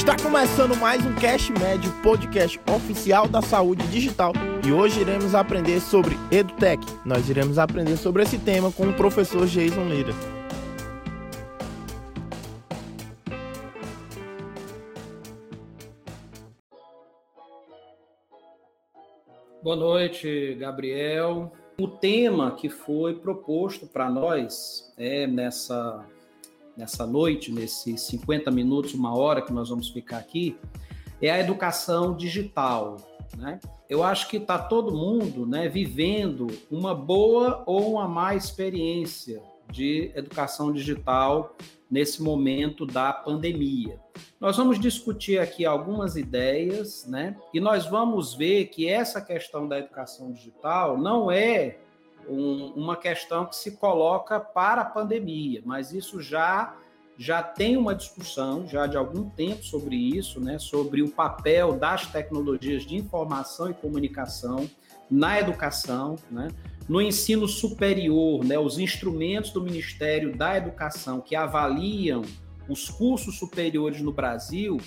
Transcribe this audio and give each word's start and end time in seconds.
Está 0.00 0.16
começando 0.16 0.74
mais 0.78 1.04
um 1.04 1.14
Cash 1.16 1.50
Médio, 1.50 1.92
podcast 2.02 2.58
oficial 2.74 3.28
da 3.28 3.42
saúde 3.42 3.86
digital. 3.88 4.32
E 4.66 4.72
hoje 4.72 5.02
iremos 5.02 5.34
aprender 5.34 5.78
sobre 5.78 6.14
EduTech. 6.32 6.82
Nós 7.04 7.28
iremos 7.28 7.58
aprender 7.58 7.98
sobre 7.98 8.22
esse 8.22 8.38
tema 8.38 8.72
com 8.72 8.88
o 8.88 8.94
professor 8.94 9.46
Jason 9.46 9.84
Lira. 9.84 10.14
Boa 19.62 19.76
noite, 19.76 20.56
Gabriel. 20.58 21.52
O 21.78 21.86
tema 21.86 22.52
que 22.52 22.70
foi 22.70 23.16
proposto 23.16 23.86
para 23.86 24.08
nós 24.08 24.94
é 24.96 25.26
nessa 25.26 26.02
nessa 26.80 27.06
noite, 27.06 27.52
nesses 27.52 28.00
50 28.02 28.50
minutos, 28.50 28.94
uma 28.94 29.14
hora 29.14 29.42
que 29.42 29.52
nós 29.52 29.68
vamos 29.68 29.90
ficar 29.90 30.16
aqui, 30.16 30.56
é 31.20 31.30
a 31.30 31.38
educação 31.38 32.16
digital. 32.16 32.96
Né? 33.36 33.60
Eu 33.88 34.02
acho 34.02 34.28
que 34.28 34.38
está 34.38 34.58
todo 34.58 34.96
mundo 34.96 35.46
né, 35.46 35.68
vivendo 35.68 36.46
uma 36.70 36.94
boa 36.94 37.62
ou 37.66 37.92
uma 37.92 38.08
má 38.08 38.34
experiência 38.34 39.42
de 39.70 40.10
educação 40.14 40.72
digital 40.72 41.54
nesse 41.88 42.22
momento 42.22 42.86
da 42.86 43.12
pandemia. 43.12 44.00
Nós 44.40 44.56
vamos 44.56 44.80
discutir 44.80 45.38
aqui 45.38 45.66
algumas 45.66 46.16
ideias, 46.16 47.06
né? 47.06 47.36
E 47.52 47.60
nós 47.60 47.86
vamos 47.86 48.34
ver 48.34 48.66
que 48.66 48.88
essa 48.88 49.20
questão 49.20 49.68
da 49.68 49.78
educação 49.78 50.32
digital 50.32 50.96
não 50.96 51.30
é 51.30 51.78
um, 52.28 52.72
uma 52.76 52.96
questão 52.96 53.46
que 53.46 53.56
se 53.56 53.76
coloca 53.76 54.38
para 54.40 54.82
a 54.82 54.84
pandemia, 54.84 55.62
mas 55.64 55.92
isso 55.92 56.20
já 56.20 56.76
já 57.18 57.42
tem 57.42 57.76
uma 57.76 57.94
discussão 57.94 58.66
já 58.66 58.86
de 58.86 58.96
algum 58.96 59.28
tempo 59.28 59.62
sobre 59.62 59.94
isso, 59.94 60.40
né, 60.40 60.58
sobre 60.58 61.02
o 61.02 61.10
papel 61.10 61.74
das 61.74 62.06
tecnologias 62.06 62.82
de 62.86 62.96
informação 62.96 63.68
e 63.68 63.74
comunicação 63.74 64.70
na 65.10 65.38
educação, 65.38 66.16
né, 66.30 66.48
no 66.88 66.98
ensino 66.98 67.46
superior, 67.46 68.42
né, 68.42 68.58
os 68.58 68.78
instrumentos 68.78 69.50
do 69.50 69.60
Ministério 69.60 70.34
da 70.34 70.56
Educação 70.56 71.20
que 71.20 71.36
avaliam 71.36 72.22
os 72.70 72.88
cursos 72.88 73.38
superiores 73.38 74.00
no 74.00 74.12
Brasil, 74.12 74.78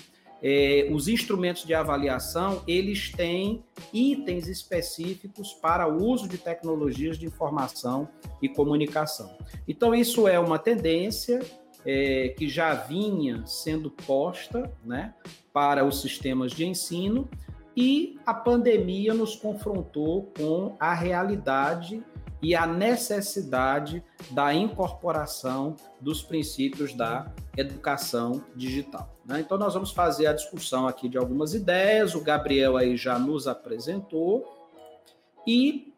é, 0.46 0.86
os 0.92 1.08
instrumentos 1.08 1.64
de 1.64 1.72
avaliação, 1.72 2.62
eles 2.68 3.10
têm 3.10 3.64
itens 3.94 4.46
específicos 4.46 5.54
para 5.54 5.88
o 5.88 6.04
uso 6.04 6.28
de 6.28 6.36
tecnologias 6.36 7.18
de 7.18 7.24
informação 7.24 8.06
e 8.42 8.48
comunicação. 8.48 9.38
Então, 9.66 9.94
isso 9.94 10.28
é 10.28 10.38
uma 10.38 10.58
tendência 10.58 11.40
é, 11.86 12.34
que 12.36 12.46
já 12.46 12.74
vinha 12.74 13.42
sendo 13.46 13.90
posta 13.90 14.70
né, 14.84 15.14
para 15.50 15.82
os 15.82 16.02
sistemas 16.02 16.52
de 16.52 16.66
ensino 16.66 17.26
e 17.74 18.18
a 18.26 18.34
pandemia 18.34 19.14
nos 19.14 19.34
confrontou 19.34 20.30
com 20.36 20.76
a 20.78 20.92
realidade 20.92 22.04
e 22.44 22.54
a 22.54 22.66
necessidade 22.66 24.04
da 24.30 24.52
incorporação 24.52 25.74
dos 25.98 26.22
princípios 26.22 26.92
da 26.92 27.32
educação 27.56 28.44
digital. 28.54 29.08
Né? 29.24 29.40
Então, 29.40 29.56
nós 29.56 29.72
vamos 29.72 29.92
fazer 29.92 30.26
a 30.26 30.34
discussão 30.34 30.86
aqui 30.86 31.08
de 31.08 31.16
algumas 31.16 31.54
ideias, 31.54 32.14
o 32.14 32.20
Gabriel 32.20 32.76
aí 32.76 32.98
já 32.98 33.18
nos 33.18 33.48
apresentou, 33.48 34.44
e 35.46 35.94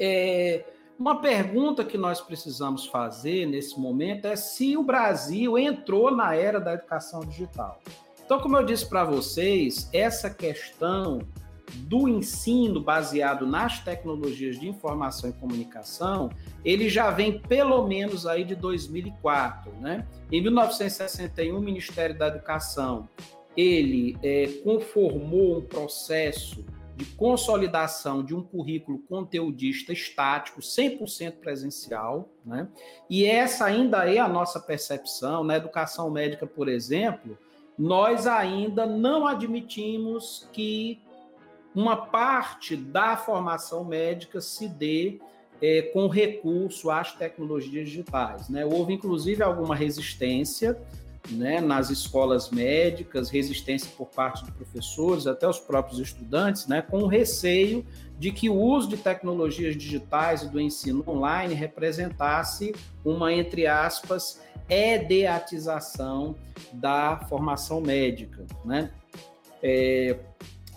é, 0.00 0.64
uma 0.98 1.20
pergunta 1.20 1.84
que 1.84 1.98
nós 1.98 2.18
precisamos 2.18 2.86
fazer 2.86 3.44
nesse 3.44 3.78
momento 3.78 4.24
é 4.24 4.36
se 4.36 4.74
o 4.74 4.82
Brasil 4.82 5.58
entrou 5.58 6.10
na 6.10 6.34
era 6.34 6.58
da 6.58 6.72
educação 6.72 7.20
digital. 7.20 7.78
Então, 8.24 8.40
como 8.40 8.56
eu 8.56 8.64
disse 8.64 8.86
para 8.86 9.04
vocês, 9.04 9.88
essa 9.92 10.30
questão 10.30 11.20
do 11.74 12.08
ensino 12.08 12.80
baseado 12.80 13.46
nas 13.46 13.80
tecnologias 13.80 14.58
de 14.58 14.68
informação 14.68 15.30
e 15.30 15.32
comunicação, 15.32 16.30
ele 16.64 16.88
já 16.88 17.10
vem 17.10 17.40
pelo 17.40 17.86
menos 17.86 18.26
aí 18.26 18.44
de 18.44 18.54
2004, 18.54 19.72
né? 19.80 20.06
Em 20.30 20.42
1961, 20.42 21.56
o 21.56 21.60
Ministério 21.60 22.16
da 22.16 22.28
Educação 22.28 23.08
ele 23.56 24.16
é, 24.22 24.46
conformou 24.62 25.58
um 25.58 25.62
processo 25.62 26.64
de 26.94 27.04
consolidação 27.04 28.24
de 28.24 28.34
um 28.34 28.42
currículo 28.42 28.98
conteudista 29.08 29.92
estático, 29.92 30.60
100% 30.60 31.38
presencial, 31.38 32.28
né? 32.44 32.68
E 33.08 33.24
essa 33.24 33.64
ainda 33.64 34.12
é 34.12 34.18
a 34.18 34.28
nossa 34.28 34.58
percepção 34.58 35.44
na 35.44 35.56
educação 35.56 36.10
médica, 36.10 36.46
por 36.46 36.68
exemplo, 36.68 37.38
nós 37.78 38.26
ainda 38.26 38.84
não 38.84 39.28
admitimos 39.28 40.48
que 40.52 41.00
uma 41.78 41.96
parte 41.96 42.74
da 42.74 43.16
formação 43.16 43.84
médica 43.84 44.40
se 44.40 44.66
dê 44.66 45.20
é, 45.62 45.82
com 45.92 46.08
recurso 46.08 46.90
às 46.90 47.12
tecnologias 47.12 47.88
digitais. 47.88 48.48
Né? 48.48 48.66
Houve, 48.66 48.94
inclusive, 48.94 49.44
alguma 49.44 49.76
resistência 49.76 50.76
né, 51.30 51.60
nas 51.60 51.88
escolas 51.88 52.50
médicas, 52.50 53.30
resistência 53.30 53.88
por 53.96 54.08
parte 54.08 54.44
de 54.44 54.50
professores, 54.50 55.28
até 55.28 55.46
os 55.46 55.60
próprios 55.60 56.00
estudantes, 56.00 56.66
né, 56.66 56.82
com 56.82 57.04
o 57.04 57.06
receio 57.06 57.86
de 58.18 58.32
que 58.32 58.50
o 58.50 58.56
uso 58.56 58.88
de 58.88 58.96
tecnologias 58.96 59.76
digitais 59.76 60.42
e 60.42 60.48
do 60.48 60.60
ensino 60.60 61.04
online 61.06 61.54
representasse 61.54 62.74
uma, 63.04 63.32
entre 63.32 63.68
aspas, 63.68 64.42
edeatização 64.68 66.34
da 66.72 67.18
formação 67.28 67.80
médica. 67.80 68.44
Né? 68.64 68.90
É, 69.62 70.18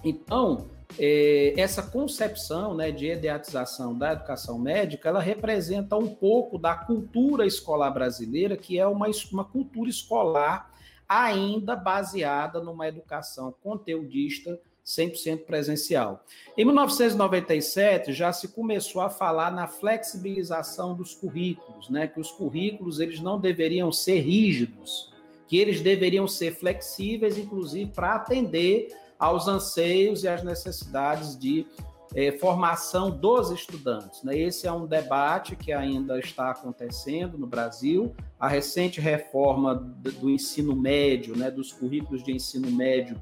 então, 0.04 0.68
é, 1.00 1.54
essa 1.58 1.82
concepção 1.82 2.74
né, 2.74 2.92
de 2.92 3.08
ideatização 3.08 3.98
da 3.98 4.14
educação 4.14 4.58
médica, 4.58 5.10
ela 5.10 5.22
representa 5.22 5.96
um 5.96 6.08
pouco 6.08 6.58
da 6.58 6.76
cultura 6.76 7.46
escolar 7.46 7.92
brasileira, 7.92 8.58
que 8.58 8.78
é 8.78 8.86
uma, 8.86 9.08
uma 9.32 9.46
cultura 9.46 9.90
escolar 9.90 10.72
ainda 11.08 11.76
baseada 11.76 12.62
numa 12.62 12.88
educação 12.88 13.54
conteudista 13.62 14.60
100% 14.86 15.46
presencial. 15.46 16.26
Em 16.58 16.66
1997 16.66 18.14
já 18.14 18.34
se 18.34 18.48
começou 18.48 19.02
a 19.02 19.10
falar 19.10 19.52
na 19.52 19.68
flexibilização 19.68 20.96
dos 20.96 21.14
currículos, 21.14 21.90
né, 21.90 22.08
que 22.08 22.20
os 22.20 22.32
currículos 22.32 23.00
eles 23.00 23.20
não 23.20 23.40
deveriam 23.40 23.92
ser 23.92 24.20
rígidos, 24.20 25.12
que 25.48 25.58
eles 25.58 25.82
deveriam 25.82 26.28
ser 26.28 26.56
flexíveis, 26.56 27.38
inclusive 27.38 27.92
para 27.92 28.16
atender 28.16 28.88
aos 29.22 29.48
anseios 29.48 30.24
e 30.24 30.28
às 30.28 30.42
necessidades 30.44 31.38
de 31.38 31.68
é, 32.16 32.32
formação 32.32 33.12
dos 33.12 33.52
estudantes. 33.52 34.24
Né? 34.24 34.36
Esse 34.36 34.66
é 34.66 34.72
um 34.72 34.88
debate 34.88 35.56
que 35.56 35.72
ainda 35.72 36.18
está 36.18 36.50
acontecendo 36.50 37.38
no 37.38 37.46
Brasil. 37.46 38.16
A 38.40 38.48
recente 38.48 39.00
reforma 39.00 39.76
do 39.76 40.28
ensino 40.28 40.76
médio, 40.76 41.38
né, 41.38 41.52
dos 41.52 41.72
currículos 41.72 42.24
de 42.24 42.32
ensino 42.32 42.72
médio, 42.72 43.22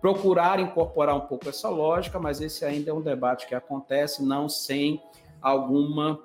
procurar 0.00 0.58
incorporar 0.58 1.16
um 1.16 1.20
pouco 1.20 1.48
essa 1.48 1.68
lógica, 1.68 2.18
mas 2.18 2.40
esse 2.40 2.64
ainda 2.64 2.90
é 2.90 2.94
um 2.94 3.00
debate 3.00 3.46
que 3.46 3.54
acontece 3.54 4.24
não 4.24 4.48
sem 4.48 5.00
alguma 5.40 6.20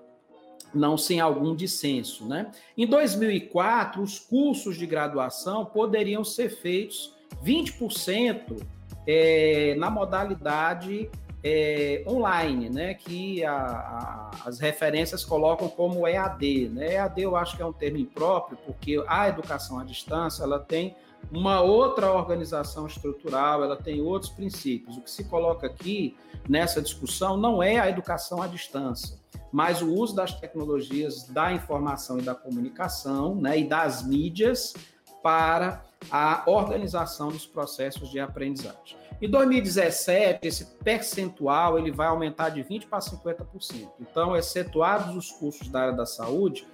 não 0.74 0.98
sem 0.98 1.20
algum 1.20 1.54
dissenso, 1.54 2.26
né? 2.26 2.50
Em 2.78 2.88
2004, 2.88 4.02
os 4.02 4.18
cursos 4.18 4.78
de 4.78 4.86
graduação 4.86 5.66
poderiam 5.66 6.24
ser 6.24 6.50
feitos 6.50 7.14
20% 7.44 8.66
é, 9.06 9.76
na 9.78 9.90
modalidade 9.90 11.10
é, 11.44 12.04
online, 12.08 12.70
né, 12.70 12.94
que 12.94 13.44
a, 13.44 13.56
a, 13.56 14.32
as 14.46 14.60
referências 14.60 15.26
colocam 15.26 15.68
como 15.68 16.08
EAD. 16.08 16.70
Né? 16.70 16.94
EAD 16.94 17.22
eu 17.22 17.36
acho 17.36 17.56
que 17.56 17.64
é 17.64 17.66
um 17.66 17.74
termo 17.74 17.98
impróprio, 17.98 18.58
porque 18.66 19.04
a 19.08 19.28
educação 19.28 19.80
à 19.80 19.84
distância 19.84 20.44
ela 20.44 20.60
tem 20.60 20.96
uma 21.32 21.62
outra 21.62 22.12
organização 22.12 22.88
estrutural, 22.88 23.64
ela 23.64 23.76
tem 23.76 24.02
outros 24.02 24.32
princípios. 24.32 24.98
O 24.98 25.02
que 25.02 25.12
se 25.12 25.24
coloca 25.26 25.68
aqui 25.68 26.16
nessa 26.48 26.82
discussão 26.82 27.38
não 27.38 27.62
é 27.62 27.80
a 27.80 27.90
educação 27.90 28.42
à 28.42 28.48
distância, 28.48 29.18
mas 29.52 29.82
o 29.82 29.94
uso 29.94 30.16
das 30.16 30.34
tecnologias 30.34 31.28
da 31.28 31.52
informação 31.54 32.20
e 32.20 32.22
da 32.22 32.36
comunicação 32.36 33.36
né, 33.36 33.60
e 33.60 33.64
das 33.64 34.06
mídias 34.06 34.74
para 35.22 35.84
a 36.10 36.44
organização 36.48 37.30
dos 37.30 37.46
processos 37.46 38.10
de 38.10 38.20
aprendizagem. 38.20 39.01
Em 39.22 39.30
2017, 39.30 40.48
esse 40.48 40.66
percentual 40.84 41.78
ele 41.78 41.92
vai 41.92 42.08
aumentar 42.08 42.50
de 42.50 42.64
20% 42.64 42.88
para 42.90 43.00
50%. 43.00 43.88
Então, 44.00 44.36
excetuados 44.36 45.16
os 45.16 45.32
cursos 45.32 45.68
da 45.68 45.82
área 45.82 45.94
da 45.94 46.08
saúde, 46.08 46.66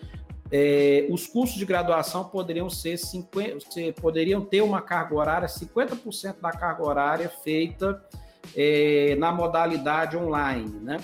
é, 0.50 1.06
os 1.10 1.28
cursos 1.28 1.58
de 1.58 1.66
graduação 1.66 2.24
poderiam 2.24 2.70
ser 2.70 2.98
50, 2.98 3.58
poderiam 4.02 4.40
ter 4.40 4.62
uma 4.62 4.82
carga 4.82 5.14
horária, 5.14 5.48
50% 5.48 6.40
da 6.40 6.52
carga 6.52 6.86
horária 6.86 7.30
feita 7.44 8.02
é, 8.56 9.16
na 9.20 9.30
modalidade 9.30 10.16
online, 10.16 10.80
né? 10.80 11.00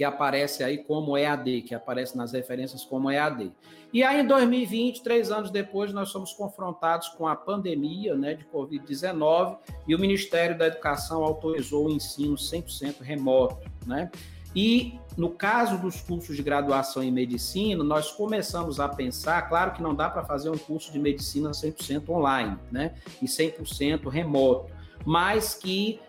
que 0.00 0.04
aparece 0.04 0.64
aí 0.64 0.78
como 0.78 1.18
EAD, 1.18 1.62
que 1.62 1.74
aparece 1.74 2.16
nas 2.16 2.32
referências 2.32 2.84
como 2.84 3.10
EAD. 3.10 3.52
E 3.92 4.04
aí, 4.04 4.20
em 4.20 4.26
2020, 4.26 5.02
três 5.02 5.30
anos 5.32 5.50
depois, 5.50 5.92
nós 5.92 6.10
somos 6.10 6.32
confrontados 6.32 7.08
com 7.08 7.26
a 7.26 7.34
pandemia 7.34 8.14
né, 8.14 8.34
de 8.34 8.44
Covid-19 8.44 9.58
e 9.88 9.94
o 9.94 9.98
Ministério 9.98 10.56
da 10.56 10.68
Educação 10.68 11.24
autorizou 11.24 11.88
o 11.88 11.90
ensino 11.90 12.34
100% 12.34 13.00
remoto. 13.00 13.68
Né? 13.84 14.10
E 14.54 14.98
no 15.16 15.30
caso 15.30 15.78
dos 15.78 16.00
cursos 16.00 16.36
de 16.36 16.42
graduação 16.42 17.02
em 17.02 17.10
medicina, 17.10 17.82
nós 17.84 18.10
começamos 18.10 18.80
a 18.80 18.88
pensar, 18.88 19.42
claro 19.48 19.72
que 19.72 19.82
não 19.82 19.94
dá 19.94 20.08
para 20.08 20.24
fazer 20.24 20.50
um 20.50 20.58
curso 20.58 20.92
de 20.92 20.98
medicina 20.98 21.50
100% 21.50 22.08
online, 22.08 22.58
né? 22.70 22.94
E 23.22 23.26
100% 23.26 24.08
remoto, 24.08 24.72
mas 25.04 25.54
que 25.54 26.00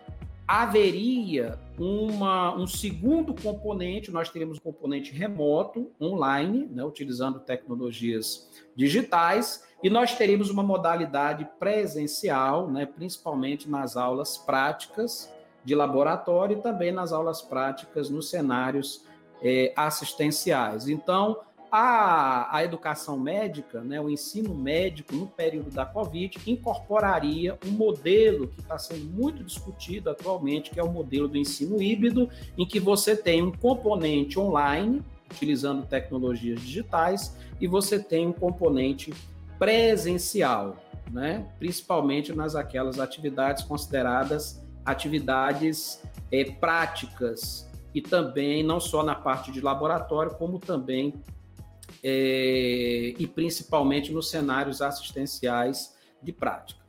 haveria 0.46 1.58
uma, 1.78 2.54
um 2.54 2.66
segundo 2.66 3.34
componente, 3.34 4.10
nós 4.10 4.28
teríamos 4.28 4.58
um 4.58 4.60
componente 4.60 5.12
remoto, 5.12 5.90
online, 6.00 6.68
né, 6.70 6.84
utilizando 6.84 7.40
tecnologias 7.40 8.50
digitais, 8.76 9.64
e 9.82 9.90
nós 9.90 10.14
teríamos 10.14 10.50
uma 10.50 10.62
modalidade 10.62 11.48
presencial, 11.58 12.70
né, 12.70 12.86
principalmente 12.86 13.68
nas 13.68 13.96
aulas 13.96 14.36
práticas, 14.38 15.32
de 15.64 15.74
laboratório 15.74 16.58
e 16.58 16.60
também 16.60 16.92
nas 16.92 17.12
aulas 17.12 17.40
práticas 17.40 18.10
nos 18.10 18.28
cenários 18.28 19.04
é, 19.40 19.72
assistenciais. 19.76 20.88
Então, 20.88 21.40
a, 21.74 22.54
a 22.54 22.62
educação 22.62 23.18
médica, 23.18 23.80
né, 23.80 23.98
o 23.98 24.10
ensino 24.10 24.54
médico 24.54 25.16
no 25.16 25.26
período 25.26 25.70
da 25.70 25.86
Covid, 25.86 26.38
incorporaria 26.46 27.58
um 27.66 27.70
modelo 27.70 28.48
que 28.48 28.60
está 28.60 28.78
sendo 28.78 29.06
muito 29.06 29.42
discutido 29.42 30.10
atualmente, 30.10 30.70
que 30.70 30.78
é 30.78 30.82
o 30.82 30.92
modelo 30.92 31.26
do 31.26 31.38
ensino 31.38 31.80
híbrido, 31.80 32.28
em 32.58 32.66
que 32.66 32.78
você 32.78 33.16
tem 33.16 33.42
um 33.42 33.50
componente 33.50 34.38
online, 34.38 35.02
utilizando 35.30 35.86
tecnologias 35.86 36.60
digitais, 36.60 37.34
e 37.58 37.66
você 37.66 37.98
tem 37.98 38.26
um 38.26 38.32
componente 38.34 39.14
presencial, 39.58 40.76
né, 41.10 41.46
principalmente 41.58 42.34
nas 42.34 42.54
aquelas 42.54 43.00
atividades 43.00 43.64
consideradas 43.64 44.60
atividades 44.84 46.02
é, 46.30 46.44
práticas 46.44 47.70
e 47.94 48.02
também 48.02 48.62
não 48.62 48.80
só 48.80 49.02
na 49.02 49.14
parte 49.14 49.52
de 49.52 49.60
laboratório, 49.60 50.34
como 50.34 50.58
também 50.58 51.14
é, 52.02 53.14
e 53.18 53.26
principalmente 53.26 54.12
nos 54.12 54.30
cenários 54.30 54.82
assistenciais 54.82 55.96
de 56.22 56.32
prática. 56.32 56.80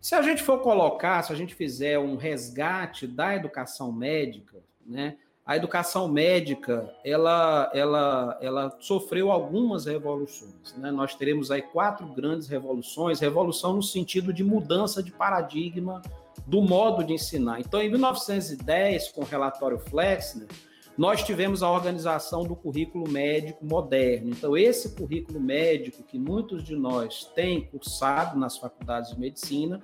Se 0.00 0.14
a 0.14 0.22
gente 0.22 0.42
for 0.42 0.60
colocar, 0.60 1.22
se 1.22 1.32
a 1.32 1.36
gente 1.36 1.54
fizer 1.54 1.98
um 1.98 2.16
resgate 2.16 3.06
da 3.06 3.36
educação 3.36 3.92
médica, 3.92 4.58
né, 4.84 5.16
a 5.44 5.56
educação 5.56 6.08
médica 6.08 6.92
ela, 7.04 7.70
ela, 7.74 8.38
ela 8.40 8.76
sofreu 8.80 9.30
algumas 9.30 9.86
revoluções. 9.86 10.74
Né? 10.76 10.90
Nós 10.90 11.14
teremos 11.14 11.50
aí 11.50 11.62
quatro 11.62 12.06
grandes 12.06 12.48
revoluções, 12.48 13.20
revolução 13.20 13.74
no 13.74 13.82
sentido 13.82 14.32
de 14.32 14.44
mudança 14.44 15.02
de 15.02 15.10
paradigma 15.10 16.00
do 16.46 16.62
modo 16.62 17.04
de 17.04 17.12
ensinar. 17.12 17.60
Então, 17.60 17.80
em 17.82 17.90
1910, 17.90 19.08
com 19.08 19.22
o 19.22 19.24
relatório 19.24 19.78
Flexner, 19.78 20.48
nós 20.96 21.22
tivemos 21.22 21.62
a 21.62 21.70
organização 21.70 22.44
do 22.44 22.54
currículo 22.54 23.08
médico 23.10 23.64
moderno. 23.64 24.30
Então, 24.30 24.56
esse 24.56 24.94
currículo 24.94 25.40
médico 25.40 26.02
que 26.02 26.18
muitos 26.18 26.62
de 26.62 26.76
nós 26.76 27.24
têm 27.34 27.64
cursado 27.64 28.38
nas 28.38 28.58
faculdades 28.58 29.12
de 29.12 29.18
medicina, 29.18 29.80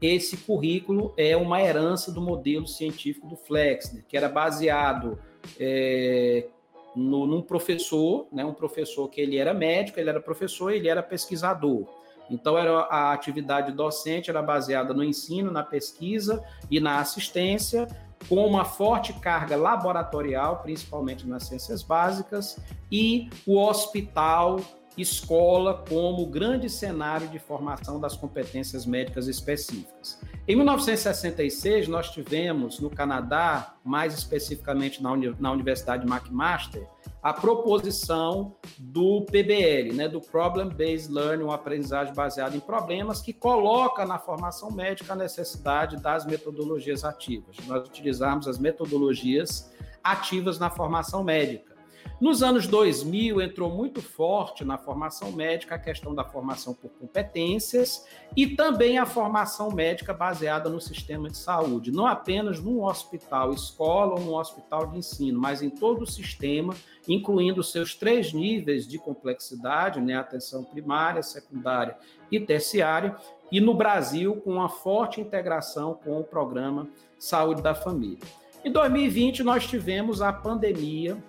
esse 0.00 0.36
currículo 0.36 1.12
é 1.16 1.36
uma 1.36 1.60
herança 1.60 2.12
do 2.12 2.20
modelo 2.20 2.66
científico 2.66 3.26
do 3.26 3.36
Flexner, 3.36 4.04
que 4.06 4.16
era 4.16 4.28
baseado 4.28 5.18
é, 5.58 6.46
no, 6.94 7.26
num 7.26 7.42
professor, 7.42 8.26
né, 8.30 8.44
um 8.44 8.54
professor 8.54 9.08
que 9.08 9.20
ele 9.20 9.36
era 9.36 9.52
médico, 9.52 9.98
ele 9.98 10.10
era 10.10 10.20
professor, 10.20 10.70
ele 10.70 10.88
era 10.88 11.02
pesquisador. 11.02 11.86
Então, 12.30 12.56
era 12.56 12.80
a 12.82 13.12
atividade 13.12 13.72
docente 13.72 14.30
era 14.30 14.40
baseada 14.40 14.94
no 14.94 15.04
ensino, 15.04 15.50
na 15.50 15.62
pesquisa 15.62 16.42
e 16.70 16.80
na 16.80 16.98
assistência, 16.98 17.86
com 18.28 18.46
uma 18.46 18.64
forte 18.64 19.12
carga 19.14 19.56
laboratorial, 19.56 20.58
principalmente 20.58 21.26
nas 21.26 21.44
ciências 21.44 21.82
básicas, 21.82 22.58
e 22.90 23.28
o 23.46 23.58
hospital, 23.58 24.60
escola, 24.96 25.84
como 25.88 26.26
grande 26.26 26.68
cenário 26.70 27.28
de 27.28 27.38
formação 27.38 28.00
das 28.00 28.16
competências 28.16 28.86
médicas 28.86 29.26
específicas. 29.26 30.20
Em 30.46 30.54
1966, 30.56 31.88
nós 31.88 32.10
tivemos 32.10 32.78
no 32.78 32.90
Canadá, 32.90 33.76
mais 33.82 34.12
especificamente 34.12 35.02
na, 35.02 35.16
na 35.40 35.50
Universidade 35.50 36.06
McMaster, 36.06 36.86
a 37.22 37.32
proposição 37.32 38.54
do 38.78 39.24
PBL, 39.24 39.94
né, 39.94 40.06
do 40.06 40.20
Problem 40.20 40.68
Based 40.68 41.10
Learning, 41.10 41.44
uma 41.44 41.54
aprendizagem 41.54 42.12
baseada 42.12 42.54
em 42.54 42.60
problemas, 42.60 43.22
que 43.22 43.32
coloca 43.32 44.04
na 44.04 44.18
formação 44.18 44.70
médica 44.70 45.14
a 45.14 45.16
necessidade 45.16 45.96
das 45.96 46.26
metodologias 46.26 47.04
ativas. 47.04 47.56
Nós 47.66 47.88
utilizamos 47.88 48.46
as 48.46 48.58
metodologias 48.58 49.72
ativas 50.02 50.58
na 50.58 50.68
formação 50.68 51.24
médica. 51.24 51.73
Nos 52.20 52.42
anos 52.42 52.66
2000, 52.66 53.40
entrou 53.40 53.70
muito 53.70 54.00
forte 54.00 54.64
na 54.64 54.78
formação 54.78 55.32
médica 55.32 55.74
a 55.74 55.78
questão 55.78 56.14
da 56.14 56.24
formação 56.24 56.72
por 56.72 56.90
competências 56.90 58.06
e 58.36 58.46
também 58.46 58.98
a 58.98 59.04
formação 59.04 59.70
médica 59.70 60.14
baseada 60.14 60.70
no 60.70 60.80
sistema 60.80 61.28
de 61.28 61.36
saúde, 61.36 61.90
não 61.90 62.06
apenas 62.06 62.60
num 62.60 62.84
hospital 62.84 63.52
escola 63.52 64.14
ou 64.14 64.20
num 64.20 64.34
hospital 64.34 64.86
de 64.86 64.98
ensino, 64.98 65.40
mas 65.40 65.60
em 65.60 65.68
todo 65.68 66.02
o 66.02 66.06
sistema, 66.06 66.74
incluindo 67.08 67.62
seus 67.62 67.94
três 67.94 68.32
níveis 68.32 68.86
de 68.86 68.96
complexidade, 68.96 70.00
né, 70.00 70.14
atenção 70.14 70.64
primária, 70.64 71.22
secundária 71.22 71.96
e 72.30 72.38
terciária, 72.40 73.16
e 73.50 73.60
no 73.60 73.74
Brasil 73.74 74.36
com 74.36 74.52
uma 74.52 74.68
forte 74.68 75.20
integração 75.20 75.94
com 75.94 76.18
o 76.20 76.24
programa 76.24 76.88
Saúde 77.18 77.60
da 77.60 77.74
Família. 77.74 78.18
Em 78.64 78.72
2020, 78.72 79.42
nós 79.42 79.66
tivemos 79.66 80.22
a 80.22 80.32
pandemia 80.32 81.22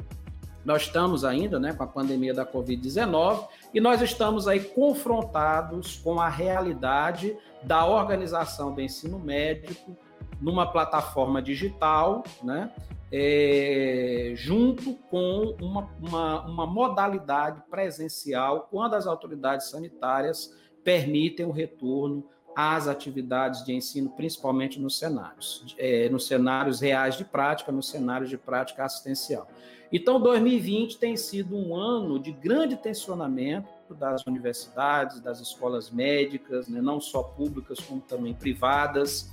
nós 0.66 0.82
estamos 0.82 1.24
ainda 1.24 1.60
né, 1.60 1.74
com 1.74 1.84
a 1.84 1.88
pandemia 1.88 2.34
da 2.34 2.44
Covid-19 2.44 3.48
e 3.74 3.80
nós 3.80 4.02
estamos 4.02 4.48
aí 4.48 4.60
confrontados 4.60 5.98
com 5.98 6.20
a 6.20 6.28
realidade 6.28 7.38
da 7.62 7.86
organização 7.86 8.74
do 8.74 8.82
ensino 8.82 9.20
médico 9.20 9.96
numa 10.42 10.66
plataforma 10.66 11.42
digital, 11.42 12.24
né, 12.44 12.72
é, 13.12 14.34
junto 14.36 14.96
com 15.10 15.56
uma, 15.62 15.90
uma, 16.02 16.46
uma 16.46 16.66
modalidade 16.66 17.62
presencial, 17.70 18.68
quando 18.72 18.96
as 18.96 19.06
autoridades 19.06 19.70
sanitárias 19.70 20.52
permitem 20.84 21.46
o 21.46 21.52
retorno 21.52 22.28
às 22.56 22.88
atividades 22.88 23.64
de 23.66 23.74
ensino, 23.74 24.10
principalmente 24.12 24.80
nos 24.80 24.98
cenários, 24.98 25.76
é, 25.78 26.08
nos 26.10 26.26
cenários 26.26 26.80
reais 26.80 27.18
de 27.18 27.26
prática, 27.26 27.72
nos 27.72 27.90
cenários 27.90 28.30
de 28.30 28.38
prática 28.38 28.86
assistencial. 28.86 29.48
Então, 29.92 30.20
2020 30.20 30.98
tem 30.98 31.16
sido 31.16 31.56
um 31.56 31.76
ano 31.76 32.20
de 32.20 32.32
grande 32.32 32.76
tensionamento 32.76 33.70
das 33.94 34.26
universidades, 34.26 35.20
das 35.20 35.40
escolas 35.40 35.92
médicas, 35.92 36.68
né, 36.68 36.82
não 36.82 37.00
só 37.00 37.22
públicas, 37.22 37.80
como 37.80 38.02
também 38.02 38.34
privadas. 38.34 39.30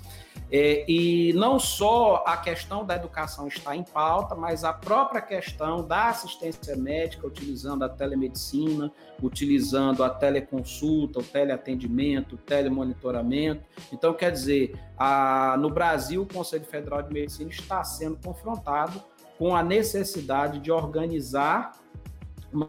É, 0.50 0.84
e 0.86 1.32
não 1.32 1.58
só 1.58 2.22
a 2.26 2.36
questão 2.36 2.84
da 2.84 2.96
educação 2.96 3.48
está 3.48 3.74
em 3.74 3.82
pauta, 3.82 4.34
mas 4.34 4.64
a 4.64 4.72
própria 4.72 5.20
questão 5.20 5.86
da 5.86 6.08
assistência 6.08 6.76
médica, 6.76 7.26
utilizando 7.26 7.84
a 7.84 7.88
telemedicina, 7.88 8.92
utilizando 9.22 10.04
a 10.04 10.10
teleconsulta, 10.10 11.20
o 11.20 11.22
teleatendimento, 11.22 12.34
o 12.34 12.38
telemonitoramento. 12.38 13.64
Então, 13.92 14.12
quer 14.12 14.30
dizer, 14.30 14.78
a, 14.98 15.56
no 15.58 15.70
Brasil, 15.70 16.22
o 16.22 16.26
Conselho 16.26 16.66
Federal 16.66 17.02
de 17.02 17.12
Medicina 17.12 17.50
está 17.50 17.82
sendo 17.82 18.18
confrontado 18.22 19.02
com 19.38 19.56
a 19.56 19.62
necessidade 19.62 20.60
de 20.60 20.70
organizar 20.70 21.72
uma 22.52 22.68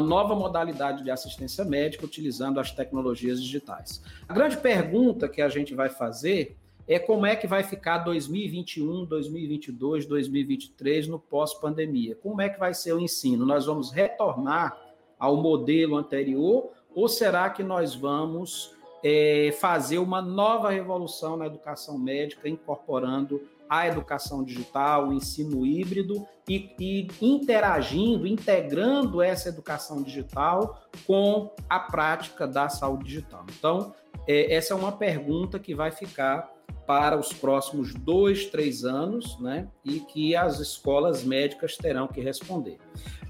nova 0.00 0.34
modalidade 0.34 1.02
de 1.02 1.10
assistência 1.10 1.64
médica 1.64 2.04
utilizando 2.04 2.60
as 2.60 2.70
tecnologias 2.70 3.42
digitais. 3.42 4.02
A 4.28 4.34
grande 4.34 4.56
pergunta 4.56 5.28
que 5.28 5.40
a 5.40 5.48
gente 5.48 5.74
vai 5.74 5.88
fazer 5.88 6.56
é 6.88 6.98
como 6.98 7.26
é 7.26 7.34
que 7.34 7.46
vai 7.46 7.62
ficar 7.62 7.98
2021, 7.98 9.04
2022, 9.06 10.06
2023 10.06 11.08
no 11.08 11.18
pós-pandemia. 11.18 12.16
Como 12.22 12.40
é 12.40 12.48
que 12.48 12.58
vai 12.58 12.74
ser 12.74 12.92
o 12.92 13.00
ensino? 13.00 13.44
Nós 13.44 13.66
vamos 13.66 13.90
retornar 13.90 14.78
ao 15.18 15.36
modelo 15.36 15.96
anterior 15.96 16.70
ou 16.94 17.08
será 17.08 17.50
que 17.50 17.62
nós 17.62 17.94
vamos 17.94 18.74
é, 19.02 19.54
fazer 19.60 19.98
uma 19.98 20.22
nova 20.22 20.70
revolução 20.70 21.36
na 21.36 21.46
educação 21.46 21.98
médica, 21.98 22.48
incorporando 22.48 23.42
a 23.68 23.86
educação 23.86 24.44
digital, 24.44 25.08
o 25.08 25.12
ensino 25.12 25.64
híbrido 25.66 26.26
e, 26.48 26.70
e, 26.78 27.08
interagindo, 27.20 28.26
integrando 28.26 29.20
essa 29.20 29.48
educação 29.48 30.02
digital 30.02 30.82
com 31.06 31.50
a 31.68 31.80
prática 31.80 32.46
da 32.46 32.68
saúde 32.68 33.04
digital. 33.04 33.44
Então, 33.58 33.94
é, 34.26 34.54
essa 34.54 34.72
é 34.72 34.76
uma 34.76 34.92
pergunta 34.92 35.58
que 35.58 35.74
vai 35.74 35.90
ficar 35.90 36.50
para 36.86 37.18
os 37.18 37.32
próximos 37.32 37.92
dois, 37.94 38.46
três 38.46 38.84
anos, 38.84 39.38
né? 39.40 39.68
E 39.84 40.00
que 40.00 40.36
as 40.36 40.60
escolas 40.60 41.24
médicas 41.24 41.76
terão 41.76 42.06
que 42.06 42.20
responder. 42.20 42.78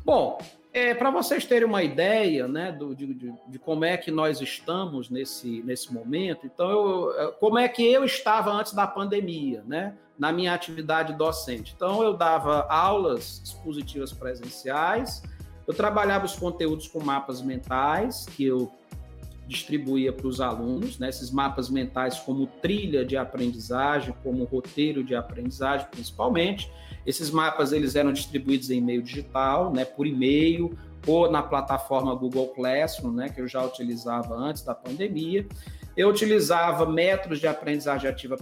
Bom, 0.05 0.39
é, 0.77 0.93
para 0.93 1.11
vocês 1.11 1.47
terem 1.47 1.67
uma 1.67 1.83
ideia, 1.83 2.47
né, 2.47 2.71
do, 2.71 2.95
de, 2.95 3.15
de, 3.15 3.33
de, 3.49 3.59
como 3.59 3.83
é 3.83 3.97
que 3.97 4.11
nós 4.11 4.43
estamos 4.43 5.09
nesse, 5.09 5.63
nesse 5.63 5.91
momento, 5.91 6.45
então, 6.45 6.71
eu, 6.71 7.33
como 7.41 7.57
é 7.59 7.67
que 7.67 7.83
eu 7.83 8.05
estava 8.05 8.53
antes 8.53 8.75
da 8.75 8.87
pandemia, 8.87 9.65
né, 9.67 9.95
na 10.19 10.31
minha 10.31 10.53
atividade 10.53 11.15
docente. 11.15 11.73
Então, 11.75 12.03
eu 12.03 12.13
dava 12.13 12.67
aulas 12.69 13.41
expositivas 13.43 14.13
presenciais, 14.13 15.23
eu 15.67 15.73
trabalhava 15.73 16.27
os 16.27 16.37
conteúdos 16.37 16.87
com 16.89 17.03
mapas 17.03 17.41
mentais, 17.41 18.27
que 18.37 18.45
eu 18.45 18.71
distribuía 19.47 20.13
para 20.13 20.27
os 20.27 20.43
alunos, 20.43 20.99
né, 20.99 21.09
esses 21.09 21.31
mapas 21.31 21.71
mentais 21.71 22.19
como 22.19 22.47
trilha 22.47 23.03
de 23.03 23.17
aprendizagem, 23.17 24.15
como 24.23 24.45
roteiro 24.45 25.03
de 25.03 25.15
aprendizagem, 25.15 25.87
principalmente. 25.91 26.71
Esses 27.07 27.31
mapas 27.31 27.73
eles 27.73 27.95
eram 27.95 28.13
distribuídos 28.13 28.71
em 28.71 28.81
meio 28.81 29.03
digital, 29.03 29.73
né, 29.73 29.85
por 29.85 30.07
e-mail 30.07 30.77
ou 31.07 31.31
na 31.31 31.43
plataforma 31.43 32.15
Google 32.15 32.49
Classroom, 32.49 33.13
né, 33.13 33.29
que 33.29 33.41
eu 33.41 33.47
já 33.47 33.65
utilizava 33.65 34.35
antes 34.35 34.63
da 34.63 34.75
pandemia. 34.75 35.47
Eu 35.97 36.09
utilizava 36.11 36.85
métodos 36.85 37.39
de 37.39 37.47
aprendizagem 37.47 38.11
ativa 38.11 38.37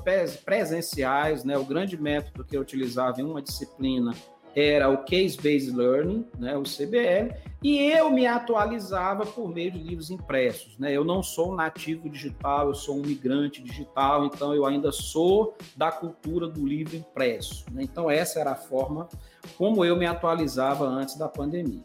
presenciais, 0.45 1.45
né, 1.45 1.57
o 1.57 1.65
grande 1.65 2.01
método 2.01 2.43
que 2.43 2.57
eu 2.57 2.63
utilizava 2.63 3.21
em 3.21 3.25
uma 3.25 3.43
disciplina 3.43 4.15
era 4.55 4.89
o 4.89 5.05
Case 5.05 5.37
Based 5.37 5.75
Learning, 5.75 6.27
né, 6.39 6.57
o 6.57 6.63
CBL, 6.63 7.35
e 7.63 7.79
eu 7.79 8.11
me 8.11 8.27
atualizava 8.27 9.25
por 9.25 9.49
meio 9.49 9.71
de 9.71 9.79
livros 9.79 10.11
impressos. 10.11 10.77
Né? 10.79 10.93
Eu 10.93 11.03
não 11.03 11.23
sou 11.23 11.55
nativo 11.55 12.11
digital, 12.11 12.69
eu 12.69 12.75
sou 12.75 12.97
um 12.97 13.01
migrante 13.01 13.63
digital, 13.63 14.27
então 14.27 14.55
eu 14.55 14.67
ainda 14.67 14.93
sou 14.93 15.57
da 15.75 15.91
cultura 15.91 16.47
do 16.47 16.67
livro 16.67 16.95
impresso. 16.95 17.65
Né? 17.73 17.83
Então, 17.83 18.11
essa 18.11 18.39
era 18.39 18.53
a 18.53 18.57
forma 18.57 19.09
como 19.57 19.83
eu 19.83 19.97
me 19.97 20.05
atualizava 20.05 20.85
antes 20.85 21.17
da 21.17 21.27
pandemia. 21.27 21.85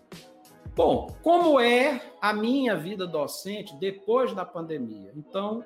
Bom, 0.76 1.16
como 1.24 1.60
é 1.60 2.02
a 2.22 2.34
minha 2.34 2.76
vida 2.76 3.08
docente 3.08 3.76
depois 3.78 4.34
da 4.34 4.46
pandemia? 4.46 5.12
Então, 5.16 5.64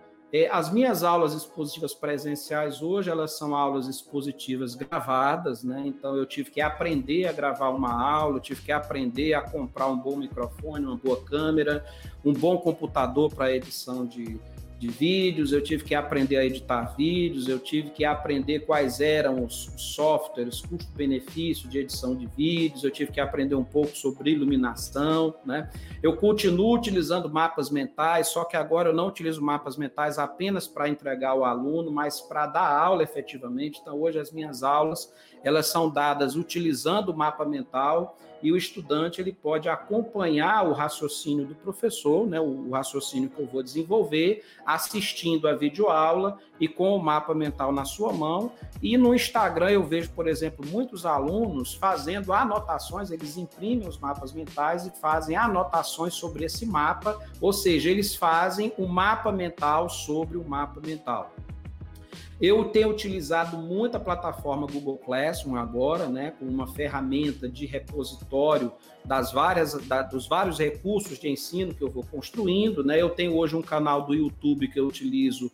as 0.49 0.71
minhas 0.71 1.03
aulas 1.03 1.33
expositivas 1.33 1.93
presenciais 1.93 2.81
hoje, 2.81 3.07
elas 3.07 3.37
são 3.37 3.55
aulas 3.55 3.87
expositivas 3.87 4.73
gravadas, 4.73 5.63
né? 5.63 5.83
Então 5.85 6.15
eu 6.15 6.25
tive 6.25 6.49
que 6.49 6.59
aprender 6.59 7.27
a 7.27 7.31
gravar 7.31 7.69
uma 7.69 7.93
aula, 7.93 8.37
eu 8.37 8.41
tive 8.41 8.63
que 8.63 8.71
aprender 8.71 9.35
a 9.35 9.41
comprar 9.41 9.85
um 9.87 9.97
bom 9.97 10.15
microfone, 10.15 10.85
uma 10.85 10.97
boa 10.97 11.23
câmera, 11.23 11.85
um 12.25 12.33
bom 12.33 12.57
computador 12.57 13.31
para 13.31 13.55
edição 13.55 14.07
de, 14.07 14.39
de 14.83 14.89
vídeos, 14.89 15.53
eu 15.53 15.63
tive 15.63 15.85
que 15.85 15.95
aprender 15.95 16.35
a 16.35 16.43
editar 16.43 16.93
vídeos, 16.97 17.47
eu 17.47 17.57
tive 17.57 17.91
que 17.91 18.03
aprender 18.03 18.65
quais 18.65 18.99
eram 18.99 19.45
os 19.45 19.71
softwares, 19.77 20.59
custo-benefício 20.59 21.69
de 21.69 21.79
edição 21.79 22.13
de 22.13 22.27
vídeos, 22.27 22.83
eu 22.83 22.91
tive 22.91 23.09
que 23.09 23.21
aprender 23.21 23.55
um 23.55 23.63
pouco 23.63 23.95
sobre 23.95 24.31
iluminação, 24.31 25.35
né? 25.45 25.69
Eu 26.01 26.17
continuo 26.17 26.75
utilizando 26.75 27.29
mapas 27.29 27.69
mentais, 27.69 28.27
só 28.27 28.43
que 28.43 28.57
agora 28.57 28.89
eu 28.89 28.93
não 28.93 29.07
utilizo 29.07 29.41
mapas 29.41 29.77
mentais 29.77 30.19
apenas 30.19 30.67
para 30.67 30.89
entregar 30.89 31.29
ao 31.29 31.45
aluno, 31.45 31.89
mas 31.89 32.19
para 32.19 32.45
dar 32.45 32.67
aula 32.67 33.03
efetivamente. 33.03 33.79
Então, 33.81 34.01
hoje 34.01 34.19
as 34.19 34.33
minhas 34.33 34.63
aulas, 34.63 35.13
elas 35.45 35.67
são 35.67 35.89
dadas 35.89 36.35
utilizando 36.35 37.09
o 37.09 37.17
mapa 37.17 37.45
mental 37.45 38.17
e 38.43 38.51
o 38.51 38.57
estudante 38.57 39.21
ele 39.21 39.31
pode 39.31 39.69
acompanhar 39.69 40.67
o 40.67 40.73
raciocínio 40.73 41.45
do 41.45 41.55
professor, 41.55 42.27
né, 42.27 42.39
o 42.39 42.69
raciocínio 42.69 43.29
que 43.29 43.41
eu 43.41 43.47
vou 43.47 43.63
desenvolver, 43.63 44.43
assistindo 44.65 45.47
a 45.47 45.55
videoaula 45.55 46.37
e 46.59 46.67
com 46.67 46.93
o 46.93 47.01
mapa 47.01 47.33
mental 47.33 47.71
na 47.71 47.85
sua 47.85 48.11
mão. 48.11 48.51
E 48.81 48.97
no 48.97 49.15
Instagram 49.15 49.71
eu 49.71 49.83
vejo, 49.83 50.11
por 50.11 50.27
exemplo, 50.27 50.65
muitos 50.67 51.05
alunos 51.05 51.73
fazendo 51.73 52.33
anotações, 52.33 53.09
eles 53.09 53.37
imprimem 53.37 53.87
os 53.87 53.97
mapas 53.97 54.33
mentais 54.33 54.85
e 54.85 54.91
fazem 54.91 55.37
anotações 55.37 56.13
sobre 56.13 56.43
esse 56.43 56.65
mapa, 56.65 57.17
ou 57.39 57.53
seja, 57.53 57.89
eles 57.89 58.13
fazem 58.13 58.73
o 58.77 58.83
um 58.83 58.87
mapa 58.87 59.31
mental 59.31 59.89
sobre 59.89 60.37
o 60.37 60.43
mapa 60.43 60.81
mental. 60.85 61.31
Eu 62.41 62.65
tenho 62.65 62.89
utilizado 62.89 63.57
muito 63.57 63.95
a 63.95 63.99
plataforma 63.99 64.67
Google 64.67 64.97
Classroom 64.97 65.55
agora, 65.55 66.07
né, 66.07 66.33
com 66.39 66.45
uma 66.45 66.67
ferramenta 66.67 67.47
de 67.47 67.65
repositório 67.65 68.71
das 69.05 69.31
várias, 69.31 69.73
da, 69.87 70.01
dos 70.01 70.27
vários 70.27 70.57
recursos 70.57 71.19
de 71.19 71.29
ensino 71.29 71.73
que 71.73 71.81
eu 71.81 71.89
vou 71.89 72.03
construindo, 72.03 72.83
né? 72.83 73.01
Eu 73.01 73.09
tenho 73.09 73.35
hoje 73.35 73.55
um 73.55 73.61
canal 73.61 74.05
do 74.05 74.13
YouTube 74.13 74.67
que 74.67 74.79
eu 74.79 74.87
utilizo 74.87 75.51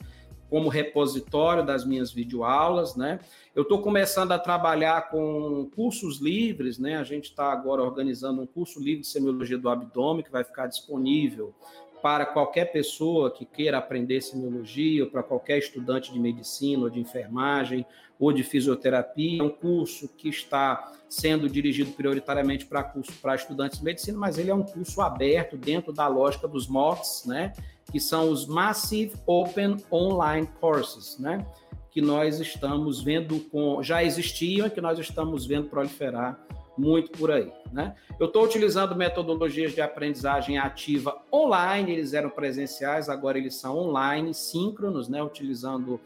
como 0.49 0.67
repositório 0.67 1.63
das 1.63 1.85
minhas 1.85 2.11
videoaulas, 2.11 2.95
né? 2.95 3.19
Eu 3.55 3.63
estou 3.63 3.81
começando 3.81 4.31
a 4.31 4.39
trabalhar 4.39 5.09
com 5.09 5.69
cursos 5.75 6.19
livres, 6.19 6.79
né? 6.79 6.97
A 6.97 7.03
gente 7.03 7.25
está 7.25 7.51
agora 7.51 7.83
organizando 7.83 8.41
um 8.41 8.47
curso 8.47 8.79
livre 8.79 9.01
de 9.01 9.07
semiologia 9.07 9.57
do 9.57 9.69
abdômen 9.69 10.23
que 10.23 10.31
vai 10.31 10.43
ficar 10.43 10.67
disponível 10.67 11.53
para 12.01 12.25
qualquer 12.25 12.71
pessoa 12.71 13.31
que 13.31 13.45
queira 13.45 13.77
aprender 13.77 14.21
semiologia, 14.21 15.03
ou 15.03 15.09
para 15.09 15.23
qualquer 15.23 15.57
estudante 15.57 16.11
de 16.11 16.19
medicina, 16.19 16.83
ou 16.83 16.89
de 16.89 16.99
enfermagem, 16.99 17.85
ou 18.19 18.33
de 18.33 18.43
fisioterapia. 18.43 19.41
É 19.41 19.43
um 19.43 19.49
curso 19.49 20.07
que 20.17 20.29
está 20.29 20.91
sendo 21.07 21.49
dirigido 21.49 21.91
prioritariamente 21.91 22.65
para 22.65 22.83
curso 22.83 23.11
para 23.21 23.35
estudantes 23.35 23.79
de 23.79 23.85
medicina, 23.85 24.17
mas 24.17 24.37
ele 24.37 24.51
é 24.51 24.53
um 24.53 24.63
curso 24.63 25.01
aberto 25.01 25.57
dentro 25.57 25.93
da 25.93 26.07
lógica 26.07 26.47
dos 26.47 26.67
MOOCs, 26.67 27.23
né? 27.25 27.53
Que 27.91 27.99
são 27.99 28.29
os 28.29 28.45
Massive 28.45 29.13
Open 29.25 29.77
Online 29.91 30.47
Courses, 30.59 31.17
né? 31.17 31.45
Que 31.91 32.01
nós 32.01 32.39
estamos 32.39 33.01
vendo 33.01 33.39
com 33.49 33.81
já 33.81 34.03
existiam 34.03 34.67
e 34.67 34.69
que 34.69 34.81
nós 34.81 34.99
estamos 34.99 35.45
vendo 35.45 35.69
proliferar 35.69 36.39
muito 36.79 37.11
por 37.11 37.31
aí. 37.31 37.51
Né? 37.71 37.95
Eu 38.19 38.27
estou 38.27 38.43
utilizando 38.43 38.95
metodologias 38.95 39.73
de 39.73 39.81
aprendizagem 39.81 40.57
ativa 40.57 41.21
online, 41.31 41.91
eles 41.91 42.13
eram 42.13 42.29
presenciais, 42.29 43.09
agora 43.09 43.37
eles 43.37 43.55
são 43.55 43.77
online, 43.77 44.33
síncronos, 44.33 45.09
né? 45.09 45.21
utilizando 45.21 45.99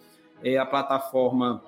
é, 0.44 0.58
a 0.58 0.66
plataforma 0.66 1.64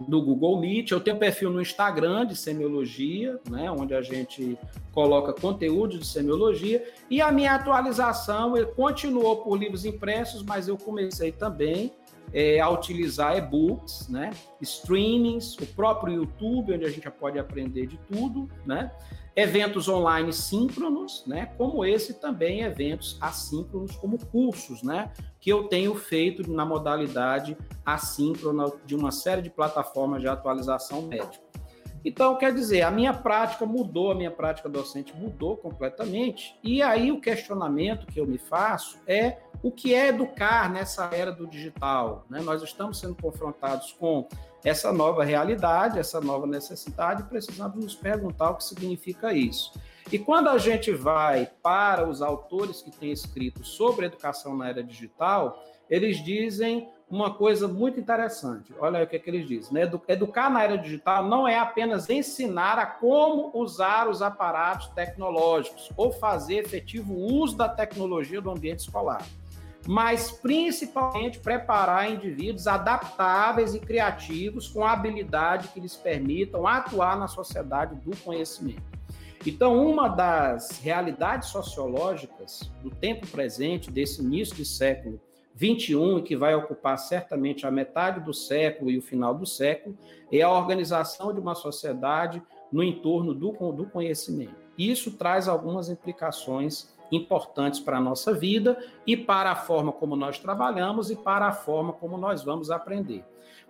do 0.00 0.20
Google 0.20 0.60
Meet. 0.60 0.90
Eu 0.90 1.00
tenho 1.00 1.18
perfil 1.18 1.50
no 1.50 1.60
Instagram 1.60 2.26
de 2.26 2.36
semiologia, 2.36 3.38
né, 3.48 3.70
onde 3.70 3.94
a 3.94 4.02
gente 4.02 4.58
coloca 4.92 5.32
conteúdo 5.32 5.98
de 5.98 6.06
semiologia, 6.06 6.84
e 7.08 7.20
a 7.20 7.30
minha 7.30 7.54
atualização 7.54 8.54
continuou 8.74 9.36
por 9.38 9.56
livros 9.56 9.84
impressos, 9.84 10.42
mas 10.42 10.66
eu 10.68 10.76
comecei 10.76 11.30
também 11.30 11.92
é, 12.34 12.58
a 12.58 12.68
utilizar 12.68 13.36
e-books, 13.36 14.08
né? 14.08 14.30
streamings, 14.60 15.56
o 15.56 15.66
próprio 15.66 16.14
YouTube, 16.14 16.74
onde 16.74 16.84
a 16.84 16.90
gente 16.90 17.04
já 17.04 17.10
pode 17.10 17.38
aprender 17.38 17.86
de 17.86 17.96
tudo, 18.12 18.50
né? 18.66 18.90
eventos 19.36 19.88
online 19.88 20.32
síncronos, 20.32 21.24
né? 21.26 21.46
como 21.56 21.84
esse 21.84 22.14
também 22.14 22.62
eventos 22.62 23.16
assíncronos, 23.20 23.94
como 23.96 24.18
cursos, 24.26 24.82
né? 24.82 25.12
que 25.40 25.50
eu 25.50 25.68
tenho 25.68 25.94
feito 25.94 26.50
na 26.50 26.66
modalidade 26.66 27.56
assíncrona 27.86 28.72
de 28.84 28.96
uma 28.96 29.12
série 29.12 29.40
de 29.40 29.50
plataformas 29.50 30.20
de 30.20 30.26
atualização 30.26 31.02
médica. 31.02 31.44
Então, 32.04 32.36
quer 32.36 32.52
dizer, 32.52 32.82
a 32.82 32.90
minha 32.90 33.14
prática 33.14 33.64
mudou, 33.64 34.10
a 34.10 34.14
minha 34.14 34.30
prática 34.30 34.68
docente 34.68 35.16
mudou 35.16 35.56
completamente. 35.56 36.54
E 36.62 36.82
aí 36.82 37.10
o 37.10 37.20
questionamento 37.20 38.06
que 38.06 38.20
eu 38.20 38.26
me 38.26 38.36
faço 38.36 38.98
é 39.06 39.38
o 39.64 39.72
que 39.72 39.94
é 39.94 40.08
educar 40.08 40.70
nessa 40.70 41.06
era 41.06 41.32
do 41.32 41.46
digital? 41.46 42.26
Né? 42.28 42.42
Nós 42.42 42.62
estamos 42.62 43.00
sendo 43.00 43.14
confrontados 43.14 43.92
com 43.92 44.28
essa 44.62 44.92
nova 44.92 45.24
realidade, 45.24 45.98
essa 45.98 46.20
nova 46.20 46.46
necessidade, 46.46 47.22
e 47.22 47.24
precisamos 47.24 47.82
nos 47.82 47.94
perguntar 47.94 48.50
o 48.50 48.56
que 48.56 48.64
significa 48.64 49.32
isso. 49.32 49.72
E 50.12 50.18
quando 50.18 50.50
a 50.50 50.58
gente 50.58 50.92
vai 50.92 51.50
para 51.62 52.06
os 52.06 52.20
autores 52.20 52.82
que 52.82 52.90
têm 52.90 53.10
escrito 53.10 53.64
sobre 53.64 54.04
educação 54.04 54.54
na 54.54 54.68
era 54.68 54.84
digital, 54.84 55.58
eles 55.88 56.22
dizem 56.22 56.86
uma 57.08 57.32
coisa 57.32 57.66
muito 57.66 57.98
interessante. 57.98 58.70
Olha 58.78 59.02
o 59.02 59.06
que, 59.06 59.16
é 59.16 59.18
que 59.18 59.30
eles 59.30 59.48
dizem. 59.48 59.72
Né? 59.72 59.90
Educar 60.08 60.50
na 60.50 60.62
era 60.62 60.76
digital 60.76 61.26
não 61.26 61.48
é 61.48 61.58
apenas 61.58 62.10
ensinar 62.10 62.78
a 62.78 62.84
como 62.84 63.50
usar 63.54 64.10
os 64.10 64.20
aparatos 64.20 64.88
tecnológicos 64.88 65.90
ou 65.96 66.12
fazer 66.12 66.56
efetivo 66.56 67.14
uso 67.14 67.56
da 67.56 67.68
tecnologia 67.68 68.42
do 68.42 68.50
ambiente 68.50 68.80
escolar, 68.80 69.24
mas 69.86 70.30
principalmente 70.30 71.38
preparar 71.38 72.10
indivíduos 72.10 72.66
adaptáveis 72.66 73.74
e 73.74 73.80
criativos 73.80 74.68
com 74.68 74.84
habilidade 74.84 75.68
que 75.68 75.80
lhes 75.80 75.96
permitam 75.96 76.66
atuar 76.66 77.18
na 77.18 77.28
sociedade 77.28 77.94
do 77.96 78.16
conhecimento. 78.18 78.94
Então, 79.46 79.78
uma 79.78 80.08
das 80.08 80.80
realidades 80.80 81.50
sociológicas 81.50 82.70
do 82.82 82.90
tempo 82.90 83.26
presente, 83.26 83.90
desse 83.90 84.22
início 84.22 84.56
de 84.56 84.64
século 84.64 85.20
21, 85.54 86.22
que 86.22 86.34
vai 86.34 86.54
ocupar 86.54 86.98
certamente 86.98 87.66
a 87.66 87.70
metade 87.70 88.20
do 88.20 88.32
século 88.32 88.90
e 88.90 88.96
o 88.96 89.02
final 89.02 89.34
do 89.34 89.44
século, 89.44 89.96
é 90.32 90.40
a 90.40 90.50
organização 90.50 91.32
de 91.32 91.40
uma 91.40 91.54
sociedade 91.54 92.42
no 92.72 92.82
entorno 92.82 93.34
do, 93.34 93.52
do 93.72 93.84
conhecimento. 93.86 94.56
Isso 94.76 95.12
traz 95.12 95.46
algumas 95.46 95.88
implicações 95.90 96.93
importantes 97.12 97.80
para 97.80 97.98
a 97.98 98.00
nossa 98.00 98.32
vida 98.32 98.76
e 99.06 99.16
para 99.16 99.50
a 99.52 99.56
forma 99.56 99.92
como 99.92 100.16
nós 100.16 100.38
trabalhamos 100.38 101.10
e 101.10 101.16
para 101.16 101.46
a 101.46 101.52
forma 101.52 101.92
como 101.92 102.16
nós 102.16 102.42
vamos 102.42 102.70
aprender. 102.70 103.24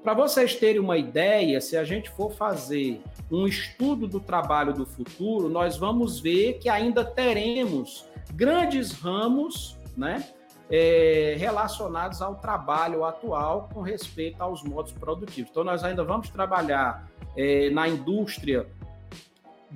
Para 0.04 0.12
vocês 0.12 0.54
terem 0.54 0.80
uma 0.80 0.98
ideia, 0.98 1.60
se 1.62 1.78
a 1.78 1.82
gente 1.82 2.10
for 2.10 2.30
fazer 2.30 3.00
um 3.30 3.46
estudo 3.46 4.06
do 4.06 4.20
trabalho 4.20 4.74
do 4.74 4.84
futuro, 4.84 5.48
nós 5.48 5.78
vamos 5.78 6.20
ver 6.20 6.58
que 6.58 6.68
ainda 6.68 7.02
teremos 7.02 8.06
grandes 8.34 8.92
ramos, 8.92 9.78
né? 9.96 10.28
É, 10.70 11.36
relacionados 11.38 12.22
ao 12.22 12.36
trabalho 12.36 13.04
atual 13.04 13.68
com 13.72 13.80
respeito 13.80 14.42
aos 14.42 14.62
modos 14.62 14.92
produtivos. 14.92 15.50
Então, 15.50 15.62
nós 15.62 15.84
ainda 15.84 16.02
vamos 16.02 16.28
trabalhar 16.30 17.08
é, 17.36 17.70
na 17.70 17.88
indústria 17.88 18.66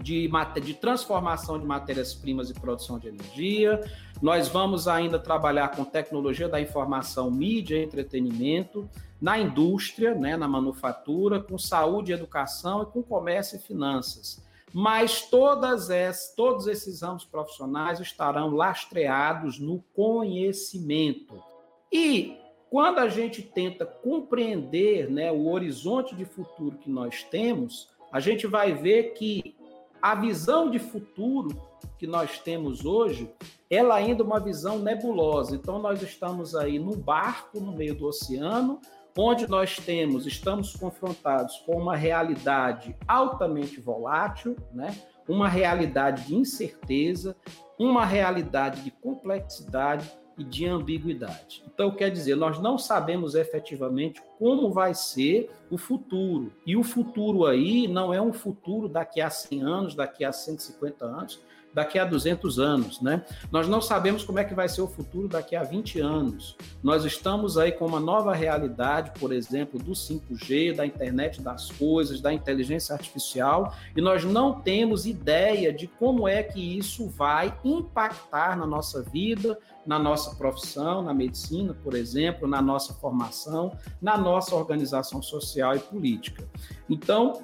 de, 0.03 0.31
de 0.63 0.75
transformação 0.75 1.59
de 1.59 1.67
matérias-primas 1.67 2.51
e 2.51 2.55
produção 2.55 2.99
de 2.99 3.09
energia. 3.09 3.81
Nós 4.23 4.49
vamos 4.49 4.89
ainda 4.89 5.19
trabalhar 5.19 5.69
com 5.69 5.85
tecnologia 5.85 6.49
da 6.49 6.61
informação, 6.61 7.31
mídia 7.31 7.77
e 7.77 7.85
entretenimento, 7.85 8.89
na 9.21 9.39
indústria, 9.39 10.15
né, 10.15 10.37
na 10.37 10.47
manufatura, 10.47 11.41
com 11.41 11.59
saúde 11.59 12.13
e 12.13 12.15
educação 12.15 12.83
e 12.83 12.87
com 12.87 13.03
comércio 13.03 13.57
e 13.57 13.61
finanças. 13.61 14.43
Mas 14.73 15.23
todas 15.23 15.91
essas, 15.91 16.35
todos 16.35 16.67
esses 16.67 17.03
ramos 17.03 17.25
profissionais 17.25 18.01
estarão 18.01 18.51
lastreados 18.51 19.59
no 19.59 19.83
conhecimento. 19.95 21.43
E 21.91 22.37
quando 22.71 22.99
a 22.99 23.09
gente 23.09 23.43
tenta 23.43 23.87
compreender 23.87 25.11
né, 25.11 25.33
o 25.33 25.49
horizonte 25.51 26.15
de 26.15 26.25
futuro 26.25 26.77
que 26.77 26.91
nós 26.91 27.23
temos, 27.25 27.89
a 28.13 28.21
gente 28.21 28.47
vai 28.47 28.75
ver 28.75 29.15
que 29.15 29.57
a 30.01 30.15
visão 30.15 30.71
de 30.71 30.79
futuro 30.79 31.61
que 31.99 32.07
nós 32.07 32.39
temos 32.39 32.85
hoje, 32.85 33.31
ela 33.71 33.97
ainda 33.97 34.23
é 34.23 34.27
uma 34.27 34.41
visão 34.41 34.79
nebulosa. 34.79 35.55
Então 35.57 35.79
nós 35.79 36.03
estamos 36.03 36.55
aí 36.55 36.79
num 36.79 36.97
barco 36.97 37.61
no 37.61 37.73
meio 37.73 37.95
do 37.95 38.07
oceano, 38.07 38.81
onde 39.17 39.49
nós 39.49 39.77
temos, 39.77 40.27
estamos 40.27 40.75
confrontados 40.77 41.57
com 41.67 41.77
uma 41.77 41.97
realidade 41.97 42.97
altamente 43.07 43.81
volátil, 43.81 44.57
né? 44.73 44.97
Uma 45.29 45.49
realidade 45.49 46.27
de 46.27 46.37
incerteza, 46.37 47.37
uma 47.79 48.05
realidade 48.05 48.83
de 48.83 48.91
complexidade 48.91 50.11
e 50.39 50.45
de 50.45 50.67
ambiguidade. 50.67 51.65
Então, 51.79 51.93
quer 51.93 52.11
dizer, 52.11 52.35
nós 52.35 52.59
não 52.59 52.77
sabemos 52.77 53.37
efetivamente 53.37 54.21
como 54.37 54.73
vai 54.73 54.95
ser 54.95 55.49
o 55.71 55.79
futuro. 55.79 56.53
E 56.67 56.77
o 56.77 56.83
futuro 56.83 57.47
aí 57.47 57.87
não 57.87 58.13
é 58.13 58.21
um 58.21 58.33
futuro 58.33 58.89
daqui 58.89 59.21
a 59.21 59.31
100 59.31 59.63
anos, 59.63 59.95
daqui 59.95 60.25
a 60.25 60.33
150 60.33 61.05
anos, 61.05 61.41
daqui 61.73 61.99
a 61.99 62.05
200 62.05 62.59
anos, 62.59 63.01
né? 63.01 63.25
Nós 63.51 63.69
não 63.69 63.81
sabemos 63.81 64.25
como 64.25 64.39
é 64.39 64.45
que 64.45 64.55
vai 64.55 64.69
ser 64.69 64.83
o 64.83 64.89
futuro 64.89 65.29
daqui 65.29 65.55
a 65.55 65.63
20 65.63 66.01
anos. 66.01 66.57
Nós 66.83 67.05
estamos 67.05 67.57
aí 67.57 67.73
com 67.73 67.87
uma 67.87 68.01
nova 68.01 68.35
realidade, 68.35 69.13
por 69.19 69.33
exemplo, 69.33 69.79
do 69.79 69.93
5G, 69.93 70.75
da 70.75 70.87
internet 70.87 71.41
das 71.41 71.71
coisas, 71.71 72.21
da 72.21 72.33
inteligência 72.33 72.95
artificial, 72.95 73.75
e 73.97 74.01
nós 74.01 74.25
não 74.25 74.61
temos 74.61 75.07
ideia 75.07 75.73
de 75.73 75.87
como 75.87 76.27
é 76.27 76.43
que 76.43 76.79
isso 76.79 77.09
vai 77.09 77.57
impactar 77.65 78.57
na 78.57 78.67
nossa 78.67 79.03
vida, 79.03 79.59
na 79.87 79.99
nossa 79.99 80.35
profissão, 80.37 81.03
na 81.03 81.15
medicina, 81.15 81.75
por 81.83 81.95
exemplo, 81.95 82.47
na 82.47 82.61
nossa 82.61 82.93
formação, 82.95 83.77
na 84.03 84.19
nossa 84.19 84.55
organização 84.55 85.23
social 85.23 85.77
e 85.77 85.79
política. 85.79 86.47
Então, 86.89 87.43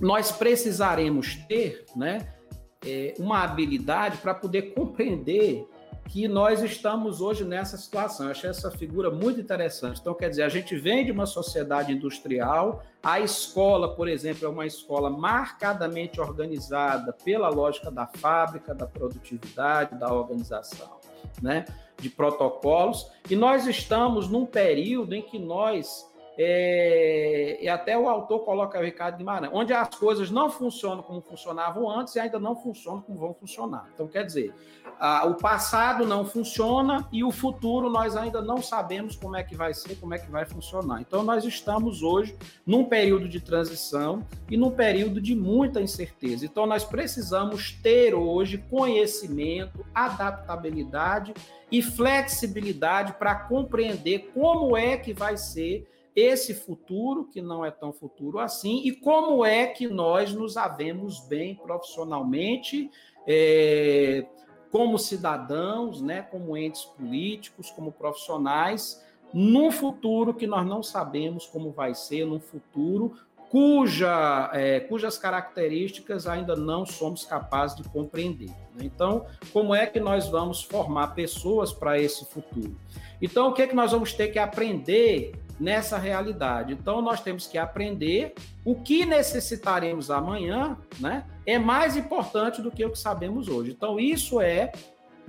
nós 0.00 0.30
precisaremos 0.30 1.36
ter, 1.48 1.84
né, 1.94 2.35
é, 2.86 3.14
uma 3.18 3.42
habilidade 3.42 4.18
para 4.18 4.32
poder 4.32 4.74
compreender 4.74 5.66
que 6.08 6.28
nós 6.28 6.62
estamos 6.62 7.20
hoje 7.20 7.44
nessa 7.44 7.76
situação. 7.76 8.26
Eu 8.26 8.32
achei 8.32 8.48
essa 8.48 8.70
figura 8.70 9.10
muito 9.10 9.40
interessante. 9.40 10.00
Então, 10.00 10.14
quer 10.14 10.30
dizer, 10.30 10.42
a 10.42 10.48
gente 10.48 10.76
vem 10.76 11.04
de 11.04 11.10
uma 11.10 11.26
sociedade 11.26 11.92
industrial, 11.92 12.82
a 13.02 13.20
escola, 13.20 13.94
por 13.94 14.08
exemplo, 14.08 14.46
é 14.46 14.48
uma 14.48 14.66
escola 14.66 15.10
marcadamente 15.10 16.20
organizada 16.20 17.12
pela 17.12 17.48
lógica 17.48 17.90
da 17.90 18.06
fábrica, 18.06 18.74
da 18.74 18.86
produtividade, 18.86 19.98
da 19.98 20.12
organização, 20.12 20.96
né? 21.42 21.64
de 21.98 22.10
protocolos, 22.10 23.10
e 23.28 23.34
nós 23.34 23.66
estamos 23.66 24.28
num 24.28 24.44
período 24.44 25.14
em 25.14 25.22
que 25.22 25.38
nós 25.38 26.06
é, 26.38 27.58
e 27.62 27.68
até 27.68 27.96
o 27.98 28.08
autor 28.08 28.40
coloca 28.40 28.78
o 28.78 28.82
Ricardo 28.82 29.16
Guimarães, 29.16 29.50
onde 29.54 29.72
as 29.72 29.88
coisas 29.94 30.30
não 30.30 30.50
funcionam 30.50 31.02
como 31.02 31.20
funcionavam 31.22 31.88
antes 31.88 32.14
e 32.14 32.20
ainda 32.20 32.38
não 32.38 32.54
funcionam 32.54 33.00
como 33.00 33.18
vão 33.18 33.32
funcionar. 33.32 33.88
Então, 33.94 34.06
quer 34.06 34.24
dizer, 34.24 34.54
a, 35.00 35.24
o 35.26 35.34
passado 35.34 36.04
não 36.04 36.26
funciona 36.26 37.08
e 37.10 37.24
o 37.24 37.30
futuro 37.30 37.88
nós 37.88 38.16
ainda 38.16 38.42
não 38.42 38.60
sabemos 38.60 39.16
como 39.16 39.36
é 39.36 39.42
que 39.42 39.56
vai 39.56 39.72
ser, 39.72 39.96
como 39.96 40.12
é 40.12 40.18
que 40.18 40.30
vai 40.30 40.44
funcionar. 40.44 41.00
Então, 41.00 41.22
nós 41.22 41.44
estamos 41.44 42.02
hoje 42.02 42.36
num 42.66 42.84
período 42.84 43.28
de 43.28 43.40
transição 43.40 44.22
e 44.50 44.56
num 44.58 44.70
período 44.70 45.20
de 45.20 45.34
muita 45.34 45.80
incerteza. 45.80 46.44
Então, 46.44 46.66
nós 46.66 46.84
precisamos 46.84 47.72
ter 47.82 48.14
hoje 48.14 48.58
conhecimento, 48.70 49.84
adaptabilidade 49.94 51.32
e 51.72 51.80
flexibilidade 51.80 53.14
para 53.14 53.34
compreender 53.34 54.30
como 54.34 54.76
é 54.76 54.96
que 54.98 55.14
vai 55.14 55.36
ser 55.36 55.86
esse 56.16 56.54
futuro, 56.54 57.26
que 57.26 57.42
não 57.42 57.62
é 57.62 57.70
tão 57.70 57.92
futuro 57.92 58.38
assim, 58.38 58.80
e 58.84 58.92
como 58.92 59.44
é 59.44 59.66
que 59.66 59.86
nós 59.86 60.32
nos 60.32 60.56
havemos 60.56 61.20
bem 61.28 61.54
profissionalmente, 61.54 62.90
é, 63.26 64.24
como 64.72 64.98
cidadãos, 64.98 66.00
né, 66.00 66.22
como 66.22 66.56
entes 66.56 66.84
políticos, 66.84 67.70
como 67.70 67.92
profissionais, 67.92 69.04
num 69.32 69.70
futuro 69.70 70.32
que 70.32 70.46
nós 70.46 70.66
não 70.66 70.82
sabemos 70.82 71.46
como 71.46 71.70
vai 71.70 71.94
ser, 71.94 72.24
num 72.24 72.40
futuro 72.40 73.14
cuja, 73.50 74.50
é, 74.52 74.80
cujas 74.80 75.18
características 75.18 76.26
ainda 76.26 76.56
não 76.56 76.84
somos 76.84 77.24
capazes 77.24 77.76
de 77.76 77.84
compreender. 77.88 78.50
Né? 78.74 78.84
Então, 78.84 79.26
como 79.52 79.74
é 79.74 79.86
que 79.86 80.00
nós 80.00 80.28
vamos 80.28 80.62
formar 80.62 81.08
pessoas 81.08 81.72
para 81.72 82.00
esse 82.00 82.24
futuro? 82.26 82.76
Então, 83.20 83.48
o 83.48 83.52
que 83.52 83.62
é 83.62 83.66
que 83.66 83.74
nós 83.74 83.92
vamos 83.92 84.12
ter 84.12 84.28
que 84.28 84.38
aprender 84.38 85.32
nessa 85.58 85.96
realidade. 85.98 86.72
Então, 86.72 87.00
nós 87.00 87.20
temos 87.20 87.46
que 87.46 87.56
aprender 87.56 88.34
o 88.64 88.74
que 88.74 89.06
necessitaremos 89.06 90.10
amanhã, 90.10 90.76
né? 91.00 91.24
É 91.46 91.58
mais 91.58 91.96
importante 91.96 92.60
do 92.60 92.70
que 92.70 92.84
o 92.84 92.90
que 92.90 92.98
sabemos 92.98 93.48
hoje. 93.48 93.70
Então, 93.70 93.98
isso 93.98 94.40
é 94.40 94.72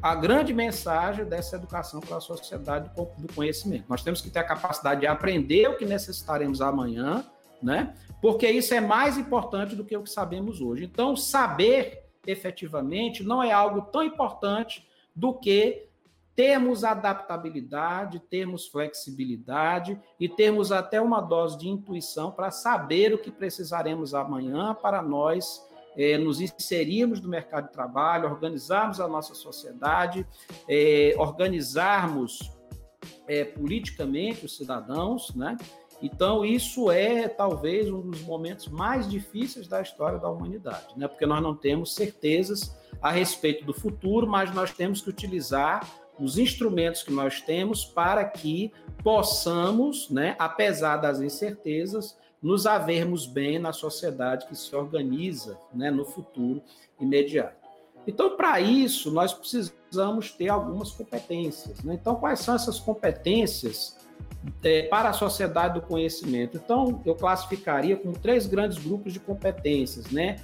a 0.01 0.13
grande 0.13 0.53
mensagem 0.53 1.25
dessa 1.25 1.55
educação 1.55 1.99
para 1.99 2.17
a 2.17 2.21
sociedade 2.21 2.91
do 2.95 3.33
conhecimento. 3.33 3.85
Nós 3.89 4.03
temos 4.03 4.21
que 4.21 4.29
ter 4.29 4.39
a 4.39 4.43
capacidade 4.43 5.01
de 5.01 5.07
aprender 5.07 5.67
o 5.69 5.77
que 5.77 5.85
necessitaremos 5.85 6.61
amanhã, 6.61 7.23
né? 7.61 7.93
Porque 8.21 8.49
isso 8.49 8.73
é 8.73 8.81
mais 8.81 9.17
importante 9.17 9.75
do 9.75 9.83
que 9.83 9.95
o 9.95 10.03
que 10.03 10.09
sabemos 10.09 10.61
hoje. 10.61 10.85
Então, 10.85 11.15
saber 11.15 12.03
efetivamente 12.25 13.23
não 13.23 13.41
é 13.41 13.51
algo 13.51 13.81
tão 13.83 14.03
importante 14.03 14.87
do 15.15 15.33
que 15.33 15.86
termos 16.37 16.83
adaptabilidade, 16.83 18.19
termos 18.19 18.67
flexibilidade 18.67 19.99
e 20.19 20.29
termos 20.29 20.71
até 20.71 21.01
uma 21.01 21.19
dose 21.19 21.57
de 21.57 21.67
intuição 21.67 22.31
para 22.31 22.51
saber 22.51 23.11
o 23.11 23.17
que 23.17 23.31
precisaremos 23.31 24.13
amanhã 24.13 24.75
para 24.75 25.01
nós 25.01 25.65
é, 25.97 26.15
nos 26.15 26.39
inserirmos 26.39 27.19
no 27.19 27.27
mercado 27.27 27.65
de 27.65 27.73
trabalho, 27.73 28.29
organizarmos 28.29 29.01
a 29.01 29.07
nossa 29.07 29.33
sociedade, 29.33 30.27
é, 30.69 31.15
organizarmos 31.17 32.51
é, 33.27 33.43
politicamente 33.43 34.45
os 34.45 34.55
cidadãos, 34.55 35.33
né? 35.33 35.57
Então, 35.99 36.45
isso 36.45 36.91
é 36.91 37.27
talvez 37.27 37.89
um 37.89 38.11
dos 38.11 38.21
momentos 38.21 38.67
mais 38.67 39.09
difíceis 39.09 39.67
da 39.67 39.81
história 39.81 40.19
da 40.19 40.29
humanidade, 40.29 40.93
né? 40.95 41.07
Porque 41.07 41.25
nós 41.25 41.41
não 41.41 41.55
temos 41.55 41.95
certezas 41.95 42.77
a 43.01 43.09
respeito 43.09 43.65
do 43.65 43.73
futuro, 43.73 44.27
mas 44.27 44.53
nós 44.53 44.71
temos 44.71 45.01
que 45.01 45.09
utilizar 45.09 45.81
os 46.19 46.37
instrumentos 46.37 47.03
que 47.03 47.11
nós 47.11 47.41
temos 47.41 47.85
para 47.85 48.25
que 48.25 48.71
possamos, 49.03 50.09
né, 50.09 50.35
apesar 50.39 50.97
das 50.97 51.21
incertezas, 51.21 52.17
nos 52.41 52.65
havermos 52.65 53.25
bem 53.25 53.59
na 53.59 53.73
sociedade 53.73 54.47
que 54.47 54.55
se 54.55 54.75
organiza 54.75 55.57
né, 55.73 55.89
no 55.89 56.05
futuro 56.05 56.61
imediato. 56.99 57.67
Então, 58.05 58.37
para 58.37 58.61
isso, 58.61 59.11
nós 59.11 59.33
precisamos 59.33 60.31
ter 60.31 60.47
algumas 60.47 60.91
competências. 60.91 61.83
Né? 61.83 61.95
Então, 61.95 62.15
quais 62.15 62.39
são 62.39 62.55
essas 62.55 62.79
competências 62.79 63.97
é, 64.63 64.83
para 64.83 65.09
a 65.09 65.13
sociedade 65.13 65.79
do 65.79 65.85
conhecimento? 65.85 66.55
Então, 66.55 67.01
eu 67.05 67.13
classificaria 67.15 67.97
como 67.97 68.17
três 68.17 68.47
grandes 68.47 68.77
grupos 68.77 69.11
de 69.11 69.19
competências, 69.19 70.09
né? 70.09 70.37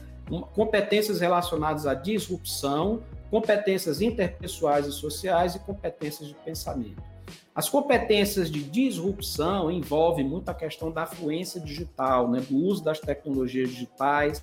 Competências 0.53 1.19
relacionadas 1.19 1.86
à 1.86 1.93
disrupção, 1.93 3.03
competências 3.29 4.01
interpessoais 4.01 4.86
e 4.86 4.91
sociais 4.91 5.55
e 5.55 5.59
competências 5.59 6.27
de 6.27 6.36
pensamento. 6.36 7.01
As 7.55 7.69
competências 7.69 8.49
de 8.49 8.63
disrupção 8.63 9.69
envolvem 9.69 10.25
muito 10.25 10.49
a 10.49 10.53
questão 10.53 10.91
da 10.91 11.05
fluência 11.05 11.62
digital, 11.62 12.29
né, 12.29 12.39
do 12.41 12.57
uso 12.57 12.83
das 12.83 12.99
tecnologias 12.99 13.69
digitais, 13.69 14.41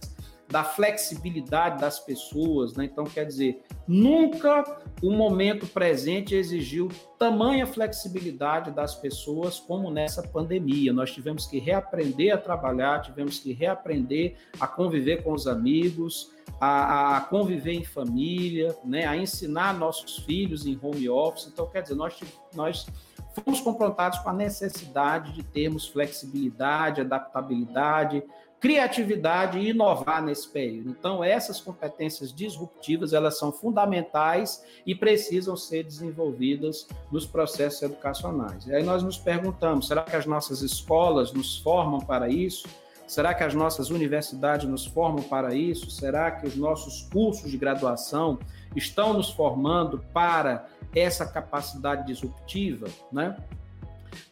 da 0.51 0.65
flexibilidade 0.65 1.81
das 1.81 2.01
pessoas, 2.01 2.75
né? 2.75 2.85
Então, 2.85 3.05
quer 3.05 3.25
dizer, 3.25 3.63
nunca 3.87 4.65
o 5.01 5.11
momento 5.13 5.67
presente 5.67 6.35
exigiu 6.35 6.89
tamanha 7.19 7.67
flexibilidade 7.67 8.73
das 8.73 8.95
pessoas 8.95 9.61
como 9.61 9.91
nessa 9.91 10.27
pandemia. 10.27 10.93
Nós 10.93 11.13
tivemos 11.13 11.47
que 11.47 11.59
reaprender 11.59 12.35
a 12.35 12.39
trabalhar, 12.39 13.01
tivemos 13.03 13.39
que 13.39 13.53
reaprender 13.53 14.37
a 14.59 14.67
conviver 14.67 15.23
com 15.23 15.33
os 15.33 15.47
amigos, 15.47 16.33
a, 16.61 17.17
a 17.17 17.21
conviver 17.21 17.73
em 17.73 17.85
família, 17.85 18.77
né? 18.85 19.07
A 19.07 19.17
ensinar 19.17 19.79
nossos 19.79 20.19
filhos 20.19 20.67
em 20.67 20.79
home 20.83 21.09
office. 21.09 21.49
Então, 21.53 21.69
quer 21.69 21.83
dizer, 21.83 21.95
nós, 21.95 22.19
nós 22.55 22.87
fomos 23.35 23.61
confrontados 23.61 24.19
com 24.19 24.31
a 24.31 24.33
necessidade 24.33 25.33
de 25.33 25.43
termos 25.43 25.87
flexibilidade, 25.87 27.01
adaptabilidade, 27.01 28.23
criatividade 28.61 29.59
e 29.59 29.71
inovar 29.71 30.23
nesse 30.23 30.47
período. 30.47 30.91
Então, 30.91 31.25
essas 31.25 31.61
competências 31.61 32.33
disruptivas, 32.33 33.15
elas 33.15 33.39
são 33.39 33.51
fundamentais 33.51 34.63
e 34.85 34.95
precisam 34.95 35.57
ser 35.57 35.83
desenvolvidas 35.83 36.87
nos 37.11 37.25
processos 37.25 37.81
educacionais. 37.81 38.67
E 38.67 38.75
aí 38.75 38.83
nós 38.83 39.03
nos 39.03 39.17
perguntamos, 39.17 39.89
será 39.89 40.03
que 40.03 40.15
as 40.15 40.27
nossas 40.27 40.61
escolas 40.61 41.33
nos 41.33 41.57
formam 41.59 42.01
para 42.01 42.29
isso? 42.29 42.69
Será 43.07 43.35
que 43.35 43.43
as 43.43 43.55
nossas 43.55 43.91
universidades 43.91 44.69
nos 44.69 44.87
formam 44.87 45.23
para 45.25 45.55
isso? 45.55 45.91
Será 45.91 46.31
que 46.31 46.47
os 46.47 46.55
nossos 46.55 47.09
cursos 47.11 47.51
de 47.51 47.57
graduação 47.57 48.39
estão 48.77 49.15
nos 49.15 49.31
formando 49.31 50.05
para 50.13 50.69
essa 50.95 51.27
capacidade 51.27 52.07
disruptiva, 52.07 52.89
né? 53.13 53.37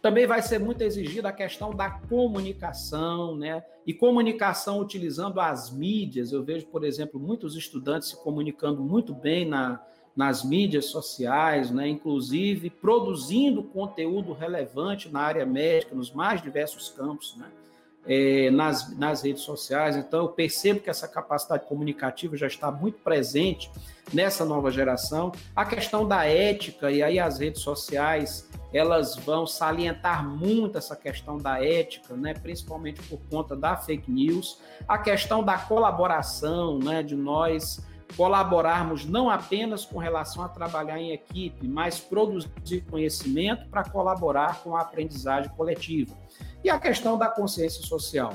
Também 0.02 0.26
vai 0.26 0.42
ser 0.42 0.58
muito 0.58 0.82
exigida 0.82 1.28
a 1.28 1.32
questão 1.32 1.70
da 1.70 1.90
comunicação, 1.90 3.36
né? 3.36 3.64
E 3.86 3.94
comunicação 3.94 4.80
utilizando 4.80 5.40
as 5.40 5.70
mídias. 5.70 6.32
Eu 6.32 6.42
vejo, 6.42 6.66
por 6.66 6.84
exemplo, 6.84 7.20
muitos 7.20 7.56
estudantes 7.56 8.08
se 8.08 8.22
comunicando 8.22 8.82
muito 8.82 9.14
bem 9.14 9.46
na, 9.46 9.80
nas 10.18 10.44
mídias 10.44 10.86
sociais, 10.86 11.70
né? 11.70 11.88
inclusive 11.88 12.70
produzindo 12.70 13.62
conteúdo 13.62 14.32
relevante 14.32 15.08
na 15.08 15.20
área 15.20 15.46
médica, 15.46 15.94
nos 15.94 16.12
mais 16.12 16.42
diversos 16.42 16.88
campos, 16.88 17.36
né? 17.36 17.46
É, 18.10 18.50
nas, 18.50 18.96
nas 18.96 19.22
redes 19.22 19.42
sociais. 19.42 19.94
Então, 19.94 20.20
eu 20.20 20.28
percebo 20.30 20.80
que 20.80 20.88
essa 20.88 21.06
capacidade 21.06 21.66
comunicativa 21.66 22.38
já 22.38 22.46
está 22.46 22.70
muito 22.70 22.98
presente 23.00 23.70
nessa 24.14 24.46
nova 24.46 24.70
geração. 24.70 25.30
A 25.54 25.64
questão 25.66 26.08
da 26.08 26.24
ética, 26.24 26.90
e 26.90 27.02
aí 27.02 27.18
as 27.18 27.38
redes 27.38 27.60
sociais 27.60 28.48
elas 28.72 29.16
vão 29.16 29.46
salientar 29.46 30.26
muito 30.28 30.76
essa 30.76 30.94
questão 30.94 31.38
da 31.38 31.62
ética, 31.64 32.14
né, 32.14 32.34
principalmente 32.34 33.02
por 33.02 33.18
conta 33.30 33.56
da 33.56 33.76
fake 33.76 34.10
news, 34.10 34.60
a 34.86 34.98
questão 34.98 35.42
da 35.42 35.56
colaboração, 35.56 36.78
né, 36.78 37.02
de 37.02 37.16
nós 37.16 37.80
colaborarmos 38.16 39.04
não 39.04 39.28
apenas 39.30 39.84
com 39.84 39.98
relação 39.98 40.42
a 40.42 40.48
trabalhar 40.48 40.98
em 40.98 41.12
equipe, 41.12 41.66
mas 41.68 42.00
produzir 42.00 42.80
conhecimento 42.90 43.68
para 43.68 43.88
colaborar 43.88 44.62
com 44.62 44.76
a 44.76 44.80
aprendizagem 44.80 45.50
coletiva. 45.52 46.16
E 46.64 46.70
a 46.70 46.78
questão 46.78 47.16
da 47.16 47.28
consciência 47.28 47.84
social. 47.84 48.34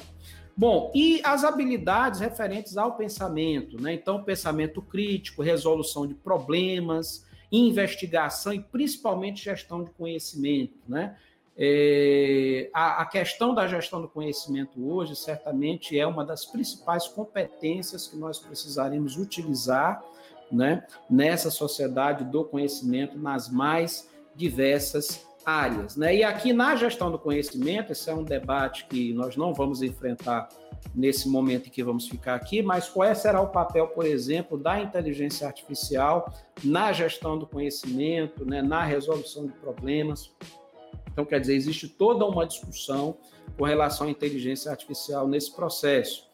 Bom, 0.56 0.92
e 0.94 1.20
as 1.24 1.44
habilidades 1.44 2.20
referentes 2.20 2.78
ao 2.78 2.96
pensamento, 2.96 3.82
né? 3.82 3.94
Então, 3.94 4.24
pensamento 4.24 4.82
crítico, 4.82 5.42
resolução 5.42 6.06
de 6.06 6.14
problemas, 6.14 7.26
investigação 7.52 8.54
e 8.54 8.60
principalmente 8.60 9.44
gestão 9.44 9.84
de 9.84 9.92
conhecimento, 9.92 10.78
né? 10.88 11.16
É, 11.56 12.70
a, 12.74 13.04
a, 13.04 13.06
questão 13.06 13.54
da 13.54 13.68
gestão 13.68 14.02
do 14.02 14.08
conhecimento 14.08 14.84
hoje 14.92 15.16
certamente 15.16 15.98
é 15.98 16.06
uma 16.06 16.26
das 16.26 16.46
principais 16.46 17.08
competências 17.08 18.08
que 18.08 18.18
nós 18.18 18.40
precisaremos 18.40 19.18
utilizar 19.18 20.04
né, 20.52 20.84
nessa 21.08 21.52
sociedade 21.52 22.24
do 22.24 22.44
conhecimento 22.44 23.20
nas 23.20 23.50
mais 23.50 24.10
diversas 24.36 25.28
áreas. 25.46 25.96
Né? 25.96 26.18
E 26.18 26.24
aqui 26.24 26.54
na 26.54 26.76
gestão 26.76 27.12
do 27.12 27.20
conhecimento, 27.20 27.92
esse 27.92 28.10
é 28.10 28.14
um 28.14 28.24
debate 28.24 28.86
que 28.86 29.14
nós 29.14 29.36
não 29.36 29.54
vamos 29.54 29.82
enfrentar 29.82 30.50
nesse 30.94 31.30
momento 31.30 31.68
em 31.68 31.70
que 31.70 31.84
vamos 31.84 32.08
ficar 32.08 32.36
aqui, 32.36 32.62
mas 32.62 32.90
qual 32.90 33.14
será 33.16 33.42
o 33.42 33.48
papel, 33.48 33.88
por 33.88 34.06
exemplo, 34.06 34.58
da 34.58 34.82
inteligência 34.82 35.48
artificial 35.48 36.32
na 36.64 36.92
gestão 36.92 37.38
do 37.38 37.48
conhecimento, 37.48 38.46
né, 38.46 38.62
na 38.62 38.84
resolução 38.84 39.46
de 39.46 39.54
problemas. 39.54 40.32
Então, 41.14 41.24
quer 41.24 41.40
dizer, 41.40 41.56
existe 41.56 41.88
toda 41.88 42.26
uma 42.26 42.46
discussão 42.46 43.16
com 43.58 43.64
relação 43.64 44.08
à 44.08 44.10
inteligência 44.10 44.72
artificial 44.72 45.28
nesse 45.28 45.56
processo. 45.56 46.28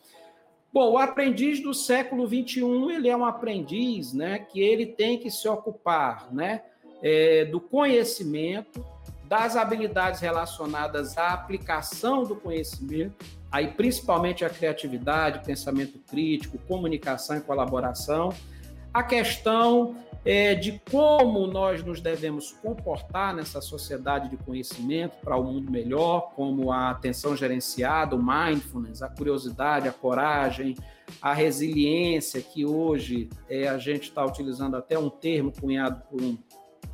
Bom, 0.72 0.94
o 0.94 0.98
aprendiz 0.98 1.62
do 1.62 1.74
século 1.74 2.26
21, 2.28 2.89
ele 2.89 3.10
é 3.10 3.18
um 3.18 3.26
aprendiz, 3.26 4.13
né, 4.13 4.39
que 4.39 4.62
ele 4.62 4.86
tem 4.86 5.18
que 5.18 5.30
se 5.30 5.48
ocupar, 5.48 6.32
né, 6.32 6.62
é, 7.02 7.46
do 7.46 7.60
conhecimento, 7.60 8.86
das 9.26 9.56
habilidades 9.56 10.22
relacionadas 10.22 11.18
à 11.18 11.34
aplicação 11.34 12.24
do 12.24 12.36
conhecimento, 12.36 13.26
aí 13.52 13.68
principalmente 13.68 14.46
a 14.46 14.50
criatividade, 14.50 15.46
pensamento 15.46 16.00
crítico, 16.10 16.58
comunicação 16.68 17.38
e 17.38 17.42
colaboração, 17.42 18.34
a 18.94 19.04
questão 19.04 19.96
é, 20.26 20.54
de 20.54 20.82
como 20.92 21.48
nós 21.48 21.84
nos 21.84 22.02
devemos 22.02 22.52
comportar 22.52 23.34
nessa 23.34 23.62
sociedade 23.62 24.30
de 24.30 24.38
conhecimento 24.38 25.16
para 25.24 25.38
o 25.38 25.42
um 25.42 25.54
mundo 25.54 25.72
melhor, 25.72 26.34
como 26.36 26.72
a 26.72 26.90
atenção 26.90 27.36
gerenciada, 27.36 28.16
o 28.16 28.24
mindfulness, 28.24 29.02
a 29.02 29.08
curiosidade, 29.08 29.88
a 29.88 29.94
coragem, 29.94 30.76
a 31.22 31.34
resiliência, 31.34 32.42
que 32.42 32.66
hoje 32.66 33.30
é, 33.50 33.68
a 33.68 33.78
gente 33.78 34.04
está 34.04 34.26
utilizando 34.26 34.76
até 34.76 35.00
um 35.00 35.10
termo 35.10 35.52
cunhado 35.52 36.04
por 36.10 36.22
um, 36.22 36.38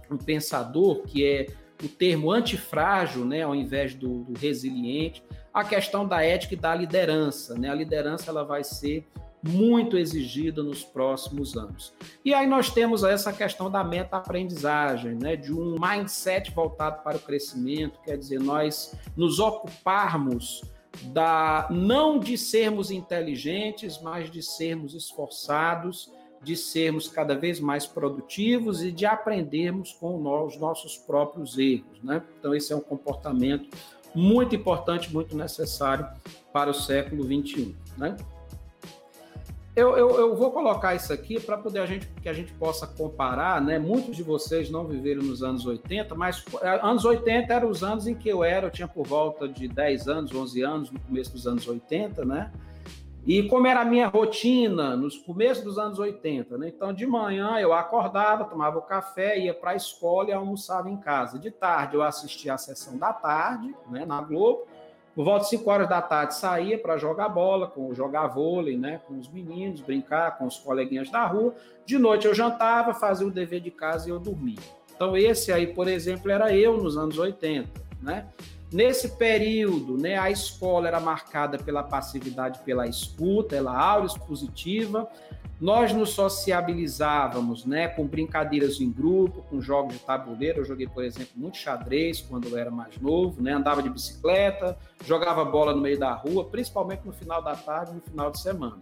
um 0.10 0.18
pensador, 0.18 1.02
que 1.04 1.26
é 1.26 1.48
o 1.84 1.90
termo 1.90 2.32
antifrágil, 2.32 3.26
né, 3.26 3.42
ao 3.42 3.54
invés 3.54 3.94
do, 3.94 4.24
do, 4.24 4.40
resiliente, 4.40 5.22
a 5.54 5.64
questão 5.64 6.08
da 6.08 6.24
ética 6.24 6.54
e 6.54 6.58
da 6.58 6.74
liderança, 6.74 7.56
né? 7.56 7.70
A 7.70 7.74
liderança 7.74 8.30
ela 8.30 8.44
vai 8.44 8.64
ser 8.64 9.06
muito 9.48 9.98
exigida 9.98 10.64
nos 10.64 10.84
próximos 10.84 11.56
anos. 11.56 11.94
E 12.24 12.34
aí 12.34 12.48
nós 12.48 12.70
temos 12.70 13.04
essa 13.04 13.32
questão 13.32 13.70
da 13.70 13.84
meta-aprendizagem, 13.84 15.16
né, 15.16 15.36
de 15.36 15.54
um 15.54 15.76
mindset 15.80 16.52
voltado 16.52 17.04
para 17.04 17.18
o 17.18 17.20
crescimento, 17.20 18.00
quer 18.04 18.18
dizer, 18.18 18.40
nós 18.40 18.96
nos 19.16 19.40
ocuparmos 19.40 20.64
da 21.08 21.68
não 21.70 22.20
de 22.20 22.38
sermos 22.38 22.90
inteligentes, 22.90 24.00
mas 24.02 24.32
de 24.32 24.42
sermos 24.42 24.94
esforçados 24.94 26.12
de 26.46 26.56
sermos 26.56 27.08
cada 27.08 27.36
vez 27.36 27.60
mais 27.60 27.88
produtivos 27.88 28.84
e 28.84 28.92
de 28.92 29.06
aprendermos 29.06 29.94
com 29.94 30.16
os 30.46 30.58
nossos 30.58 30.96
próprios 30.96 31.58
erros. 31.58 32.02
Né? 32.04 32.22
Então, 32.40 32.54
esse 32.54 32.72
é 32.72 32.76
um 32.76 32.82
comportamento 32.82 33.68
muito 34.14 34.56
importante, 34.56 35.12
muito 35.12 35.36
necessário 35.36 36.08
para 36.54 36.70
o 36.70 36.74
século 36.74 37.24
XXI. 37.24 37.76
Né? 37.98 38.16
Eu, 39.76 39.98
eu, 39.98 40.10
eu, 40.18 40.36
vou 40.38 40.52
colocar 40.52 40.96
isso 40.96 41.12
aqui 41.12 41.38
para 41.38 41.58
poder 41.58 41.80
a 41.80 41.86
gente 41.86 42.08
que 42.22 42.30
a 42.30 42.34
gente 42.34 42.54
possa 42.54 42.88
comparar, 42.88 43.62
né? 43.62 43.78
Muitos 43.78 44.16
de 44.16 44.24
vocês 44.24 44.70
não 44.70 44.88
viveram 44.88 45.22
nos 45.22 45.44
anos 45.44 45.66
80, 45.66 46.16
mas 46.16 46.46
é, 46.62 46.80
anos 46.82 47.04
80 47.04 47.54
eram 47.54 47.70
os 47.70 47.84
anos 47.84 48.08
em 48.08 48.16
que 48.16 48.30
eu 48.30 48.42
era, 48.42 48.68
eu 48.68 48.72
tinha 48.72 48.88
por 48.88 49.06
volta 49.06 49.50
de 49.50 49.68
10 49.68 50.08
anos, 50.08 50.34
11 50.34 50.62
anos, 50.62 50.92
no 50.92 51.00
começo 51.02 51.34
dos 51.34 51.46
anos 51.46 51.68
80, 51.68 52.24
né? 52.24 52.52
E 53.28 53.44
como 53.50 53.66
era 53.68 53.82
a 53.82 53.86
minha 53.86 54.08
rotina 54.08 54.96
nos 54.96 55.18
começos 55.18 55.64
dos 55.64 55.78
anos 55.78 56.00
80, 56.00 56.58
né? 56.58 56.70
Então, 56.70 56.94
de 56.94 57.06
manhã 57.06 57.58
eu 57.60 57.74
acordava, 57.74 58.46
tomava 58.46 58.78
o 58.78 58.84
café, 58.84 59.38
ia 59.38 59.54
para 59.54 59.72
a 59.72 59.76
escola 59.76 60.30
e 60.30 60.34
almoçava 60.34 60.90
em 60.90 60.98
casa. 60.98 61.38
De 61.38 61.52
tarde 61.52 61.96
eu 61.96 62.04
assistia 62.04 62.54
a 62.54 62.58
sessão 62.58 62.98
da 62.98 63.12
tarde, 63.12 63.76
né, 63.90 64.06
na 64.06 64.22
Globo. 64.22 64.68
Por 65.16 65.24
volta 65.24 65.46
de 65.46 65.50
5 65.52 65.72
horas 65.72 65.88
da 65.88 66.02
tarde 66.02 66.36
saía 66.36 66.78
para 66.78 66.98
jogar 66.98 67.30
bola, 67.30 67.68
com 67.68 67.94
jogar 67.94 68.28
vôlei, 68.28 68.78
né, 68.78 69.00
com 69.08 69.18
os 69.18 69.30
meninos, 69.30 69.80
brincar 69.80 70.38
com 70.38 70.46
os 70.46 70.58
coleguinhas 70.58 71.10
da 71.10 71.26
rua. 71.26 71.56
De 71.86 71.98
noite 71.98 72.28
eu 72.28 72.36
jantava, 72.36 72.94
fazia 72.94 73.26
o 73.26 73.32
dever 73.32 73.62
de 73.62 73.72
casa 73.72 74.10
e 74.10 74.12
eu 74.12 74.20
dormia. 74.20 74.60
Então 74.94 75.16
esse 75.16 75.54
aí, 75.54 75.68
por 75.68 75.88
exemplo, 75.88 76.30
era 76.30 76.54
eu 76.54 76.76
nos 76.76 76.98
anos 76.98 77.18
80, 77.18 77.70
né? 78.02 78.28
Nesse 78.72 79.10
período, 79.18 79.98
né, 79.98 80.18
a 80.18 80.30
escola 80.30 80.88
era 80.88 81.00
marcada 81.00 81.58
pela 81.58 81.84
passividade, 81.84 82.60
pela 82.66 82.88
escuta, 82.88 83.56
ela 83.56 83.78
aula 83.78 84.06
expositiva. 84.06 85.08
Nós 85.62 85.94
nos 85.94 86.10
sociabilizávamos, 86.10 87.66
né, 87.66 87.88
com 87.88 88.06
brincadeiras 88.06 88.82
em 88.82 88.92
grupo, 88.92 89.44
com 89.44 89.62
jogos 89.62 89.94
de 89.94 90.00
tabuleiro. 90.00 90.60
Eu 90.60 90.66
joguei, 90.66 90.88
por 90.88 91.04
exemplo, 91.04 91.32
muito 91.36 91.58
xadrez 91.58 92.20
quando 92.22 92.50
eu 92.50 92.58
era 92.58 92.70
mais 92.70 92.98
novo, 93.00 93.42
né, 93.42 93.54
andava 93.54 93.82
de 93.82 93.90
bicicleta, 93.90 94.78
jogava 95.06 95.46
bola 95.46 95.74
no 95.74 95.82
meio 95.82 95.98
da 95.98 96.14
rua, 96.14 96.44
principalmente 96.44 97.06
no 97.06 97.14
final 97.14 97.42
da 97.42 97.56
tarde, 97.56 97.94
no 97.94 98.02
final 98.02 98.32
de 98.32 98.42
semana. 98.42 98.80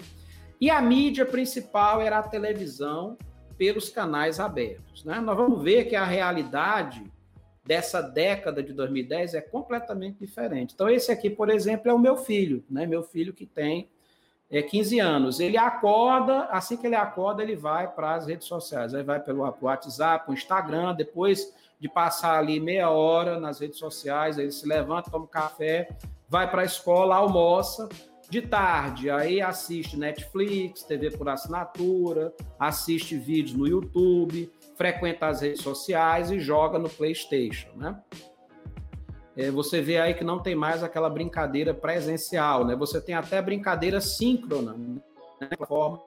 E 0.60 0.72
a 0.72 0.82
mídia 0.82 1.26
principal 1.26 2.02
era 2.02 2.20
a 2.20 2.24
televisão 2.24 3.18
pelos 3.58 3.90
canais 3.90 4.40
abertos, 4.40 5.04
né? 5.04 5.20
Nós 5.20 5.38
vamos 5.38 5.62
ver 5.62 5.86
que 5.86 5.96
a 5.96 6.06
realidade 6.06 7.04
dessa 7.66 8.02
década 8.02 8.62
de 8.62 8.74
2010 8.74 9.36
é 9.36 9.42
completamente 9.42 10.18
diferente. 10.20 10.74
Então, 10.74 10.90
esse 10.90 11.12
aqui, 11.12 11.30
por 11.30 11.50
exemplo, 11.50 11.90
é 11.90 11.94
o 11.94 12.00
meu 12.00 12.18
filho, 12.18 12.64
né? 12.70 12.86
Meu 12.86 13.04
filho 13.04 13.34
que 13.34 13.46
tem 13.46 13.90
é, 14.50 14.62
15 14.62 15.00
anos. 15.00 15.40
Ele 15.40 15.58
acorda, 15.58 16.46
assim 16.46 16.78
que 16.78 16.86
ele 16.86 16.96
acorda, 16.96 17.42
ele 17.42 17.56
vai 17.56 17.88
para 17.88 18.16
as 18.16 18.28
redes 18.28 18.48
sociais. 18.48 18.94
Aí 18.94 19.04
vai 19.04 19.20
pelo 19.20 19.42
WhatsApp, 19.62 20.30
o 20.30 20.34
Instagram, 20.34 20.94
depois 20.94 21.54
de 21.80 21.90
passar 21.90 22.38
ali 22.38 22.60
meia 22.60 22.90
hora 22.90 23.40
nas 23.40 23.60
redes 23.60 23.78
sociais, 23.78 24.38
ele 24.38 24.52
se 24.52 24.66
levanta, 24.66 25.12
toma 25.12 25.28
café, 25.28 25.90
vai 26.30 26.50
para 26.50 26.62
a 26.62 26.66
escola, 26.66 27.16
almoça. 27.16 27.90
De 28.30 28.42
tarde, 28.42 29.12
aí 29.12 29.42
assiste 29.42 29.96
Netflix, 29.96 30.82
TV 30.82 31.12
por 31.12 31.30
assinatura, 31.30 32.34
assiste 32.58 33.16
vídeos 33.16 33.56
no 33.56 33.68
YouTube, 33.68 34.52
frequenta 34.76 35.28
as 35.28 35.42
redes 35.42 35.62
sociais 35.62 36.32
e 36.32 36.40
joga 36.40 36.80
no 36.80 36.90
PlayStation, 36.90 37.70
né? 37.76 38.02
é, 39.36 39.50
você 39.50 39.82
vê 39.82 39.98
aí 39.98 40.14
que 40.14 40.24
não 40.24 40.40
tem 40.40 40.56
mais 40.56 40.84
aquela 40.84 41.10
brincadeira 41.10 41.74
presencial, 41.74 42.66
né? 42.66 42.76
Você 42.76 43.02
tem 43.02 43.16
até 43.16 43.42
brincadeira 43.42 44.00
síncrona, 44.00 44.74
né? 44.74 45.50
formas, 45.68 46.02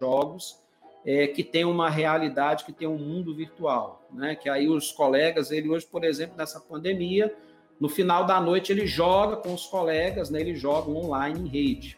jogos 0.00 0.60
é, 1.04 1.26
que 1.26 1.42
tem 1.42 1.64
uma 1.64 1.88
realidade, 1.88 2.64
que 2.64 2.72
tem 2.72 2.86
um 2.86 2.98
mundo 2.98 3.34
virtual, 3.34 4.06
né? 4.12 4.34
Que 4.34 4.48
aí 4.48 4.68
os 4.68 4.92
colegas, 4.92 5.50
ele 5.50 5.70
hoje, 5.70 5.86
por 5.86 6.04
exemplo, 6.04 6.36
nessa 6.36 6.60
pandemia, 6.60 7.34
no 7.80 7.88
final 7.88 8.24
da 8.24 8.40
noite 8.40 8.72
ele 8.72 8.86
joga 8.86 9.36
com 9.36 9.54
os 9.54 9.66
colegas, 9.66 10.28
né? 10.28 10.40
Ele 10.40 10.54
joga 10.54 10.90
online 10.90 11.40
em 11.40 11.48
rede. 11.48 11.96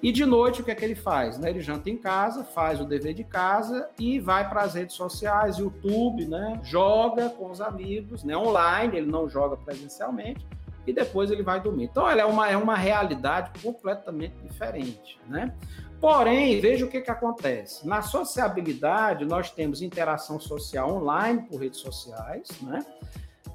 E 0.00 0.12
de 0.12 0.24
noite, 0.24 0.60
o 0.60 0.64
que 0.64 0.70
é 0.70 0.74
que 0.74 0.84
ele 0.84 0.94
faz? 0.94 1.38
Né? 1.38 1.50
Ele 1.50 1.60
janta 1.60 1.90
em 1.90 1.96
casa, 1.96 2.44
faz 2.44 2.80
o 2.80 2.84
dever 2.84 3.14
de 3.14 3.24
casa 3.24 3.90
e 3.98 4.20
vai 4.20 4.48
para 4.48 4.62
as 4.62 4.74
redes 4.74 4.94
sociais, 4.94 5.58
YouTube, 5.58 6.24
né? 6.26 6.60
joga 6.62 7.30
com 7.30 7.50
os 7.50 7.60
amigos, 7.60 8.22
né? 8.22 8.36
online, 8.36 8.96
ele 8.96 9.10
não 9.10 9.28
joga 9.28 9.56
presencialmente, 9.56 10.46
e 10.86 10.92
depois 10.92 11.30
ele 11.30 11.42
vai 11.42 11.60
dormir. 11.60 11.84
Então, 11.84 12.08
ela 12.08 12.22
é 12.22 12.24
uma, 12.24 12.48
é 12.48 12.56
uma 12.56 12.76
realidade 12.76 13.50
completamente 13.60 14.34
diferente. 14.42 15.18
Né? 15.26 15.52
Porém, 16.00 16.60
veja 16.60 16.86
o 16.86 16.88
que, 16.88 17.00
que 17.00 17.10
acontece. 17.10 17.86
Na 17.86 18.00
sociabilidade, 18.00 19.24
nós 19.24 19.50
temos 19.50 19.82
interação 19.82 20.38
social 20.38 20.94
online 20.94 21.42
por 21.42 21.60
redes 21.60 21.80
sociais, 21.80 22.48
né? 22.62 22.86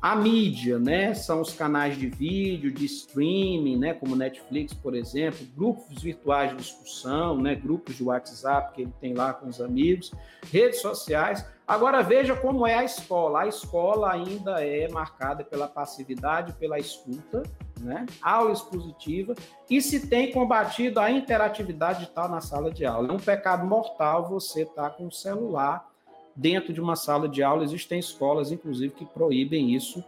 A 0.04 0.18
mídia, 0.18 0.78
né, 0.78 1.14
são 1.14 1.40
os 1.40 1.54
canais 1.54 1.98
de 1.98 2.10
vídeo, 2.10 2.70
de 2.74 2.84
streaming, 2.84 3.78
né, 3.78 3.94
como 3.94 4.18
Netflix, 4.18 4.74
por 4.74 4.96
exemplo, 4.96 5.48
grupos 5.56 6.04
virtuais 6.04 6.52
de 6.52 6.58
discussão, 6.58 7.38
né, 7.38 7.56
grupos 7.56 7.96
de 7.96 8.04
WhatsApp 8.04 8.76
que 8.76 8.82
ele 8.82 8.94
tem 9.00 9.14
lá 9.14 9.34
com 9.34 9.48
os 9.48 9.62
amigos, 9.62 10.12
redes 10.52 10.82
sociais. 10.82 11.48
Agora 11.66 12.02
veja 12.04 12.36
como 12.36 12.68
é 12.68 12.74
a 12.74 12.84
escola. 12.84 13.44
A 13.44 13.48
escola 13.48 14.12
ainda 14.12 14.62
é 14.62 14.90
marcada 14.90 15.42
pela 15.42 15.70
passividade, 15.70 16.52
pela 16.60 16.78
escuta, 16.78 17.42
né, 17.80 18.06
aula 18.22 18.52
expositiva, 18.52 19.34
e 19.70 19.82
se 19.82 20.10
tem 20.10 20.34
combatido 20.34 21.00
a 21.00 21.10
interatividade 21.10 22.00
digital 22.00 22.28
na 22.28 22.42
sala 22.42 22.70
de 22.70 22.86
aula. 22.86 23.08
É 23.08 23.14
um 23.14 23.20
pecado 23.20 23.66
mortal 23.66 24.28
você 24.28 24.64
estar 24.64 24.90
tá 24.90 24.98
com 24.98 25.08
o 25.08 25.12
celular 25.14 25.93
dentro 26.36 26.74
de 26.74 26.82
uma 26.82 26.96
sala 26.96 27.28
de 27.28 27.44
aula. 27.44 27.64
Existem 27.64 28.00
escolas, 28.00 28.52
inclusive, 28.52 28.94
que 28.94 29.06
proíbem 29.06 29.74
isso 29.74 30.04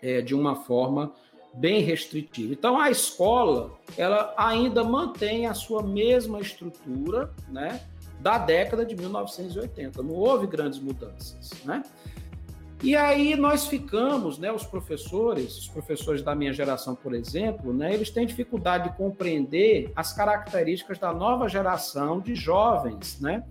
é, 0.00 0.20
de 0.20 0.34
uma 0.34 0.56
forma 0.56 1.12
bem 1.54 1.82
restritiva. 1.82 2.52
Então, 2.52 2.78
a 2.78 2.90
escola, 2.90 3.72
ela 3.96 4.32
ainda 4.36 4.82
mantém 4.82 5.46
a 5.46 5.54
sua 5.54 5.82
mesma 5.82 6.40
estrutura, 6.40 7.32
né, 7.48 7.80
da 8.20 8.38
década 8.38 8.86
de 8.86 8.96
1980. 8.96 10.02
Não 10.02 10.14
houve 10.14 10.46
grandes 10.46 10.78
mudanças, 10.78 11.50
né? 11.64 11.82
E 12.82 12.96
aí 12.96 13.36
nós 13.36 13.66
ficamos, 13.66 14.38
né, 14.38 14.50
os 14.50 14.64
professores, 14.64 15.56
os 15.56 15.68
professores 15.68 16.20
da 16.20 16.34
minha 16.34 16.52
geração, 16.52 16.96
por 16.96 17.14
exemplo, 17.14 17.72
né, 17.72 17.94
eles 17.94 18.10
têm 18.10 18.26
dificuldade 18.26 18.90
de 18.90 18.96
compreender 18.96 19.92
as 19.94 20.12
características 20.12 20.98
da 20.98 21.12
nova 21.12 21.48
geração 21.48 22.18
de 22.18 22.34
jovens, 22.34 23.20
né? 23.20 23.44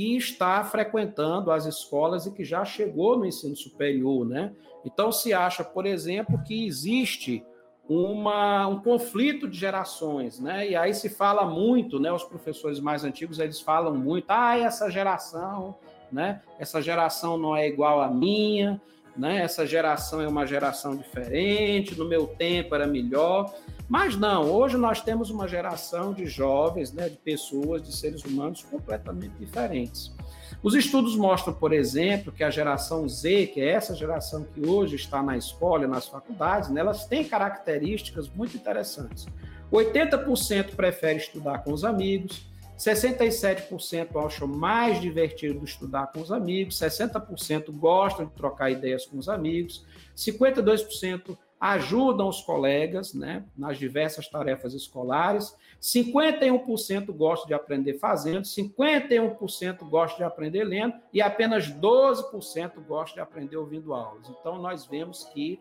Que 0.00 0.16
está 0.16 0.64
frequentando 0.64 1.50
as 1.50 1.66
escolas 1.66 2.24
e 2.24 2.30
que 2.30 2.42
já 2.42 2.64
chegou 2.64 3.18
no 3.18 3.26
ensino 3.26 3.54
superior, 3.54 4.26
né? 4.26 4.50
Então 4.82 5.12
se 5.12 5.34
acha, 5.34 5.62
por 5.62 5.84
exemplo, 5.84 6.42
que 6.42 6.66
existe 6.66 7.44
uma, 7.86 8.66
um 8.66 8.80
conflito 8.80 9.46
de 9.46 9.58
gerações, 9.58 10.40
né? 10.40 10.70
E 10.70 10.74
aí 10.74 10.94
se 10.94 11.10
fala 11.10 11.44
muito, 11.44 12.00
né? 12.00 12.10
Os 12.10 12.24
professores 12.24 12.80
mais 12.80 13.04
antigos 13.04 13.38
eles 13.38 13.60
falam 13.60 13.94
muito, 13.94 14.24
ah, 14.28 14.56
essa 14.56 14.90
geração, 14.90 15.74
né? 16.10 16.40
Essa 16.58 16.80
geração 16.80 17.36
não 17.36 17.54
é 17.54 17.68
igual 17.68 18.00
à 18.00 18.08
minha, 18.08 18.80
né? 19.14 19.42
Essa 19.42 19.66
geração 19.66 20.22
é 20.22 20.26
uma 20.26 20.46
geração 20.46 20.96
diferente, 20.96 21.94
no 21.94 22.08
meu 22.08 22.26
tempo 22.26 22.74
era 22.74 22.86
melhor. 22.86 23.52
Mas 23.90 24.16
não, 24.16 24.48
hoje 24.48 24.76
nós 24.76 25.02
temos 25.02 25.30
uma 25.30 25.48
geração 25.48 26.12
de 26.12 26.24
jovens, 26.24 26.92
né, 26.92 27.08
de 27.08 27.16
pessoas, 27.16 27.82
de 27.82 27.92
seres 27.92 28.24
humanos 28.24 28.62
completamente 28.62 29.34
diferentes. 29.36 30.14
Os 30.62 30.76
estudos 30.76 31.16
mostram, 31.16 31.52
por 31.52 31.72
exemplo, 31.72 32.30
que 32.30 32.44
a 32.44 32.50
geração 32.50 33.08
Z, 33.08 33.48
que 33.48 33.60
é 33.60 33.70
essa 33.70 33.92
geração 33.92 34.44
que 34.44 34.64
hoje 34.64 34.94
está 34.94 35.20
na 35.20 35.36
escola, 35.36 35.88
nas 35.88 36.06
faculdades, 36.06 36.70
né, 36.70 36.82
elas 36.82 37.04
têm 37.06 37.24
características 37.24 38.28
muito 38.28 38.56
interessantes. 38.56 39.26
80% 39.72 40.76
prefere 40.76 41.18
estudar 41.18 41.64
com 41.64 41.72
os 41.72 41.84
amigos, 41.84 42.48
67% 42.78 44.24
acham 44.24 44.46
mais 44.46 45.00
divertido 45.00 45.64
estudar 45.64 46.12
com 46.12 46.20
os 46.20 46.30
amigos, 46.30 46.78
60% 46.78 47.72
gostam 47.72 48.24
de 48.24 48.32
trocar 48.34 48.70
ideias 48.70 49.04
com 49.04 49.18
os 49.18 49.28
amigos, 49.28 49.84
52% 50.16 51.36
ajudam 51.60 52.26
os 52.26 52.40
colegas 52.40 53.12
né, 53.12 53.44
nas 53.54 53.78
diversas 53.78 54.26
tarefas 54.26 54.72
escolares, 54.72 55.54
51% 55.80 57.12
gostam 57.12 57.48
de 57.48 57.54
aprender 57.54 57.98
fazendo, 57.98 58.44
51% 58.44 59.86
gostam 59.88 60.18
de 60.18 60.24
aprender 60.24 60.64
lendo 60.64 60.94
e 61.12 61.20
apenas 61.20 61.70
12% 61.70 62.82
gostam 62.86 63.16
de 63.16 63.20
aprender 63.20 63.58
ouvindo 63.58 63.92
aulas. 63.92 64.26
Então, 64.30 64.58
nós 64.58 64.86
vemos 64.86 65.24
que 65.24 65.60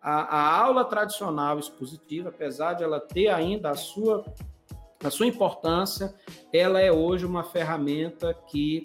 a, 0.00 0.38
a 0.38 0.56
aula 0.58 0.84
tradicional 0.86 1.58
expositiva, 1.58 2.30
apesar 2.30 2.72
de 2.72 2.82
ela 2.82 2.98
ter 2.98 3.28
ainda 3.28 3.70
a 3.70 3.74
sua 3.74 4.24
a 5.04 5.10
sua 5.10 5.26
importância, 5.26 6.14
ela 6.50 6.80
é 6.80 6.90
hoje 6.90 7.26
uma 7.26 7.44
ferramenta 7.44 8.32
que 8.32 8.82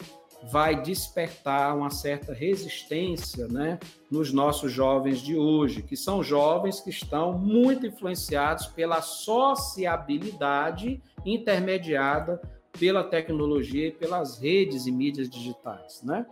vai 0.50 0.82
despertar 0.82 1.76
uma 1.76 1.90
certa 1.90 2.34
resistência 2.34 3.48
né, 3.48 3.80
nos 4.10 4.34
nossos 4.34 4.72
jovens 4.72 5.20
de 5.20 5.38
hoje, 5.38 5.84
que 5.84 5.96
são 5.96 6.24
jovens 6.24 6.80
que 6.80 6.90
estão 6.90 7.38
muito 7.38 7.86
influenciados 7.86 8.66
pela 8.68 9.02
sociabilidade 9.02 11.02
intermediada 11.26 12.42
pela 12.80 13.04
tecnologia 13.04 13.88
e 13.88 13.92
pelas 13.92 14.40
redes 14.40 14.86
e 14.86 14.92
mídias 14.92 15.30
digitais. 15.30 16.02
Né? 16.04 16.26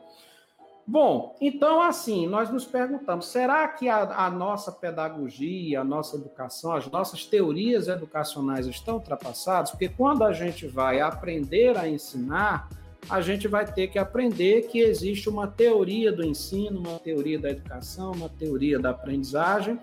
Bom, 0.86 1.36
então 1.40 1.82
assim, 1.82 2.28
nós 2.28 2.50
nos 2.50 2.66
perguntamos: 2.66 3.28
será 3.28 3.68
que 3.68 3.88
a, 3.88 4.26
a, 4.26 4.30
nossa 4.30 4.72
pedagogia, 4.72 5.82
a 5.82 5.84
nossa 5.84 6.16
educação, 6.16 6.74
as 6.74 6.90
nossas 6.90 7.26
teorias 7.26 7.88
educacionais 7.88 8.66
estão 8.66 8.96
ultrapassadas? 8.96 9.72
Porque 9.72 9.90
quando 9.90 10.24
a 10.24 10.34
gente 10.34 10.68
vai 10.68 11.00
aprender 11.00 11.78
a 11.78 11.88
ensinar, 11.88 12.70
a 13.10 13.22
gente 13.22 13.48
vai 13.48 13.66
ter 13.66 13.88
que 13.88 13.98
aprender 13.98 14.68
que 14.68 14.80
existe 14.80 15.28
uma 15.28 15.48
teoria 15.48 16.12
do 16.12 16.24
ensino, 16.24 16.80
uma 16.80 17.00
teoria 17.00 17.40
da 17.40 17.50
educação, 17.50 18.12
uma 18.12 18.30
teoria 18.30 18.78
da 18.78 18.92
aprendizagem. 18.92 19.80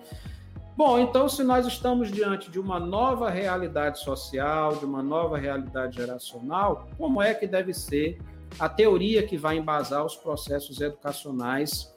Bom, 0.76 0.98
então, 0.98 1.28
se 1.28 1.42
nós 1.42 1.66
estamos 1.66 2.12
diante 2.12 2.50
de 2.50 2.60
uma 2.60 2.78
nova 2.78 3.30
realidade 3.30 3.98
social, 4.00 4.76
de 4.76 4.84
uma 4.84 5.02
nova 5.02 5.38
realidade 5.38 5.96
geracional, 5.96 6.88
como 6.98 7.22
é 7.22 7.32
que 7.34 7.46
deve 7.46 7.72
ser? 7.72 8.18
a 8.58 8.68
teoria 8.68 9.26
que 9.26 9.36
vai 9.36 9.58
embasar 9.58 10.04
os 10.04 10.16
processos 10.16 10.80
educacionais 10.80 11.92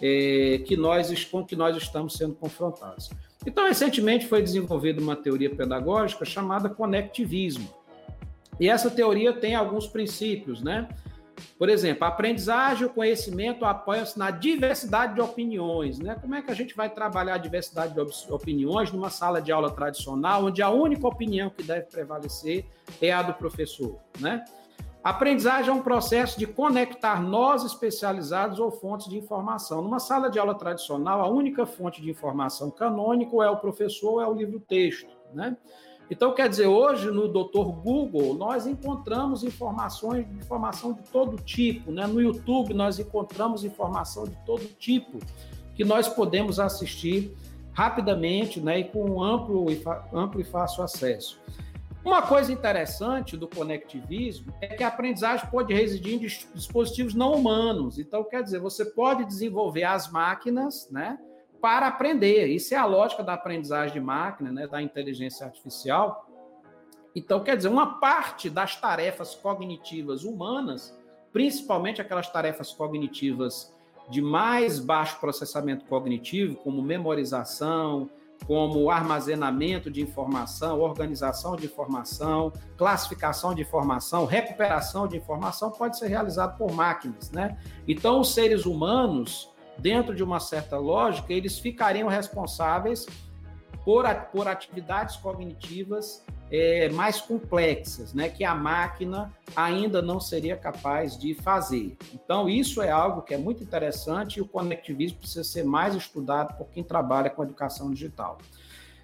é, 0.00 0.62
que 0.66 0.76
nós, 0.76 1.24
com 1.24 1.44
que 1.44 1.56
nós 1.56 1.76
estamos 1.76 2.14
sendo 2.14 2.34
confrontados. 2.34 3.10
Então, 3.46 3.66
recentemente 3.66 4.26
foi 4.26 4.42
desenvolvida 4.42 5.00
uma 5.00 5.16
teoria 5.16 5.50
pedagógica 5.50 6.24
chamada 6.24 6.68
conectivismo. 6.68 7.68
E 8.60 8.68
essa 8.68 8.90
teoria 8.90 9.32
tem 9.32 9.54
alguns 9.54 9.86
princípios, 9.86 10.62
né? 10.62 10.86
Por 11.58 11.70
exemplo, 11.70 12.04
a 12.04 12.08
aprendizagem 12.08 12.86
o 12.86 12.90
conhecimento 12.90 13.64
apoiam-se 13.64 14.18
na 14.18 14.30
diversidade 14.30 15.14
de 15.14 15.22
opiniões, 15.22 15.98
né? 15.98 16.14
Como 16.20 16.34
é 16.34 16.42
que 16.42 16.50
a 16.50 16.54
gente 16.54 16.76
vai 16.76 16.90
trabalhar 16.90 17.34
a 17.34 17.38
diversidade 17.38 17.94
de 17.94 18.00
opiniões 18.30 18.92
numa 18.92 19.08
sala 19.08 19.40
de 19.40 19.50
aula 19.50 19.70
tradicional, 19.70 20.44
onde 20.44 20.60
a 20.60 20.68
única 20.68 21.08
opinião 21.08 21.48
que 21.48 21.62
deve 21.62 21.86
prevalecer 21.86 22.66
é 23.00 23.10
a 23.10 23.22
do 23.22 23.32
professor, 23.32 23.98
né? 24.18 24.44
Aprendizagem 25.02 25.70
é 25.70 25.72
um 25.72 25.82
processo 25.82 26.38
de 26.38 26.46
conectar 26.46 27.22
nós 27.22 27.64
especializados 27.64 28.60
ou 28.60 28.70
fontes 28.70 29.08
de 29.08 29.16
informação. 29.16 29.80
Numa 29.80 29.98
sala 29.98 30.28
de 30.28 30.38
aula 30.38 30.54
tradicional, 30.54 31.22
a 31.22 31.26
única 31.26 31.64
fonte 31.64 32.02
de 32.02 32.10
informação 32.10 32.70
canônica 32.70 33.34
é 33.36 33.48
o 33.48 33.56
professor 33.56 34.12
ou 34.12 34.20
é 34.20 34.28
o 34.28 34.34
livro-texto, 34.34 35.08
né? 35.32 35.56
Então, 36.10 36.34
quer 36.34 36.48
dizer, 36.48 36.66
hoje 36.66 37.08
no 37.10 37.28
Dr. 37.28 37.70
Google 37.82 38.34
nós 38.34 38.66
encontramos 38.66 39.44
informações, 39.44 40.26
informação 40.32 40.92
de 40.92 41.02
todo 41.04 41.36
tipo, 41.36 41.92
né? 41.92 42.04
No 42.06 42.20
YouTube 42.20 42.74
nós 42.74 42.98
encontramos 42.98 43.64
informação 43.64 44.24
de 44.24 44.36
todo 44.44 44.64
tipo 44.78 45.20
que 45.74 45.84
nós 45.84 46.08
podemos 46.08 46.58
assistir 46.58 47.32
rapidamente, 47.72 48.60
né? 48.60 48.80
E 48.80 48.84
com 48.84 49.22
amplo 49.22 49.70
e, 49.70 49.80
amplo 50.12 50.40
e 50.40 50.44
fácil 50.44 50.82
acesso. 50.82 51.40
Uma 52.04 52.22
coisa 52.22 52.50
interessante 52.50 53.36
do 53.36 53.46
conectivismo 53.46 54.52
é 54.60 54.68
que 54.68 54.82
a 54.82 54.88
aprendizagem 54.88 55.46
pode 55.48 55.72
residir 55.72 56.14
em 56.14 56.18
dispositivos 56.18 57.14
não 57.14 57.34
humanos. 57.34 57.98
Então, 57.98 58.24
quer 58.24 58.42
dizer, 58.42 58.58
você 58.58 58.84
pode 58.84 59.24
desenvolver 59.26 59.84
as 59.84 60.10
máquinas, 60.10 60.88
né, 60.90 61.18
para 61.60 61.86
aprender. 61.86 62.46
Isso 62.46 62.74
é 62.74 62.76
a 62.76 62.86
lógica 62.86 63.22
da 63.22 63.34
aprendizagem 63.34 63.94
de 63.94 64.00
máquina, 64.00 64.50
né, 64.50 64.66
da 64.66 64.80
inteligência 64.80 65.46
artificial. 65.46 66.26
Então, 67.14 67.40
quer 67.40 67.56
dizer, 67.56 67.68
uma 67.68 67.98
parte 67.98 68.48
das 68.48 68.76
tarefas 68.76 69.34
cognitivas 69.34 70.24
humanas, 70.24 70.96
principalmente 71.32 72.00
aquelas 72.00 72.28
tarefas 72.30 72.72
cognitivas 72.72 73.74
de 74.08 74.20
mais 74.20 74.78
baixo 74.78 75.18
processamento 75.20 75.84
cognitivo, 75.86 76.56
como 76.56 76.82
memorização, 76.82 78.08
como 78.46 78.90
armazenamento 78.90 79.90
de 79.90 80.00
informação, 80.00 80.80
organização 80.80 81.56
de 81.56 81.66
informação, 81.66 82.52
classificação 82.76 83.54
de 83.54 83.62
informação, 83.62 84.24
recuperação 84.24 85.06
de 85.06 85.16
informação, 85.16 85.70
pode 85.70 85.98
ser 85.98 86.08
realizado 86.08 86.56
por 86.56 86.72
máquinas, 86.72 87.30
né? 87.30 87.58
Então, 87.86 88.20
os 88.20 88.32
seres 88.32 88.66
humanos, 88.66 89.50
dentro 89.80 90.14
de 90.14 90.22
uma 90.22 90.38
certa 90.38 90.76
lógica, 90.76 91.32
eles 91.32 91.58
ficariam 91.58 92.08
responsáveis 92.08 93.06
por, 93.84 94.04
por 94.32 94.46
atividades 94.46 95.16
cognitivas 95.16 96.24
é, 96.50 96.88
mais 96.90 97.20
complexas, 97.20 98.12
né, 98.12 98.28
que 98.28 98.44
a 98.44 98.54
máquina 98.54 99.32
ainda 99.54 100.02
não 100.02 100.18
seria 100.18 100.56
capaz 100.56 101.16
de 101.16 101.32
fazer. 101.32 101.96
Então, 102.12 102.48
isso 102.48 102.82
é 102.82 102.90
algo 102.90 103.22
que 103.22 103.32
é 103.32 103.38
muito 103.38 103.62
interessante 103.62 104.36
e 104.36 104.40
o 104.40 104.46
conectivismo 104.46 105.18
precisa 105.18 105.44
ser 105.44 105.64
mais 105.64 105.94
estudado 105.94 106.56
por 106.58 106.68
quem 106.70 106.82
trabalha 106.82 107.30
com 107.30 107.42
educação 107.42 107.90
digital. 107.90 108.38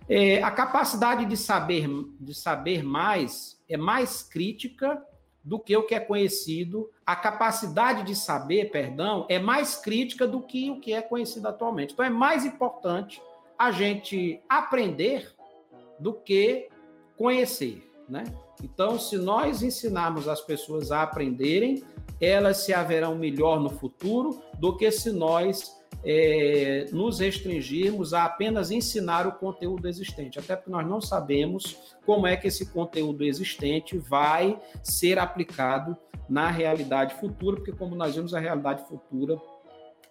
É, 0.08 0.42
a 0.42 0.50
capacidade 0.50 1.24
de 1.24 1.36
saber, 1.36 1.88
de 2.20 2.34
saber 2.34 2.82
mais 2.82 3.56
é 3.68 3.76
mais 3.76 4.22
crítica 4.22 5.02
do 5.46 5.60
que 5.60 5.76
o 5.76 5.84
que 5.84 5.94
é 5.94 6.00
conhecido. 6.00 6.90
A 7.06 7.14
capacidade 7.14 8.02
de 8.02 8.16
saber, 8.16 8.72
perdão, 8.72 9.24
é 9.28 9.38
mais 9.38 9.76
crítica 9.76 10.26
do 10.26 10.40
que 10.40 10.68
o 10.72 10.80
que 10.80 10.92
é 10.92 11.00
conhecido 11.00 11.46
atualmente. 11.46 11.92
Então, 11.92 12.04
é 12.04 12.10
mais 12.10 12.44
importante 12.44 13.22
a 13.56 13.70
gente 13.70 14.40
aprender 14.48 15.32
do 16.00 16.12
que 16.12 16.68
conhecer, 17.16 17.88
né? 18.08 18.24
Então, 18.60 18.98
se 18.98 19.16
nós 19.16 19.62
ensinarmos 19.62 20.26
as 20.26 20.40
pessoas 20.40 20.90
a 20.90 21.02
aprenderem, 21.02 21.84
elas 22.20 22.58
se 22.58 22.74
haverão 22.74 23.14
melhor 23.14 23.60
no 23.60 23.70
futuro 23.70 24.42
do 24.58 24.76
que 24.76 24.90
se 24.90 25.12
nós 25.12 25.75
é, 26.04 26.86
nos 26.92 27.18
restringirmos 27.18 28.14
a 28.14 28.24
apenas 28.24 28.70
ensinar 28.70 29.26
o 29.26 29.32
conteúdo 29.32 29.88
existente, 29.88 30.38
até 30.38 30.54
porque 30.54 30.70
nós 30.70 30.86
não 30.86 31.00
sabemos 31.00 31.96
como 32.04 32.26
é 32.26 32.36
que 32.36 32.46
esse 32.46 32.66
conteúdo 32.72 33.24
existente 33.24 33.98
vai 33.98 34.60
ser 34.82 35.18
aplicado 35.18 35.96
na 36.28 36.50
realidade 36.50 37.14
futura, 37.14 37.56
porque 37.56 37.72
como 37.72 37.94
nós 37.94 38.14
vimos 38.14 38.34
a 38.34 38.40
realidade 38.40 38.86
futura, 38.86 39.36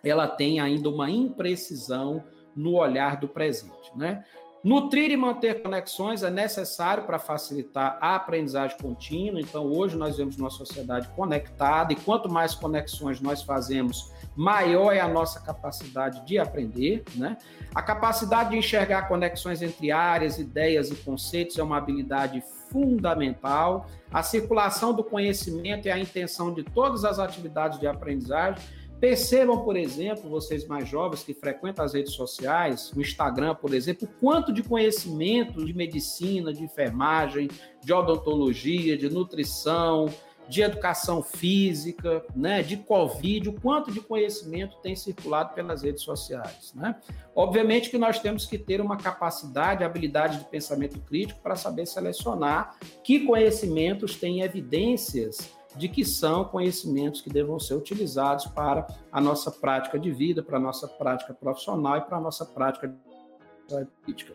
ela 0.04 0.28
tem 0.28 0.60
ainda 0.60 0.90
uma 0.90 1.10
imprecisão 1.10 2.24
no 2.56 2.76
olhar 2.76 3.18
do 3.18 3.28
presente, 3.28 3.92
né? 3.96 4.24
Nutrir 4.66 5.12
e 5.12 5.18
manter 5.18 5.62
conexões 5.62 6.24
é 6.24 6.32
necessário 6.32 7.04
para 7.04 7.20
facilitar 7.20 8.00
a 8.02 8.16
aprendizagem 8.16 8.76
contínua. 8.80 9.40
Então, 9.40 9.68
hoje 9.72 9.96
nós 9.96 10.18
vemos 10.18 10.38
uma 10.38 10.50
sociedade 10.50 11.08
conectada 11.10 11.94
e 11.94 11.96
quanto 11.96 12.28
mais 12.28 12.56
conexões 12.56 13.22
nós 13.22 13.44
fazemos, 13.44 14.12
maior 14.36 14.92
é 14.92 15.00
a 15.00 15.08
nossa 15.08 15.40
capacidade 15.40 16.26
de 16.26 16.38
aprender. 16.38 17.04
Né? 17.16 17.38
A 17.74 17.82
capacidade 17.82 18.52
de 18.52 18.58
enxergar 18.58 19.08
conexões 19.08 19.62
entre 19.62 19.92
áreas, 19.92 20.38
ideias 20.38 20.90
e 20.92 20.96
conceitos 20.96 21.58
é 21.58 21.64
uma 21.64 21.78
habilidade 21.78 22.44
fundamental. 22.70 23.88
A 24.12 24.22
circulação 24.22 24.94
do 24.94 25.04
conhecimento 25.04 25.88
é 25.88 25.92
a 25.92 26.00
intenção 26.00 26.54
de 26.54 26.64
todas 26.64 27.06
as 27.06 27.20
atividades 27.20 27.80
de 27.80 27.88
aprendizagem 27.88 28.62
Percebam, 29.00 29.64
por 29.64 29.76
exemplo, 29.76 30.30
vocês 30.30 30.66
mais 30.66 30.88
jovens 30.88 31.22
que 31.22 31.34
frequentam 31.34 31.84
as 31.84 31.94
redes 31.94 32.14
sociais, 32.14 32.94
o 32.96 33.02
Instagram, 33.02 33.54
por 33.54 33.74
exemplo, 33.74 34.08
quanto 34.22 34.54
de 34.54 34.64
conhecimento 34.64 35.66
de 35.66 35.74
medicina, 35.74 36.54
de 36.54 36.64
enfermagem, 36.64 37.50
de 37.84 37.94
odontologia, 37.94 38.98
de 38.98 39.10
nutrição, 39.10 40.08
de 40.48 40.62
educação 40.62 41.24
física, 41.24 42.24
né, 42.36 42.62
de 42.62 42.78
Covid, 42.78 43.50
o 43.50 43.54
quanto 43.54 43.92
de 43.92 44.00
conhecimento 44.00 44.78
tem 44.78 44.96
circulado 44.96 45.54
pelas 45.54 45.82
redes 45.82 46.04
sociais. 46.04 46.74
Né? 46.76 46.96
Obviamente 47.36 47.90
que 47.90 47.98
nós 47.98 48.20
temos 48.20 48.46
que 48.46 48.58
ter 48.58 48.80
uma 48.80 48.98
capacidade, 48.98 49.84
habilidade 49.84 50.40
de 50.40 50.46
pensamento 50.46 51.00
crítico 51.00 51.40
para 51.42 51.56
saber 51.56 51.86
selecionar 51.86 52.78
que 53.04 53.22
conhecimentos 53.22 54.16
têm 54.16 54.42
evidências 54.42 55.50
de 55.76 55.90
que 55.90 56.06
são 56.06 56.46
conhecimentos 56.46 57.22
que 57.22 57.30
devam 57.30 57.60
ser 57.60 57.74
utilizados 57.74 58.46
para 58.46 58.88
a 59.12 59.20
nossa 59.20 59.52
prática 59.52 60.00
de 60.00 60.12
vida, 60.12 60.42
para 60.42 60.58
a 60.58 60.62
nossa 60.62 60.88
prática 60.88 61.34
profissional 61.34 61.98
e 61.98 62.02
para 62.02 62.18
a 62.18 62.22
nossa 62.22 62.46
prática 62.46 62.94
política. 64.04 64.34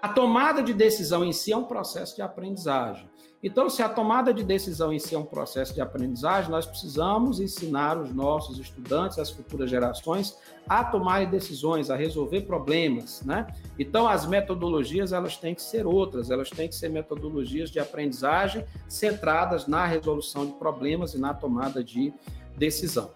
A 0.00 0.08
tomada 0.08 0.62
de 0.62 0.72
decisão 0.72 1.24
em 1.24 1.32
si 1.32 1.52
é 1.52 1.56
um 1.56 1.64
processo 1.64 2.14
de 2.14 2.22
aprendizagem. 2.22 3.08
Então, 3.40 3.70
se 3.70 3.82
a 3.82 3.88
tomada 3.88 4.34
de 4.34 4.42
decisão 4.42 4.92
em 4.92 4.98
si 4.98 5.14
é 5.14 5.18
um 5.18 5.24
processo 5.24 5.72
de 5.72 5.80
aprendizagem, 5.80 6.50
nós 6.50 6.66
precisamos 6.66 7.38
ensinar 7.38 7.96
os 7.96 8.12
nossos 8.12 8.58
estudantes, 8.58 9.16
as 9.16 9.30
futuras 9.30 9.70
gerações, 9.70 10.36
a 10.68 10.82
tomarem 10.82 11.30
decisões, 11.30 11.88
a 11.88 11.94
resolver 11.94 12.40
problemas, 12.42 13.22
né? 13.22 13.46
Então, 13.78 14.08
as 14.08 14.26
metodologias, 14.26 15.12
elas 15.12 15.36
têm 15.36 15.54
que 15.54 15.62
ser 15.62 15.86
outras, 15.86 16.32
elas 16.32 16.50
têm 16.50 16.68
que 16.68 16.74
ser 16.74 16.88
metodologias 16.88 17.70
de 17.70 17.78
aprendizagem 17.78 18.64
centradas 18.88 19.68
na 19.68 19.86
resolução 19.86 20.44
de 20.44 20.52
problemas 20.54 21.14
e 21.14 21.18
na 21.18 21.32
tomada 21.32 21.82
de 21.82 22.12
decisão. 22.56 23.12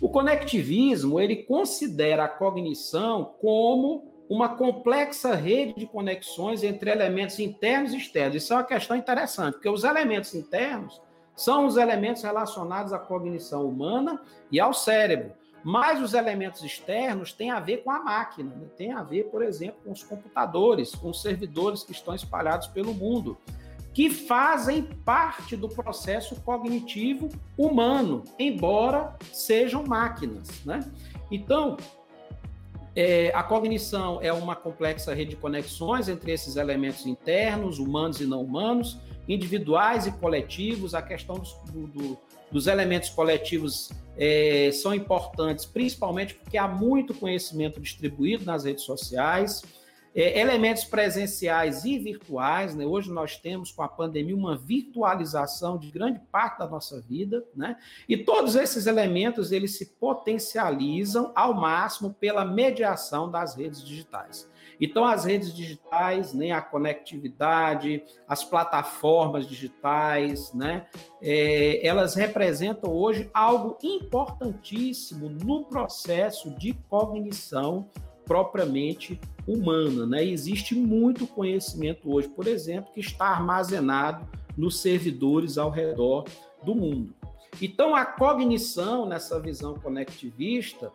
O 0.00 0.08
conectivismo, 0.08 1.20
ele 1.20 1.36
considera 1.36 2.24
a 2.24 2.28
cognição 2.28 3.34
como 3.40 4.15
uma 4.28 4.56
complexa 4.56 5.34
rede 5.34 5.74
de 5.74 5.86
conexões 5.86 6.62
entre 6.62 6.90
elementos 6.90 7.38
internos 7.38 7.92
e 7.92 7.98
externos. 7.98 8.36
Isso 8.36 8.52
é 8.52 8.56
uma 8.56 8.64
questão 8.64 8.96
interessante, 8.96 9.54
porque 9.54 9.68
os 9.68 9.84
elementos 9.84 10.34
internos 10.34 11.00
são 11.34 11.66
os 11.66 11.76
elementos 11.76 12.22
relacionados 12.22 12.92
à 12.92 12.98
cognição 12.98 13.66
humana 13.66 14.20
e 14.50 14.58
ao 14.58 14.72
cérebro. 14.72 15.32
Mas 15.62 16.00
os 16.00 16.14
elementos 16.14 16.62
externos 16.62 17.32
têm 17.32 17.50
a 17.50 17.60
ver 17.60 17.78
com 17.78 17.90
a 17.90 17.98
máquina, 17.98 18.54
né? 18.54 18.68
tem 18.76 18.92
a 18.92 19.02
ver, 19.02 19.24
por 19.24 19.42
exemplo, 19.42 19.80
com 19.84 19.92
os 19.92 20.02
computadores, 20.02 20.94
com 20.94 21.10
os 21.10 21.20
servidores 21.20 21.82
que 21.82 21.92
estão 21.92 22.14
espalhados 22.14 22.68
pelo 22.68 22.94
mundo, 22.94 23.36
que 23.92 24.08
fazem 24.08 24.82
parte 24.82 25.56
do 25.56 25.68
processo 25.68 26.40
cognitivo 26.42 27.28
humano, 27.58 28.22
embora 28.38 29.16
sejam 29.32 29.82
máquinas. 29.84 30.64
Né? 30.64 30.80
Então, 31.30 31.76
é, 32.96 33.30
a 33.34 33.42
cognição 33.42 34.20
é 34.22 34.32
uma 34.32 34.56
complexa 34.56 35.12
rede 35.12 35.30
de 35.30 35.36
conexões 35.36 36.08
entre 36.08 36.32
esses 36.32 36.56
elementos 36.56 37.04
internos, 37.04 37.78
humanos 37.78 38.22
e 38.22 38.26
não 38.26 38.40
humanos, 38.42 38.98
individuais 39.28 40.06
e 40.06 40.12
coletivos. 40.12 40.94
A 40.94 41.02
questão 41.02 41.38
dos, 41.38 41.52
do, 41.70 42.18
dos 42.50 42.66
elementos 42.66 43.10
coletivos 43.10 43.90
é, 44.16 44.70
são 44.72 44.94
importantes, 44.94 45.66
principalmente 45.66 46.34
porque 46.34 46.56
há 46.56 46.66
muito 46.66 47.12
conhecimento 47.12 47.78
distribuído 47.78 48.46
nas 48.46 48.64
redes 48.64 48.84
sociais. 48.84 49.62
É, 50.18 50.40
elementos 50.40 50.82
presenciais 50.82 51.84
e 51.84 51.98
virtuais, 51.98 52.74
né? 52.74 52.86
Hoje 52.86 53.12
nós 53.12 53.36
temos 53.36 53.70
com 53.70 53.82
a 53.82 53.88
pandemia 53.88 54.34
uma 54.34 54.56
virtualização 54.56 55.76
de 55.76 55.90
grande 55.90 56.20
parte 56.32 56.58
da 56.58 56.66
nossa 56.66 57.02
vida, 57.02 57.44
né? 57.54 57.76
E 58.08 58.16
todos 58.16 58.56
esses 58.56 58.86
elementos 58.86 59.52
eles 59.52 59.76
se 59.76 59.84
potencializam 60.00 61.32
ao 61.34 61.52
máximo 61.52 62.14
pela 62.14 62.46
mediação 62.46 63.30
das 63.30 63.54
redes 63.54 63.84
digitais. 63.84 64.50
Então, 64.80 65.04
as 65.04 65.24
redes 65.24 65.54
digitais, 65.54 66.32
né, 66.32 66.50
a 66.50 66.60
conectividade, 66.60 68.02
as 68.28 68.44
plataformas 68.44 69.46
digitais, 69.46 70.52
né, 70.52 70.86
é, 71.20 71.86
elas 71.86 72.14
representam 72.14 72.92
hoje 72.92 73.30
algo 73.32 73.78
importantíssimo 73.82 75.28
no 75.28 75.64
processo 75.64 76.50
de 76.58 76.74
cognição 76.88 77.88
propriamente 78.26 79.18
humana. 79.46 80.06
Né? 80.06 80.24
Existe 80.24 80.74
muito 80.74 81.26
conhecimento 81.26 82.12
hoje, 82.12 82.28
por 82.28 82.46
exemplo, 82.46 82.92
que 82.92 83.00
está 83.00 83.26
armazenado 83.26 84.26
nos 84.56 84.80
servidores 84.80 85.56
ao 85.56 85.70
redor 85.70 86.24
do 86.62 86.74
mundo. 86.74 87.14
Então, 87.60 87.94
a 87.94 88.04
cognição, 88.04 89.06
nessa 89.06 89.40
visão 89.40 89.74
conectivista, 89.74 90.92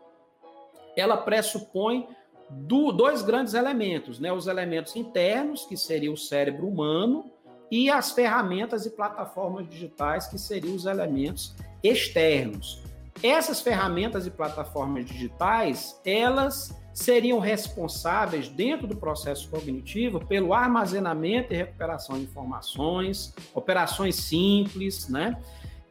ela 0.95 1.17
pressupõe 1.17 2.07
do, 2.49 2.91
dois 2.91 3.21
grandes 3.21 3.53
elementos, 3.53 4.19
né? 4.19 4.31
Os 4.31 4.47
elementos 4.47 4.95
internos, 4.95 5.65
que 5.65 5.77
seria 5.77 6.11
o 6.11 6.17
cérebro 6.17 6.67
humano, 6.67 7.31
e 7.71 7.89
as 7.89 8.11
ferramentas 8.11 8.85
e 8.85 8.89
plataformas 8.89 9.67
digitais, 9.69 10.27
que 10.27 10.37
seriam 10.37 10.75
os 10.75 10.85
elementos 10.85 11.55
externos. 11.81 12.83
Essas 13.23 13.61
ferramentas 13.61 14.27
e 14.27 14.31
plataformas 14.31 15.05
digitais, 15.05 15.99
elas 16.03 16.75
seriam 16.93 17.39
responsáveis 17.39 18.49
dentro 18.49 18.87
do 18.87 18.95
processo 18.95 19.49
cognitivo 19.49 20.25
pelo 20.25 20.53
armazenamento 20.53 21.53
e 21.53 21.57
recuperação 21.57 22.17
de 22.17 22.23
informações, 22.23 23.33
operações 23.53 24.15
simples, 24.15 25.07
né? 25.07 25.37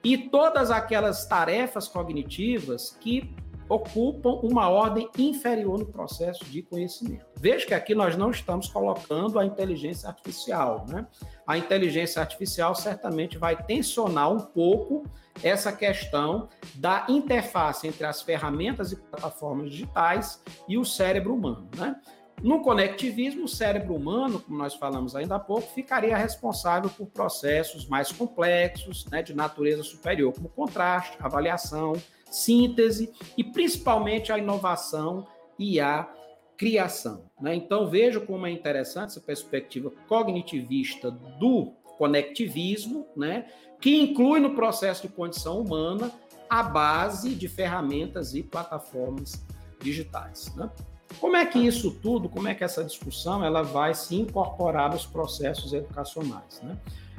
E 0.02 0.16
todas 0.16 0.70
aquelas 0.70 1.26
tarefas 1.26 1.86
cognitivas 1.86 2.96
que 3.00 3.34
ocupam 3.68 4.40
uma 4.42 4.68
ordem 4.68 5.08
inferior 5.16 5.78
no 5.78 5.86
processo 5.86 6.44
de 6.46 6.60
conhecimento. 6.60 7.24
Veja 7.36 7.66
que 7.66 7.74
aqui 7.74 7.94
nós 7.94 8.16
não 8.16 8.30
estamos 8.30 8.68
colocando 8.68 9.38
a 9.38 9.46
inteligência 9.46 10.08
artificial, 10.08 10.84
né? 10.88 11.06
A 11.46 11.56
inteligência 11.56 12.20
artificial 12.20 12.74
certamente 12.74 13.38
vai 13.38 13.62
tensionar 13.62 14.32
um 14.32 14.40
pouco 14.40 15.04
essa 15.42 15.72
questão 15.72 16.48
da 16.74 17.06
interface 17.08 17.86
entre 17.86 18.06
as 18.06 18.22
ferramentas 18.22 18.92
e 18.92 18.96
plataformas 18.96 19.70
digitais 19.70 20.42
e 20.68 20.76
o 20.78 20.84
cérebro 20.84 21.34
humano, 21.34 21.68
né? 21.76 21.96
No 22.42 22.62
conectivismo, 22.62 23.44
o 23.44 23.48
cérebro 23.48 23.94
humano, 23.94 24.40
como 24.40 24.56
nós 24.56 24.74
falamos 24.74 25.14
ainda 25.14 25.36
há 25.36 25.38
pouco, 25.38 25.74
ficaria 25.74 26.16
responsável 26.16 26.88
por 26.88 27.06
processos 27.08 27.86
mais 27.86 28.10
complexos, 28.10 29.04
né, 29.10 29.22
de 29.22 29.34
natureza 29.34 29.82
superior, 29.82 30.32
como 30.32 30.48
contraste, 30.48 31.18
avaliação, 31.20 31.92
síntese 32.30 33.12
e 33.36 33.44
principalmente 33.44 34.32
a 34.32 34.38
inovação 34.38 35.26
e 35.58 35.80
a 35.80 36.10
criação. 36.56 37.26
Né? 37.38 37.54
Então 37.54 37.90
vejo 37.90 38.22
como 38.22 38.46
é 38.46 38.50
interessante 38.50 39.10
essa 39.10 39.20
perspectiva 39.20 39.90
cognitivista 40.08 41.10
do 41.10 41.74
conectivismo, 41.98 43.06
né? 43.14 43.46
Que 43.80 44.00
inclui 44.00 44.40
no 44.40 44.54
processo 44.54 45.02
de 45.02 45.08
condição 45.08 45.60
humana 45.60 46.12
a 46.48 46.62
base 46.62 47.34
de 47.34 47.48
ferramentas 47.48 48.34
e 48.34 48.42
plataformas 48.42 49.44
digitais. 49.80 50.52
Né? 50.56 50.70
Como 51.18 51.36
é 51.36 51.46
que 51.46 51.58
isso 51.58 51.90
tudo, 51.90 52.28
como 52.28 52.48
é 52.48 52.54
que 52.54 52.64
essa 52.64 52.84
discussão 52.84 53.44
ela 53.44 53.62
vai 53.62 53.94
se 53.94 54.16
incorporar 54.16 54.90
nos 54.90 55.06
processos 55.06 55.72
educacionais? 55.72 56.60
Né? 56.62 56.76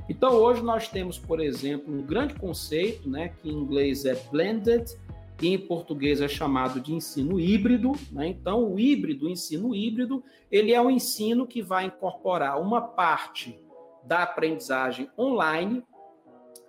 Então, 0.09 0.33
hoje 0.33 0.61
nós 0.61 0.87
temos, 0.87 1.17
por 1.17 1.39
exemplo, 1.39 1.93
um 1.93 2.01
grande 2.01 2.33
conceito, 2.33 3.09
né, 3.09 3.29
que 3.29 3.49
em 3.49 3.53
inglês 3.53 4.05
é 4.05 4.15
blended, 4.29 4.85
e 5.41 5.47
em 5.47 5.57
português 5.57 6.21
é 6.21 6.27
chamado 6.27 6.79
de 6.79 6.93
ensino 6.93 7.39
híbrido. 7.39 7.93
Né? 8.11 8.27
Então, 8.27 8.71
o 8.71 8.79
híbrido, 8.79 9.25
o 9.25 9.29
ensino 9.29 9.73
híbrido, 9.73 10.23
ele 10.51 10.73
é 10.73 10.81
um 10.81 10.89
ensino 10.89 11.47
que 11.47 11.61
vai 11.61 11.85
incorporar 11.85 12.61
uma 12.61 12.81
parte 12.81 13.59
da 14.03 14.23
aprendizagem 14.23 15.09
online 15.17 15.83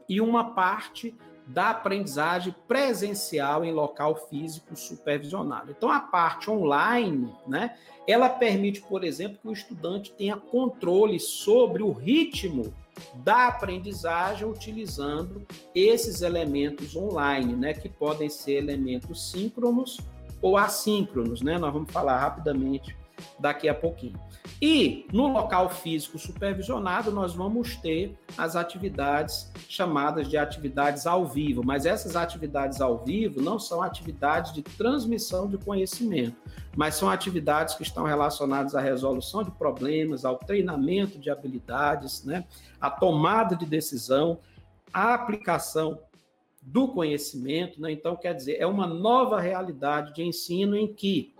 e 0.09 0.21
uma 0.21 0.53
parte 0.53 1.15
da 1.47 1.71
aprendizagem 1.71 2.55
presencial 2.69 3.65
em 3.65 3.73
local 3.73 4.17
físico 4.29 4.77
supervisionado. 4.77 5.73
Então, 5.77 5.91
a 5.91 6.01
parte 6.01 6.51
online, 6.51 7.33
né, 7.47 7.77
ela 8.07 8.29
permite, 8.29 8.81
por 8.81 9.05
exemplo, 9.05 9.39
que 9.41 9.49
o 9.49 9.53
estudante 9.53 10.13
tenha 10.13 10.37
controle 10.37 11.19
sobre 11.19 11.83
o 11.83 11.93
ritmo 11.93 12.73
da 13.17 13.49
aprendizagem 13.49 14.47
utilizando 14.47 15.47
esses 15.75 16.23
elementos 16.23 16.95
online, 16.95 17.55
né, 17.55 17.75
que 17.75 17.89
podem 17.89 18.29
ser 18.29 18.53
elementos 18.53 19.31
síncronos 19.31 19.99
ou 20.41 20.57
assíncronos, 20.57 21.41
né? 21.41 21.57
Nós 21.57 21.73
vamos 21.73 21.91
falar 21.93 22.19
rapidamente 22.19 22.97
daqui 23.39 23.69
a 23.69 23.75
pouquinho. 23.75 24.19
E 24.61 25.07
no 25.13 25.27
local 25.29 25.69
físico 25.71 26.19
supervisionado, 26.19 27.11
nós 27.11 27.35
vamos 27.35 27.77
ter 27.77 28.17
as 28.39 28.55
atividades 28.55 29.51
chamadas 29.69 30.29
de 30.29 30.37
atividades 30.37 31.07
ao 31.07 31.27
vivo, 31.27 31.63
mas 31.65 31.85
essas 31.85 32.15
atividades 32.15 32.81
ao 32.81 32.99
vivo 32.99 33.41
não 33.41 33.59
são 33.59 33.83
atividades 33.83 34.53
de 34.53 34.63
transmissão 34.63 35.49
de 35.49 35.59
conhecimento, 35.59 36.37
mas 36.77 36.95
são 36.95 37.11
atividades 37.11 37.75
que 37.75 37.83
estão 37.83 38.05
relacionadas 38.05 38.75
à 38.75 38.81
resolução 38.81 39.43
de 39.43 39.51
problemas, 39.51 40.25
ao 40.25 40.39
treinamento 40.39 41.19
de 41.19 41.29
habilidades, 41.31 42.25
né, 42.25 42.45
à 42.81 42.89
tomada 42.89 43.57
de 43.57 43.67
decisão, 43.67 44.39
à 44.93 45.15
aplicação 45.15 45.99
do 46.63 46.87
conhecimento, 46.87 47.81
né? 47.81 47.91
Então, 47.91 48.15
quer 48.15 48.33
dizer, 48.33 48.57
é 48.61 48.67
uma 48.67 48.87
nova 48.87 49.41
realidade 49.41 50.15
de 50.15 50.23
ensino 50.23 50.77
em 50.77 50.87
que 50.87 51.32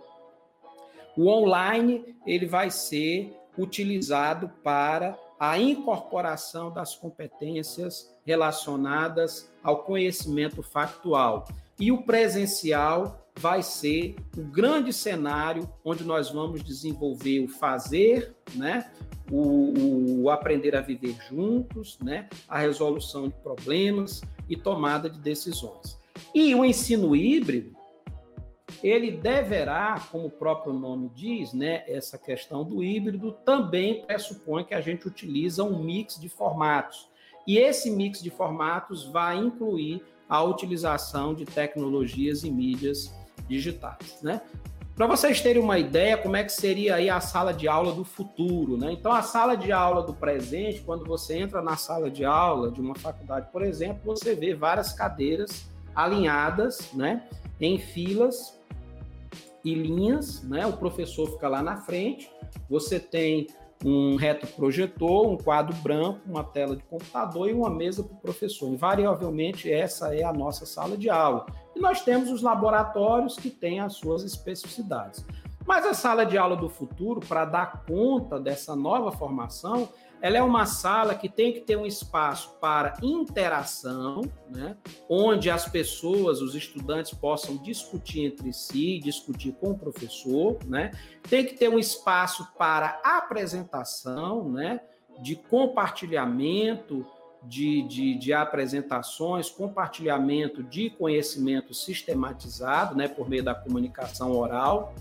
o 1.15 1.27
online 1.27 2.15
ele 2.25 2.45
vai 2.45 2.71
ser 2.71 3.35
utilizado 3.57 4.49
para 4.63 5.17
a 5.39 5.59
incorporação 5.59 6.71
das 6.71 6.95
competências 6.95 8.11
relacionadas 8.25 9.51
ao 9.61 9.83
conhecimento 9.83 10.63
factual. 10.63 11.45
E 11.79 11.91
o 11.91 12.03
presencial 12.03 13.27
vai 13.35 13.63
ser 13.63 14.15
o 14.37 14.41
grande 14.41 14.93
cenário 14.93 15.69
onde 15.83 16.03
nós 16.03 16.29
vamos 16.29 16.63
desenvolver 16.63 17.41
o 17.41 17.47
fazer, 17.47 18.33
né? 18.55 18.91
O, 19.31 20.21
o, 20.23 20.29
aprender 20.29 20.75
a 20.75 20.81
viver 20.81 21.15
juntos, 21.29 21.97
né? 21.99 22.27
a 22.47 22.59
resolução 22.59 23.29
de 23.29 23.35
problemas 23.35 24.21
e 24.49 24.55
tomada 24.55 25.09
de 25.09 25.17
decisões. 25.17 25.97
E 26.35 26.53
o 26.53 26.63
ensino 26.63 27.15
híbrido, 27.15 27.73
ele 28.83 29.11
deverá, 29.11 29.99
como 30.11 30.27
o 30.27 30.31
próprio 30.31 30.73
nome 30.73 31.09
diz, 31.15 31.53
né, 31.53 31.83
essa 31.87 32.17
questão 32.17 32.65
do 32.65 32.83
híbrido 32.83 33.31
também 33.31 34.05
pressupõe 34.05 34.65
que 34.65 34.73
a 34.73 34.81
gente 34.81 35.07
utiliza 35.07 35.63
um 35.63 35.81
mix 35.81 36.19
de 36.19 36.27
formatos. 36.27 37.09
E 37.47 37.57
esse 37.57 37.89
mix 37.89 38.21
de 38.21 38.29
formatos 38.29 39.05
vai 39.05 39.37
incluir 39.37 40.03
a 40.27 40.43
utilização 40.43 41.33
de 41.33 41.45
tecnologias 41.45 42.43
e 42.43 42.51
mídias 42.51 43.13
digitais, 43.47 44.21
né? 44.21 44.41
Para 44.95 45.07
vocês 45.07 45.41
terem 45.41 45.61
uma 45.61 45.79
ideia 45.79 46.17
como 46.17 46.35
é 46.35 46.43
que 46.43 46.51
seria 46.51 46.95
aí 46.95 47.09
a 47.09 47.19
sala 47.19 47.51
de 47.51 47.67
aula 47.67 47.93
do 47.93 48.03
futuro, 48.03 48.77
né? 48.77 48.91
Então 48.91 49.11
a 49.11 49.23
sala 49.23 49.55
de 49.55 49.71
aula 49.71 50.03
do 50.03 50.13
presente, 50.13 50.81
quando 50.81 51.03
você 51.03 51.37
entra 51.37 51.61
na 51.61 51.75
sala 51.75 52.11
de 52.11 52.23
aula 52.23 52.69
de 52.69 52.79
uma 52.79 52.95
faculdade, 52.95 53.47
por 53.51 53.63
exemplo, 53.63 54.01
você 54.05 54.35
vê 54.35 54.53
várias 54.53 54.93
cadeiras 54.93 55.67
alinhadas, 55.95 56.91
né, 56.93 57.23
em 57.59 57.77
filas 57.77 58.59
e 59.63 59.73
linhas, 59.73 60.43
né? 60.43 60.65
O 60.65 60.73
professor 60.73 61.29
fica 61.31 61.47
lá 61.47 61.61
na 61.61 61.77
frente, 61.77 62.29
você 62.69 62.99
tem 62.99 63.47
um 63.85 64.15
retroprojetor, 64.15 65.29
um 65.29 65.37
quadro 65.37 65.75
branco, 65.77 66.21
uma 66.25 66.43
tela 66.43 66.75
de 66.75 66.83
computador 66.83 67.49
e 67.49 67.53
uma 67.53 67.69
mesa 67.69 68.03
para 68.03 68.15
o 68.15 68.21
professor. 68.21 68.69
Invariavelmente, 68.69 69.71
essa 69.71 70.15
é 70.15 70.23
a 70.23 70.31
nossa 70.31 70.65
sala 70.65 70.95
de 70.95 71.09
aula. 71.09 71.45
E 71.75 71.79
nós 71.79 72.01
temos 72.01 72.29
os 72.31 72.41
laboratórios 72.41 73.35
que 73.35 73.49
têm 73.49 73.79
as 73.79 73.93
suas 73.95 74.23
especificidades. 74.23 75.25
Mas 75.65 75.85
a 75.85 75.93
sala 75.93 76.25
de 76.25 76.37
aula 76.37 76.55
do 76.55 76.69
futuro, 76.69 77.19
para 77.21 77.45
dar 77.45 77.83
conta 77.85 78.39
dessa 78.39 78.75
nova 78.75 79.11
formação, 79.11 79.89
ela 80.23 80.37
é 80.37 80.41
uma 80.41 80.65
sala 80.65 81.15
que 81.15 81.27
tem 81.27 81.51
que 81.51 81.59
ter 81.59 81.75
um 81.75 81.85
espaço 81.85 82.55
para 82.61 82.93
interação, 83.01 84.21
né? 84.49 84.77
onde 85.09 85.49
as 85.49 85.67
pessoas, 85.67 86.41
os 86.41 86.55
estudantes 86.55 87.13
possam 87.13 87.57
discutir 87.57 88.27
entre 88.27 88.53
si, 88.53 88.99
discutir 88.99 89.51
com 89.59 89.71
o 89.71 89.77
professor, 89.77 90.57
né? 90.65 90.91
Tem 91.29 91.45
que 91.45 91.55
ter 91.55 91.67
um 91.67 91.77
espaço 91.77 92.47
para 92.57 93.01
apresentação, 93.03 94.49
né? 94.49 94.79
De 95.21 95.35
compartilhamento 95.35 97.05
de, 97.43 97.85
de, 97.89 98.17
de 98.17 98.31
apresentações, 98.31 99.49
compartilhamento 99.49 100.63
de 100.63 100.89
conhecimento 100.89 101.73
sistematizado, 101.73 102.95
né? 102.95 103.09
Por 103.09 103.27
meio 103.27 103.43
da 103.43 103.53
comunicação 103.53 104.31
oral, 104.31 104.95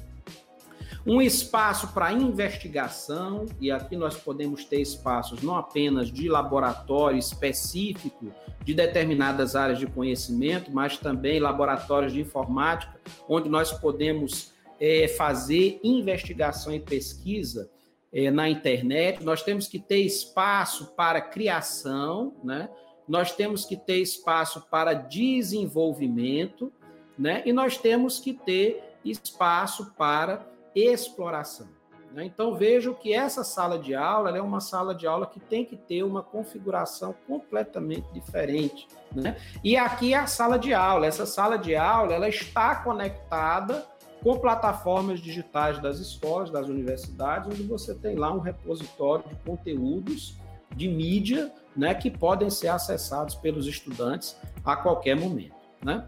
um 1.07 1.21
espaço 1.21 1.89
para 1.93 2.13
investigação, 2.13 3.47
e 3.61 3.71
aqui 3.71 3.97
nós 3.97 4.17
podemos 4.17 4.65
ter 4.65 4.81
espaços 4.81 5.43
não 5.43 5.57
apenas 5.57 6.11
de 6.11 6.29
laboratório 6.29 7.19
específico 7.19 8.33
de 8.65 8.75
determinadas 8.75 9.57
áreas 9.57 9.79
de 9.79 9.87
conhecimento, 9.87 10.71
mas 10.73 10.97
também 10.97 11.41
laboratórios 11.41 12.13
de 12.13 12.21
informática, 12.21 12.95
onde 13.29 13.49
nós 13.49 13.73
podemos 13.73 14.53
é, 14.81 15.09
fazer 15.09 15.81
investigação 15.83 16.75
e 16.75 16.81
pesquisa 16.81 17.71
é, 18.13 18.31
na 18.31 18.49
internet. 18.49 19.25
Nós 19.25 19.43
temos 19.43 19.67
que 19.67 19.79
ter 19.79 20.01
espaço 20.01 20.95
para 20.97 21.21
criação, 21.21 22.35
né? 22.45 22.69
nós 23.09 23.33
temos 23.33 23.65
que 23.65 23.77
ter 23.77 23.99
espaço 23.99 24.67
para 24.71 24.93
desenvolvimento, 24.93 26.73
né? 27.19 27.43
e 27.45 27.53
nós 27.53 27.77
temos 27.79 28.21
que 28.21 28.33
ter 28.33 28.83
espaço 29.05 29.93
para 29.97 30.47
exploração. 30.75 31.69
Né? 32.13 32.25
Então 32.27 32.55
vejo 32.55 32.95
que 32.95 33.13
essa 33.13 33.43
sala 33.43 33.79
de 33.79 33.95
aula 33.95 34.37
é 34.37 34.41
uma 34.41 34.61
sala 34.61 34.95
de 34.95 35.07
aula 35.07 35.27
que 35.27 35.41
tem 35.41 35.65
que 35.65 35.77
ter 35.77 36.03
uma 36.03 36.23
configuração 36.23 37.15
completamente 37.27 38.13
diferente. 38.13 38.87
Né? 39.15 39.37
E 39.65 39.77
aqui 39.77 40.15
é 40.15 40.19
a 40.19 40.27
sala 40.27 40.59
de 40.59 40.75
aula. 40.75 41.07
Essa 41.07 41.27
sala 41.27 41.57
de 41.57 41.75
aula 41.75 42.15
ela 42.15 42.29
está 42.29 42.77
conectada 42.77 43.87
com 44.23 44.39
plataformas 44.39 45.21
digitais 45.21 45.81
das 45.81 45.99
escolas, 45.99 46.51
das 46.51 46.69
universidades, 46.69 47.49
onde 47.49 47.65
você 47.65 47.95
tem 47.95 48.15
lá 48.15 48.33
um 48.33 48.39
repositório 48.39 49.25
de 49.29 49.35
conteúdos 49.37 50.37
de 50.77 50.89
mídia 50.89 51.53
né, 51.77 51.95
que 51.95 52.11
podem 52.11 52.49
ser 52.49 52.69
acessados 52.69 53.35
pelos 53.35 53.67
estudantes 53.67 54.37
a 54.65 54.77
qualquer 54.77 55.17
momento. 55.17 55.57
Né? 55.83 56.07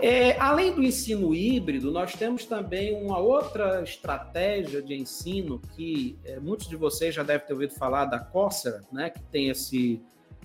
É, 0.00 0.38
além 0.38 0.74
do 0.74 0.82
ensino 0.82 1.34
híbrido, 1.34 1.90
nós 1.90 2.12
temos 2.12 2.44
também 2.44 2.94
uma 2.94 3.18
outra 3.18 3.82
estratégia 3.82 4.82
de 4.82 4.94
ensino 4.94 5.60
que 5.74 6.18
é, 6.24 6.38
muitos 6.38 6.68
de 6.68 6.76
vocês 6.76 7.14
já 7.14 7.22
devem 7.22 7.46
ter 7.46 7.52
ouvido 7.52 7.74
falar 7.74 8.06
da 8.06 8.18
Coursera, 8.18 8.82
né, 8.92 9.10
que 9.10 9.20
tem 9.22 9.48
esse, 9.48 10.02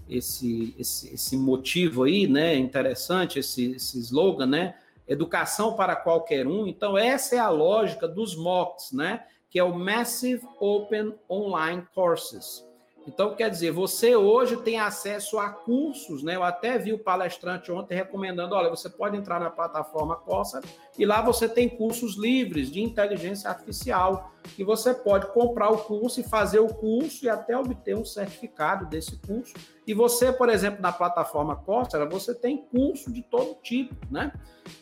esse, 0.09 0.75
esse, 0.77 1.13
esse 1.13 1.37
motivo 1.37 2.03
aí, 2.03 2.27
né, 2.27 2.55
interessante, 2.55 3.39
esse, 3.39 3.73
esse 3.73 3.99
slogan, 3.99 4.45
né, 4.45 4.75
educação 5.07 5.73
para 5.73 5.95
qualquer 5.95 6.47
um. 6.47 6.67
Então, 6.67 6.97
essa 6.97 7.35
é 7.35 7.39
a 7.39 7.49
lógica 7.49 8.07
dos 8.07 8.35
MOOCs, 8.35 8.91
né, 8.91 9.23
que 9.49 9.59
é 9.59 9.63
o 9.63 9.77
Massive 9.77 10.47
Open 10.59 11.13
Online 11.29 11.83
Courses. 11.93 12.68
Então, 13.07 13.35
quer 13.35 13.49
dizer, 13.49 13.71
você 13.71 14.15
hoje 14.15 14.57
tem 14.57 14.79
acesso 14.79 15.39
a 15.39 15.49
cursos, 15.49 16.21
né? 16.21 16.35
Eu 16.35 16.43
até 16.43 16.77
vi 16.77 16.93
o 16.93 16.99
palestrante 16.99 17.71
ontem 17.71 17.95
recomendando: 17.95 18.55
olha, 18.55 18.69
você 18.69 18.89
pode 18.89 19.17
entrar 19.17 19.39
na 19.39 19.49
plataforma 19.49 20.15
Corsa 20.15 20.61
e 20.97 21.05
lá 21.05 21.21
você 21.21 21.47
tem 21.47 21.67
cursos 21.67 22.17
livres 22.17 22.71
de 22.71 22.81
inteligência 22.81 23.49
artificial. 23.49 24.31
E 24.57 24.63
você 24.63 24.93
pode 24.93 25.27
comprar 25.33 25.69
o 25.69 25.77
curso 25.77 26.19
e 26.19 26.23
fazer 26.23 26.59
o 26.59 26.73
curso 26.73 27.25
e 27.25 27.29
até 27.29 27.57
obter 27.57 27.95
um 27.95 28.05
certificado 28.05 28.85
desse 28.85 29.17
curso. 29.17 29.53
E 29.85 29.93
você, 29.93 30.31
por 30.31 30.49
exemplo, 30.49 30.81
na 30.81 30.91
plataforma 30.91 31.55
Coursera, 31.55 32.05
você 32.05 32.33
tem 32.33 32.57
curso 32.57 33.11
de 33.11 33.21
todo 33.21 33.55
tipo, 33.61 33.95
né? 34.09 34.31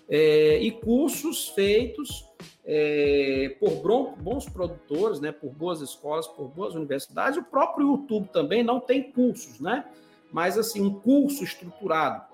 É, 0.09 0.59
e 0.59 0.71
cursos 0.71 1.49
feitos 1.49 2.25
é, 2.69 3.55
por 3.61 4.15
bons 4.17 4.49
produtores, 4.49 5.21
né, 5.21 5.31
por 5.31 5.51
boas 5.51 5.79
escolas, 5.79 6.27
por 6.27 6.49
boas 6.49 6.75
universidades. 6.75 7.39
O 7.39 7.43
próprio 7.43 7.87
YouTube 7.87 8.27
também 8.27 8.61
não 8.61 8.81
tem 8.81 9.09
cursos, 9.09 9.61
né? 9.61 9.85
Mas 10.33 10.57
assim, 10.57 10.81
um 10.81 10.99
curso 10.99 11.45
estruturado. 11.45 12.27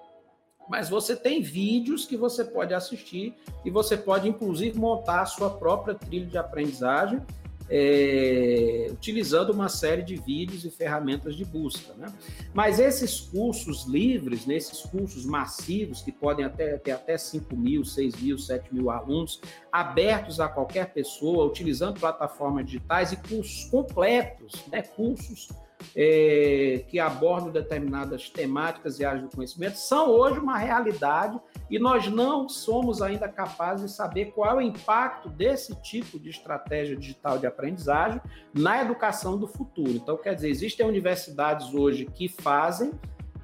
Mas 0.68 0.90
você 0.90 1.16
tem 1.16 1.42
vídeos 1.42 2.06
que 2.06 2.18
você 2.18 2.44
pode 2.44 2.74
assistir 2.74 3.36
e 3.64 3.70
você 3.70 3.96
pode, 3.96 4.28
inclusive, 4.28 4.80
montar 4.80 5.22
a 5.22 5.26
sua 5.26 5.52
própria 5.52 5.94
trilha 5.94 6.26
de 6.26 6.38
aprendizagem 6.38 7.22
é, 7.70 8.88
utilizando 8.92 9.52
uma 9.52 9.70
série 9.70 10.02
de 10.02 10.16
vídeos 10.16 10.66
e 10.66 10.72
ferramentas 10.72 11.36
de 11.36 11.46
busca. 11.46 11.94
Né? 11.94 12.12
Mas 12.54 12.80
esses 12.80 13.20
cursos 13.20 13.86
livres, 13.86 14.46
nesses 14.46 14.84
né, 14.84 14.92
cursos 14.92 15.26
massivos, 15.26 16.02
que 16.02 16.12
podem 16.12 16.46
até, 16.46 16.78
ter 16.78 16.92
até 16.92 17.18
5 17.18 17.56
mil, 17.56 17.84
6 17.84 18.16
mil, 18.22 18.38
7 18.38 18.74
mil 18.74 18.90
alunos, 18.90 19.42
abertos 19.72 20.40
a 20.40 20.48
qualquer 20.48 20.94
pessoa, 20.94 21.46
utilizando 21.46 22.00
plataformas 22.00 22.66
digitais 22.66 23.12
e 23.12 23.18
cursos 23.18 23.66
completos, 23.66 24.64
né? 24.72 24.82
cursos 24.82 25.50
é, 25.96 26.84
que 26.88 27.00
abordam 27.00 27.52
determinadas 27.52 28.30
temáticas 28.30 29.00
e 29.00 29.06
áreas 29.06 29.24
do 29.24 29.36
conhecimento, 29.36 29.78
são 29.78 30.10
hoje 30.10 30.40
uma 30.40 30.58
realidade 30.58 31.40
e 31.70 31.80
nós 31.80 32.08
não 32.08 32.48
somos 32.48 33.02
ainda 33.02 33.28
capazes 33.28 33.92
de 33.92 33.96
saber 33.96 34.32
qual 34.32 34.52
é 34.52 34.56
o 34.56 34.62
impacto 34.62 35.30
desse 35.30 35.76
tipo 35.82 36.20
de 36.20 36.30
estratégia 36.30 36.96
digital 36.96 37.38
de 37.38 37.48
aprendizagem 37.48 38.22
na 38.54 38.82
educação 38.82 39.38
do 39.38 39.48
futuro. 39.48 39.92
Então, 39.92 40.18
quer 40.18 40.36
dizer, 40.36 40.50
existem 40.50 40.88
universidades 40.88 41.74
hoje 41.74 42.06
que 42.06 42.28
fazem 42.28 42.92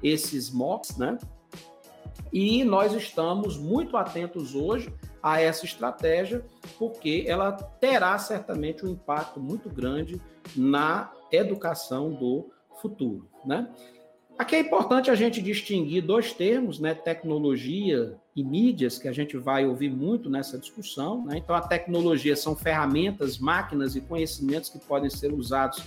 esses 0.02 0.50
MOOCs, 0.50 0.96
né? 0.96 1.18
E 2.32 2.62
nós 2.64 2.92
estamos 2.94 3.56
muito 3.58 3.96
atentos 3.96 4.54
hoje 4.54 4.92
a 5.22 5.40
essa 5.40 5.64
estratégia, 5.64 6.44
porque 6.78 7.24
ela 7.26 7.52
terá 7.52 8.16
certamente 8.18 8.86
um 8.86 8.90
impacto 8.90 9.40
muito 9.40 9.68
grande 9.68 10.20
na 10.56 11.10
educação 11.32 12.12
do 12.12 12.50
futuro, 12.80 13.28
né? 13.44 13.68
Aqui 14.38 14.56
é 14.56 14.60
importante 14.60 15.10
a 15.10 15.14
gente 15.14 15.42
distinguir 15.42 16.02
dois 16.02 16.32
termos, 16.32 16.80
né? 16.80 16.94
Tecnologia 16.94 18.16
e 18.34 18.42
mídias, 18.42 18.96
que 18.96 19.06
a 19.06 19.12
gente 19.12 19.36
vai 19.36 19.66
ouvir 19.66 19.90
muito 19.90 20.30
nessa 20.30 20.58
discussão. 20.58 21.26
Né? 21.26 21.36
Então, 21.36 21.54
a 21.54 21.60
tecnologia 21.60 22.34
são 22.34 22.56
ferramentas, 22.56 23.38
máquinas 23.38 23.96
e 23.96 24.00
conhecimentos 24.00 24.70
que 24.70 24.78
podem 24.78 25.10
ser 25.10 25.30
usados 25.34 25.82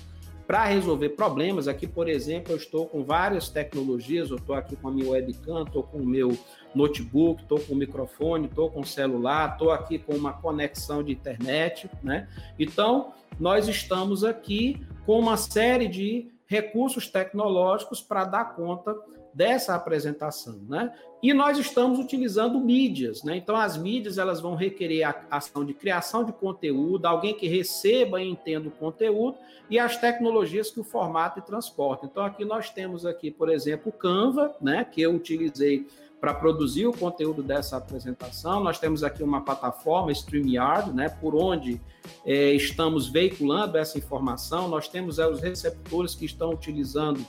para 0.46 0.66
resolver 0.66 1.10
problemas. 1.10 1.68
Aqui, 1.68 1.88
por 1.88 2.08
exemplo, 2.08 2.52
eu 2.52 2.58
estou 2.58 2.86
com 2.86 3.04
várias 3.04 3.50
tecnologias, 3.50 4.30
eu 4.30 4.38
estou 4.38 4.56
aqui 4.56 4.76
com 4.76 4.90
a 4.90 4.92
minha 4.92 5.10
webcam, 5.10 5.64
estou 5.64 5.82
com 5.82 5.98
o 5.98 6.06
meu 6.06 6.38
notebook, 6.76 7.42
estou 7.42 7.60
com 7.60 7.76
microfone, 7.76 8.48
estou 8.48 8.70
com 8.70 8.84
celular, 8.84 9.54
estou 9.54 9.72
aqui 9.72 10.00
com 10.00 10.14
uma 10.14 10.34
conexão 10.34 11.04
de 11.04 11.12
internet, 11.12 11.90
né? 12.02 12.28
Então, 12.58 13.14
nós 13.40 13.68
estamos 13.68 14.24
aqui 14.24 14.82
com 15.06 15.20
uma 15.20 15.38
série 15.38 15.88
de 15.88 16.32
recursos 16.46 17.08
tecnológicos 17.08 18.02
para 18.02 18.26
dar 18.26 18.56
conta 18.56 18.96
dessa 19.34 19.74
apresentação, 19.74 20.60
né? 20.70 20.94
E 21.22 21.34
nós 21.34 21.58
estamos 21.58 22.00
utilizando 22.00 22.60
mídias, 22.60 23.24
né? 23.24 23.38
Então 23.38 23.56
as 23.56 23.78
mídias 23.78 24.18
elas 24.18 24.42
vão 24.42 24.56
requerer 24.56 25.04
a 25.04 25.16
ação 25.32 25.66
de 25.66 25.74
criação 25.74 26.24
de 26.24 26.34
conteúdo, 26.34 27.06
alguém 27.06 27.34
que 27.34 27.48
receba 27.48 28.22
e 28.22 28.30
entenda 28.30 28.68
o 28.68 28.72
conteúdo 28.72 29.38
e 29.70 29.80
as 29.80 29.98
tecnologias 29.98 30.70
que 30.70 30.80
o 30.80 30.84
formato 30.84 31.40
e 31.40 31.42
transporta. 31.42 32.06
Então 32.06 32.24
aqui 32.24 32.46
nós 32.46 32.70
temos 32.70 33.06
aqui, 33.06 33.32
por 33.32 33.50
exemplo, 33.50 33.90
o 33.90 33.98
Canva, 33.98 34.56
né, 34.62 34.86
que 34.86 35.02
eu 35.02 35.16
utilizei 35.16 35.88
para 36.24 36.34
produzir 36.34 36.88
o 36.88 36.94
conteúdo 36.94 37.44
dessa 37.44 37.76
apresentação. 37.76 38.64
Nós 38.64 38.80
temos 38.80 39.04
aqui 39.04 39.22
uma 39.22 39.42
plataforma 39.42 40.10
StreamYard, 40.10 40.94
né, 40.94 41.10
por 41.10 41.36
onde 41.36 41.82
é, 42.26 42.54
estamos 42.54 43.10
veiculando 43.10 43.78
essa 43.78 43.98
informação. 43.98 44.70
Nós 44.70 44.88
temos 44.88 45.20
é, 45.20 45.28
os 45.28 45.42
receptores 45.42 46.16
que 46.16 46.24
estão 46.24 46.52
utilizando 46.52 47.26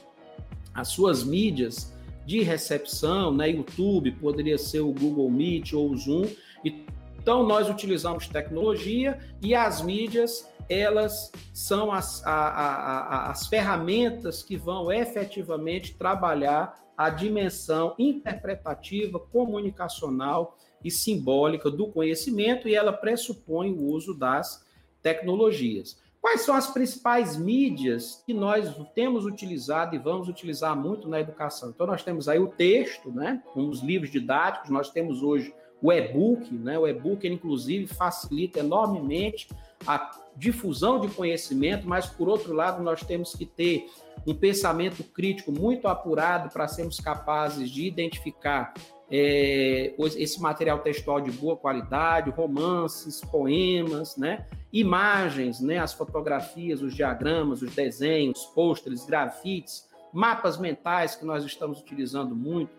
as 0.72 0.90
suas 0.90 1.24
mídias 1.24 1.92
de 2.24 2.44
recepção, 2.44 3.34
né? 3.34 3.50
YouTube, 3.50 4.12
poderia 4.12 4.56
ser 4.56 4.78
o 4.78 4.92
Google 4.92 5.28
Meet 5.28 5.72
ou 5.72 5.90
o 5.90 5.96
Zoom. 5.96 6.28
Então, 6.64 7.44
nós 7.44 7.68
utilizamos 7.68 8.28
tecnologia 8.28 9.18
e 9.42 9.56
as 9.56 9.82
mídias, 9.82 10.48
elas 10.68 11.32
são 11.52 11.90
as, 11.90 12.24
a, 12.24 12.30
a, 12.30 12.98
a, 12.98 13.30
as 13.32 13.48
ferramentas 13.48 14.40
que 14.40 14.56
vão 14.56 14.92
efetivamente 14.92 15.96
trabalhar 15.96 16.83
a 16.96 17.10
dimensão 17.10 17.94
interpretativa, 17.98 19.18
comunicacional 19.18 20.56
e 20.82 20.90
simbólica 20.90 21.70
do 21.70 21.88
conhecimento 21.88 22.68
e 22.68 22.74
ela 22.74 22.92
pressupõe 22.92 23.72
o 23.72 23.84
uso 23.84 24.14
das 24.14 24.64
tecnologias. 25.02 25.98
Quais 26.20 26.40
são 26.40 26.54
as 26.54 26.70
principais 26.70 27.36
mídias 27.36 28.22
que 28.24 28.32
nós 28.32 28.74
temos 28.94 29.26
utilizado 29.26 29.94
e 29.94 29.98
vamos 29.98 30.28
utilizar 30.28 30.74
muito 30.74 31.06
na 31.06 31.20
educação? 31.20 31.68
Então, 31.68 31.86
nós 31.86 32.02
temos 32.02 32.28
aí 32.28 32.38
o 32.38 32.48
texto, 32.48 33.10
né, 33.12 33.42
com 33.52 33.68
os 33.68 33.82
livros 33.82 34.10
didáticos, 34.10 34.70
nós 34.70 34.90
temos 34.90 35.22
hoje 35.22 35.54
o 35.82 35.92
e-book, 35.92 36.50
né? 36.54 36.78
O 36.78 36.88
e-book, 36.88 37.28
inclusive, 37.28 37.86
facilita 37.86 38.60
enormemente 38.60 39.48
a 39.86 40.10
difusão 40.36 41.00
de 41.00 41.08
conhecimento, 41.08 41.86
mas, 41.86 42.06
por 42.06 42.28
outro 42.28 42.52
lado, 42.52 42.82
nós 42.82 43.02
temos 43.02 43.34
que 43.34 43.46
ter 43.46 43.86
um 44.26 44.34
pensamento 44.34 45.04
crítico 45.04 45.52
muito 45.52 45.86
apurado 45.86 46.50
para 46.50 46.66
sermos 46.66 46.98
capazes 46.98 47.70
de 47.70 47.86
identificar 47.86 48.72
é, 49.10 49.94
esse 49.98 50.40
material 50.40 50.78
textual 50.78 51.20
de 51.20 51.30
boa 51.30 51.56
qualidade, 51.56 52.30
romances, 52.30 53.20
poemas, 53.20 54.16
né? 54.16 54.46
imagens, 54.72 55.60
né? 55.60 55.78
as 55.78 55.92
fotografias, 55.92 56.82
os 56.82 56.94
diagramas, 56.94 57.62
os 57.62 57.72
desenhos, 57.74 58.44
pôsteres, 58.46 59.04
grafites, 59.04 59.88
mapas 60.12 60.58
mentais 60.58 61.14
que 61.14 61.24
nós 61.24 61.44
estamos 61.44 61.80
utilizando 61.80 62.34
muito. 62.34 62.72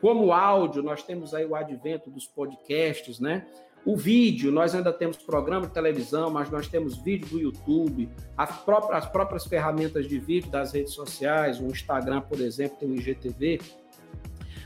Como 0.00 0.32
áudio, 0.32 0.82
nós 0.82 1.02
temos 1.02 1.34
aí 1.34 1.44
o 1.44 1.54
advento 1.54 2.10
dos 2.10 2.26
podcasts, 2.26 3.20
né? 3.20 3.46
O 3.84 3.96
vídeo, 3.96 4.52
nós 4.52 4.74
ainda 4.74 4.92
temos 4.92 5.16
programa 5.16 5.66
de 5.66 5.72
televisão, 5.72 6.30
mas 6.30 6.48
nós 6.48 6.68
temos 6.68 6.96
vídeo 6.98 7.28
do 7.28 7.40
YouTube, 7.40 8.08
as 8.36 8.56
próprias, 8.60 9.04
as 9.04 9.10
próprias 9.10 9.44
ferramentas 9.44 10.06
de 10.06 10.20
vídeo 10.20 10.50
das 10.50 10.72
redes 10.72 10.92
sociais, 10.92 11.58
o 11.58 11.66
Instagram, 11.66 12.20
por 12.20 12.40
exemplo, 12.40 12.76
tem 12.78 12.88
o 12.88 12.94
IGTV. 12.94 13.60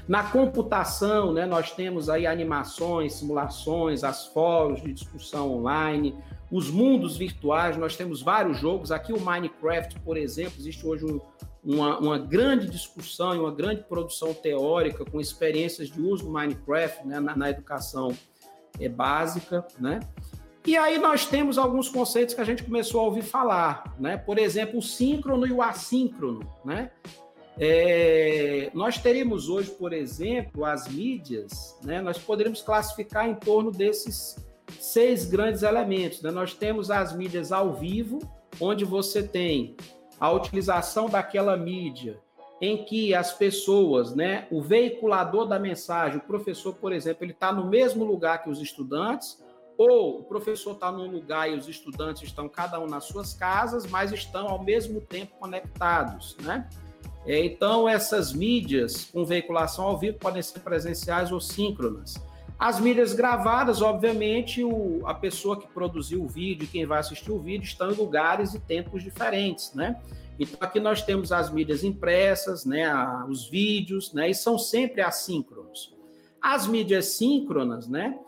Na 0.07 0.23
computação, 0.23 1.33
né, 1.33 1.47
nós 1.47 1.73
temos 1.73 2.11
aí 2.11 2.27
animações, 2.27 3.15
simulações, 3.15 4.05
as 4.05 4.27
fóruns 4.27 4.83
de 4.83 4.93
discussão 4.93 5.51
online, 5.51 6.15
os 6.51 6.71
mundos 6.71 7.17
virtuais, 7.17 7.77
nós 7.77 7.97
temos 7.97 8.23
vários 8.23 8.59
jogos. 8.59 8.93
Aqui 8.93 9.13
o 9.13 9.21
Minecraft, 9.21 9.99
por 10.01 10.17
exemplo, 10.17 10.55
existe 10.59 10.87
hoje 10.87 11.05
um, 11.05 11.21
uma, 11.65 11.99
uma, 11.99 12.19
grande 12.19 12.69
discussão 12.69 13.35
e 13.35 13.39
uma 13.39 13.51
grande 13.51 13.83
produção 13.83 14.33
teórica 14.33 15.05
com 15.05 15.21
experiências 15.21 15.89
de 15.89 16.01
uso 16.01 16.25
do 16.25 16.31
Minecraft 16.31 17.05
né, 17.05 17.19
na, 17.19 17.35
na, 17.35 17.51
educação 17.51 18.17
é, 18.81 18.89
básica, 18.89 19.67
né? 19.79 20.01
E 20.67 20.77
aí 20.77 20.99
nós 20.99 21.27
temos 21.27 21.59
alguns 21.59 21.89
conceitos 21.89 22.35
que 22.35 22.41
a 22.41 22.45
gente 22.45 22.65
começou 22.65 23.01
a 23.01 23.05
ouvir 23.05 23.23
falar, 23.23 23.95
né? 23.99 24.17
Por 24.17 24.39
exemplo, 24.39 24.79
o 24.79 24.83
síncrono 24.83 25.47
e 25.47 25.53
o 25.53 25.63
assíncrono, 25.63 26.41
né? 26.65 26.91
É, 27.59 28.71
nós 28.75 28.99
teríamos 28.99 29.49
hoje, 29.49 29.71
por 29.71 29.93
exemplo, 29.93 30.65
as 30.65 30.89
mídias, 30.89 31.79
né? 31.83 32.03
Nós 32.03 32.19
poderíamos 32.19 32.63
classificar 32.63 33.29
em 33.29 33.35
torno 33.35 33.71
desses 33.71 34.37
seis 34.79 35.25
grandes 35.25 35.63
elementos. 35.63 36.21
Né? 36.21 36.31
Nós 36.31 36.53
temos 36.53 36.91
as 36.91 37.15
mídias 37.17 37.53
ao 37.53 37.73
vivo, 37.73 38.19
onde 38.61 38.85
você 38.85 39.23
tem 39.23 39.77
a 40.19 40.31
utilização 40.31 41.09
daquela 41.09 41.57
mídia 41.57 42.19
em 42.61 42.85
que 42.85 43.15
as 43.15 43.33
pessoas, 43.33 44.15
né, 44.15 44.47
o 44.51 44.63
veiculador 44.63 45.47
da 45.47 45.59
mensagem, 45.59 46.19
o 46.19 46.23
professor, 46.23 46.75
por 46.75 46.93
exemplo, 46.93 47.25
ele 47.25 47.33
está 47.33 47.53
no 47.53 47.67
mesmo 47.67 48.05
lugar 48.05 48.43
que 48.43 48.49
os 48.49 48.61
estudantes, 48.61 49.45
ou 49.77 50.21
o 50.21 50.25
professor 50.25 50.73
está 50.73 50.91
num 50.91 51.11
lugar 51.11 51.51
e 51.51 51.55
os 51.55 51.69
estudantes 51.69 52.23
estão 52.23 52.49
cada 52.49 52.81
um 52.81 52.87
nas 52.87 53.05
suas 53.05 53.35
casas, 53.35 53.87
mas 53.87 54.11
estão 54.11 54.49
ao 54.49 54.63
mesmo 54.63 55.01
tempo 55.03 55.35
conectados, 55.39 56.35
né? 56.41 56.67
É, 57.27 57.45
então, 57.45 57.89
essas 57.89 58.33
mídias 58.33 59.11
com 59.13 59.25
veiculação 59.25 59.85
ao 59.85 59.99
vivo 59.99 60.17
podem 60.17 60.41
ser 60.41 60.61
presenciais 60.61 61.33
ou 61.33 61.41
síncronas. 61.41 62.15
As 62.59 62.81
mídias 62.81 63.13
gravadas, 63.13 63.83
obviamente, 63.83 64.65
o, 64.65 65.03
a 65.05 65.13
pessoa 65.13 65.61
que 65.61 65.67
produziu 65.67 66.23
o 66.23 66.29
vídeo, 66.29 66.69
quem 66.69 66.87
vai 66.87 67.01
assistir 67.01 67.31
o 67.31 67.39
vídeo, 67.39 67.65
estão 67.65 67.91
em 67.91 67.95
lugares 67.95 68.55
e 68.55 68.61
tempos 68.61 69.03
diferentes, 69.03 69.75
né? 69.75 70.01
Então, 70.39 70.59
aqui 70.61 70.79
nós 70.79 71.03
temos 71.03 71.33
as 71.33 71.51
mídias 71.51 71.83
impressas, 71.83 72.65
né, 72.65 72.87
os 73.29 73.49
vídeos, 73.49 74.13
né, 74.13 74.31
e 74.31 74.35
são 74.35 74.59
sempre 74.59 75.01
assíncronos. 75.01 75.95
As 76.41 76.67
mídias 76.67 77.07
síncronas, 77.07 77.89
né, 77.89 78.19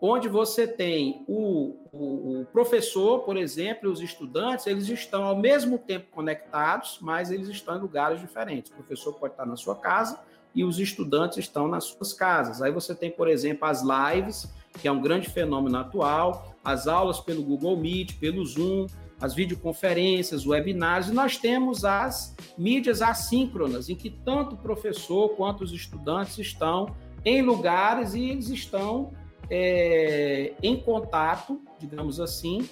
onde 0.00 0.28
você 0.28 0.66
tem 0.66 1.24
o, 1.26 1.76
o, 1.92 2.40
o, 2.40 2.46
professor, 2.46 3.20
por 3.20 3.36
exemplo, 3.36 3.88
e 3.88 3.92
os 3.92 4.00
estudantes, 4.00 4.66
eles 4.66 4.88
estão 4.88 5.24
ao 5.24 5.36
mesmo 5.36 5.78
tempo 5.78 6.06
conectados, 6.10 6.98
mas 7.00 7.30
eles 7.30 7.48
estão 7.48 7.76
em 7.76 7.80
lugares 7.80 8.20
diferentes. 8.20 8.70
O 8.70 8.74
professor 8.74 9.12
pode 9.14 9.34
estar 9.34 9.46
na 9.46 9.56
sua 9.56 9.74
casa 9.74 10.20
e 10.54 10.64
os 10.64 10.78
estudantes 10.78 11.38
estão 11.38 11.68
nas 11.68 11.84
suas 11.84 12.12
casas. 12.12 12.62
Aí 12.62 12.70
você 12.70 12.94
tem, 12.94 13.10
por 13.10 13.28
exemplo, 13.28 13.66
as 13.66 13.82
lives, 13.82 14.48
que 14.80 14.86
é 14.86 14.92
um 14.92 15.00
grande 15.00 15.28
fenômeno 15.28 15.78
atual, 15.78 16.54
as 16.64 16.86
aulas 16.86 17.20
pelo 17.20 17.42
Google 17.42 17.76
Meet, 17.76 18.18
pelo 18.18 18.44
Zoom, 18.44 18.86
as 19.20 19.34
videoconferências, 19.34 20.46
webinários, 20.46 21.08
e 21.08 21.12
nós 21.12 21.36
temos 21.36 21.84
as 21.84 22.36
mídias 22.56 23.02
assíncronas, 23.02 23.88
em 23.88 23.96
que 23.96 24.10
tanto 24.10 24.54
o 24.54 24.58
professor 24.58 25.30
quanto 25.30 25.64
os 25.64 25.72
estudantes 25.72 26.38
estão 26.38 26.94
em 27.24 27.42
lugares 27.42 28.14
e 28.14 28.30
eles 28.30 28.48
estão 28.48 29.12
é, 29.50 30.52
em 30.62 30.76
contato, 30.76 31.60
digamos 31.78 32.20
assim, 32.20 32.68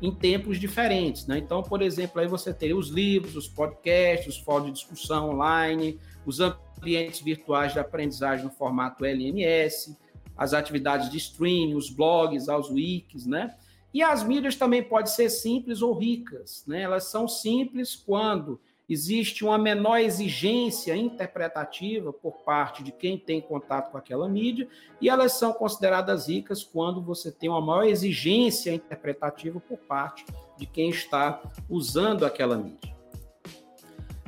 em 0.00 0.12
tempos 0.12 0.58
diferentes. 0.58 1.26
Né? 1.26 1.38
Então, 1.38 1.62
por 1.62 1.82
exemplo, 1.82 2.20
aí 2.20 2.28
você 2.28 2.54
tem 2.54 2.72
os 2.72 2.88
livros, 2.88 3.34
os 3.34 3.48
podcasts, 3.48 4.36
os 4.36 4.38
fóruns 4.38 4.66
de 4.66 4.72
discussão 4.74 5.30
online, 5.30 5.98
os 6.24 6.40
ambientes 6.40 7.20
virtuais 7.20 7.72
de 7.72 7.80
aprendizagem 7.80 8.44
no 8.44 8.50
formato 8.50 9.04
LMS, 9.04 9.96
as 10.36 10.54
atividades 10.54 11.10
de 11.10 11.16
streaming, 11.16 11.74
os 11.74 11.90
blogs, 11.90 12.48
os 12.48 12.70
wikis, 12.70 13.26
né? 13.26 13.54
E 13.92 14.02
as 14.02 14.22
mídias 14.22 14.56
também 14.56 14.82
podem 14.82 15.10
ser 15.10 15.30
simples 15.30 15.80
ou 15.82 15.94
ricas, 15.94 16.64
né? 16.66 16.82
Elas 16.82 17.04
são 17.04 17.26
simples 17.26 17.96
quando 17.96 18.60
existe 18.88 19.44
uma 19.44 19.58
menor 19.58 19.98
exigência 19.98 20.96
interpretativa 20.96 22.12
por 22.12 22.38
parte 22.38 22.82
de 22.82 22.90
quem 22.90 23.18
tem 23.18 23.40
contato 23.40 23.90
com 23.90 23.98
aquela 23.98 24.28
mídia, 24.28 24.66
e 25.00 25.10
elas 25.10 25.32
são 25.32 25.52
consideradas 25.52 26.28
ricas 26.28 26.64
quando 26.64 27.02
você 27.02 27.30
tem 27.30 27.50
uma 27.50 27.60
maior 27.60 27.84
exigência 27.84 28.72
interpretativa 28.72 29.60
por 29.60 29.76
parte 29.78 30.24
de 30.56 30.66
quem 30.66 30.88
está 30.88 31.42
usando 31.68 32.24
aquela 32.24 32.56
mídia. 32.56 32.96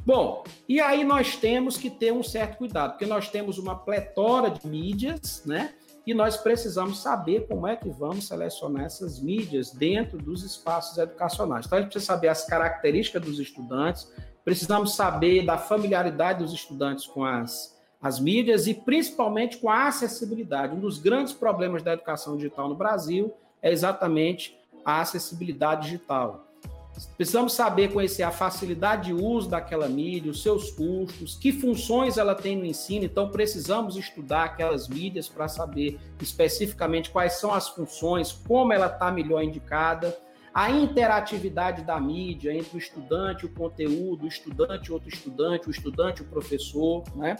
Bom, 0.04 0.44
e 0.68 0.80
aí 0.80 1.04
nós 1.04 1.36
temos 1.36 1.76
que 1.76 1.88
ter 1.88 2.12
um 2.12 2.22
certo 2.22 2.58
cuidado, 2.58 2.92
porque 2.92 3.06
nós 3.06 3.28
temos 3.28 3.58
uma 3.58 3.76
pletora 3.76 4.50
de 4.50 4.66
mídias, 4.66 5.42
né? 5.44 5.74
E 6.10 6.14
nós 6.14 6.36
precisamos 6.36 6.98
saber 6.98 7.46
como 7.46 7.68
é 7.68 7.76
que 7.76 7.88
vamos 7.88 8.26
selecionar 8.26 8.86
essas 8.86 9.20
mídias 9.20 9.70
dentro 9.70 10.18
dos 10.18 10.42
espaços 10.42 10.98
educacionais. 10.98 11.66
Então, 11.66 11.78
a 11.78 11.82
gente 11.82 11.92
precisa 11.92 12.12
saber 12.12 12.26
as 12.26 12.44
características 12.44 13.22
dos 13.22 13.38
estudantes, 13.38 14.12
precisamos 14.44 14.96
saber 14.96 15.46
da 15.46 15.56
familiaridade 15.56 16.42
dos 16.42 16.52
estudantes 16.52 17.06
com 17.06 17.24
as, 17.24 17.80
as 18.02 18.18
mídias 18.18 18.66
e 18.66 18.74
principalmente 18.74 19.58
com 19.58 19.70
a 19.70 19.86
acessibilidade. 19.86 20.74
Um 20.74 20.80
dos 20.80 20.98
grandes 20.98 21.32
problemas 21.32 21.80
da 21.80 21.92
educação 21.92 22.34
digital 22.34 22.68
no 22.68 22.74
Brasil 22.74 23.32
é 23.62 23.70
exatamente 23.70 24.58
a 24.84 25.02
acessibilidade 25.02 25.82
digital. 25.82 26.49
Precisamos 27.06 27.52
saber 27.52 27.92
conhecer 27.92 28.22
a 28.22 28.30
facilidade 28.30 29.06
de 29.06 29.12
uso 29.12 29.48
daquela 29.48 29.88
mídia, 29.88 30.30
os 30.30 30.42
seus 30.42 30.70
custos, 30.70 31.36
que 31.36 31.52
funções 31.52 32.18
ela 32.18 32.34
tem 32.34 32.56
no 32.56 32.64
ensino. 32.64 33.04
Então, 33.04 33.30
precisamos 33.30 33.96
estudar 33.96 34.44
aquelas 34.44 34.88
mídias 34.88 35.28
para 35.28 35.48
saber 35.48 35.98
especificamente 36.20 37.10
quais 37.10 37.34
são 37.34 37.52
as 37.52 37.68
funções, 37.68 38.32
como 38.32 38.72
ela 38.72 38.86
está 38.86 39.10
melhor 39.10 39.42
indicada 39.42 40.16
a 40.52 40.70
interatividade 40.70 41.82
da 41.82 42.00
mídia 42.00 42.52
entre 42.52 42.76
o 42.76 42.78
estudante 42.78 43.46
o 43.46 43.48
conteúdo, 43.48 44.24
o 44.24 44.28
estudante 44.28 44.92
outro 44.92 45.08
estudante, 45.08 45.68
o 45.68 45.70
estudante 45.70 46.22
o 46.22 46.24
professor, 46.24 47.04
né? 47.14 47.36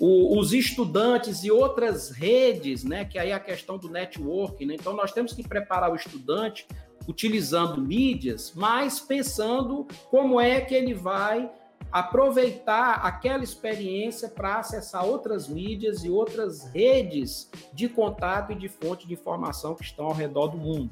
O, 0.00 0.38
os 0.38 0.52
estudantes 0.52 1.42
e 1.44 1.50
outras 1.50 2.10
redes, 2.10 2.84
né? 2.84 3.04
Que 3.04 3.18
aí 3.18 3.30
é 3.30 3.34
a 3.34 3.40
questão 3.40 3.76
do 3.76 3.90
networking, 3.90 4.66
né? 4.66 4.74
Então 4.74 4.94
nós 4.94 5.12
temos 5.12 5.32
que 5.32 5.46
preparar 5.46 5.90
o 5.92 5.96
estudante 5.96 6.66
utilizando 7.08 7.80
mídias, 7.80 8.52
mas 8.54 9.00
pensando 9.00 9.86
como 10.10 10.38
é 10.38 10.60
que 10.60 10.74
ele 10.74 10.92
vai 10.92 11.50
aproveitar 11.90 13.00
aquela 13.02 13.42
experiência 13.42 14.28
para 14.28 14.58
acessar 14.58 15.06
outras 15.06 15.48
mídias 15.48 16.04
e 16.04 16.10
outras 16.10 16.70
redes 16.72 17.50
de 17.72 17.88
contato 17.88 18.52
e 18.52 18.54
de 18.54 18.68
fonte 18.68 19.06
de 19.06 19.14
informação 19.14 19.74
que 19.74 19.82
estão 19.82 20.04
ao 20.04 20.12
redor 20.12 20.48
do 20.48 20.58
mundo. 20.58 20.90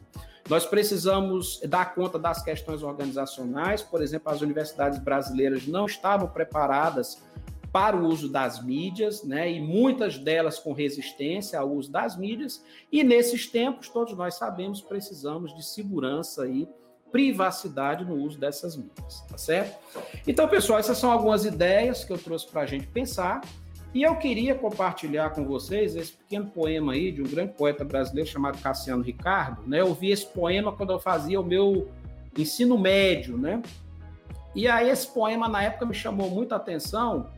Nós 0.48 0.64
precisamos 0.64 1.60
dar 1.68 1.94
conta 1.94 2.18
das 2.18 2.42
questões 2.42 2.82
organizacionais, 2.82 3.82
por 3.82 4.00
exemplo, 4.00 4.32
as 4.32 4.40
universidades 4.40 4.98
brasileiras 4.98 5.66
não 5.66 5.86
estavam 5.86 6.28
preparadas 6.28 7.20
para 7.76 7.94
o 7.94 8.06
uso 8.06 8.30
das 8.30 8.64
mídias, 8.64 9.22
né? 9.22 9.52
E 9.52 9.60
muitas 9.60 10.16
delas 10.16 10.58
com 10.58 10.72
resistência 10.72 11.60
ao 11.60 11.70
uso 11.70 11.92
das 11.92 12.16
mídias. 12.16 12.64
E 12.90 13.04
nesses 13.04 13.48
tempos, 13.48 13.90
todos 13.90 14.16
nós 14.16 14.36
sabemos, 14.36 14.80
precisamos 14.80 15.54
de 15.54 15.62
segurança 15.62 16.46
e 16.46 16.66
privacidade 17.12 18.02
no 18.02 18.14
uso 18.14 18.38
dessas 18.40 18.78
mídias, 18.78 19.20
tá 19.28 19.36
certo? 19.36 19.78
Então, 20.26 20.48
pessoal, 20.48 20.78
essas 20.78 20.96
são 20.96 21.12
algumas 21.12 21.44
ideias 21.44 22.02
que 22.02 22.10
eu 22.10 22.16
trouxe 22.16 22.46
para 22.46 22.62
a 22.62 22.66
gente 22.66 22.86
pensar. 22.86 23.42
E 23.92 24.02
eu 24.02 24.16
queria 24.16 24.54
compartilhar 24.54 25.28
com 25.34 25.44
vocês 25.44 25.94
esse 25.96 26.12
pequeno 26.12 26.46
poema 26.46 26.94
aí 26.94 27.12
de 27.12 27.20
um 27.20 27.26
grande 27.26 27.52
poeta 27.52 27.84
brasileiro 27.84 28.30
chamado 28.30 28.58
Cassiano 28.62 29.02
Ricardo. 29.02 29.68
Né? 29.68 29.82
Eu 29.82 29.92
vi 29.92 30.10
esse 30.10 30.24
poema 30.24 30.72
quando 30.72 30.94
eu 30.94 30.98
fazia 30.98 31.38
o 31.38 31.44
meu 31.44 31.90
ensino 32.38 32.78
médio, 32.78 33.36
né? 33.36 33.62
E 34.54 34.66
aí 34.66 34.88
esse 34.88 35.06
poema 35.08 35.46
na 35.46 35.62
época 35.62 35.84
me 35.84 35.92
chamou 35.92 36.30
muita 36.30 36.56
atenção 36.56 37.28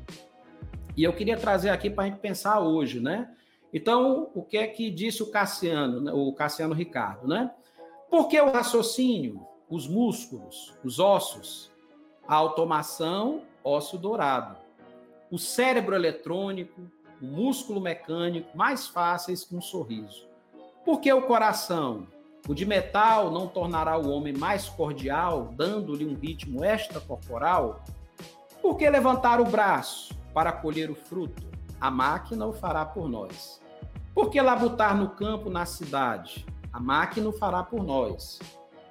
e 0.98 1.04
eu 1.04 1.12
queria 1.12 1.36
trazer 1.36 1.70
aqui 1.70 1.88
para 1.88 2.04
a 2.04 2.06
gente 2.08 2.18
pensar 2.18 2.60
hoje, 2.60 3.00
né? 3.00 3.30
Então, 3.72 4.30
o 4.34 4.42
que 4.42 4.58
é 4.58 4.66
que 4.66 4.90
disse 4.90 5.22
o 5.22 5.30
Cassiano, 5.30 6.00
né? 6.00 6.12
o 6.12 6.32
Cassiano 6.32 6.74
Ricardo, 6.74 7.28
né? 7.28 7.50
Porque 8.10 8.40
o 8.40 8.50
raciocínio, 8.50 9.46
os 9.68 9.86
músculos, 9.86 10.74
os 10.82 10.98
ossos, 10.98 11.70
a 12.26 12.34
automação, 12.34 13.42
osso 13.62 13.96
dourado 13.96 14.56
o 15.30 15.38
cérebro 15.38 15.94
eletrônico, 15.94 16.80
o 17.20 17.26
músculo 17.26 17.80
mecânico 17.80 18.56
mais 18.56 18.86
fáceis 18.88 19.44
que 19.44 19.54
um 19.54 19.60
sorriso. 19.60 20.26
Porque 20.84 21.12
o 21.12 21.22
coração, 21.22 22.06
o 22.48 22.54
de 22.54 22.64
metal, 22.64 23.30
não 23.30 23.46
tornará 23.46 23.98
o 23.98 24.10
homem 24.10 24.32
mais 24.32 24.68
cordial, 24.68 25.52
dando-lhe 25.54 26.06
um 26.06 26.14
ritmo 26.14 26.64
extracorporal? 26.64 27.84
Porque 28.62 28.88
levantar 28.88 29.40
o 29.40 29.44
braço 29.44 30.17
para 30.32 30.52
colher 30.52 30.90
o 30.90 30.94
fruto, 30.94 31.46
a 31.80 31.90
máquina 31.90 32.46
o 32.46 32.52
fará 32.52 32.84
por 32.84 33.08
nós. 33.08 33.60
Porque 34.14 34.40
labutar 34.40 34.96
no 34.96 35.10
campo, 35.10 35.48
na 35.48 35.64
cidade, 35.64 36.44
a 36.72 36.80
máquina 36.80 37.28
o 37.28 37.32
fará 37.32 37.62
por 37.62 37.84
nós. 37.84 38.38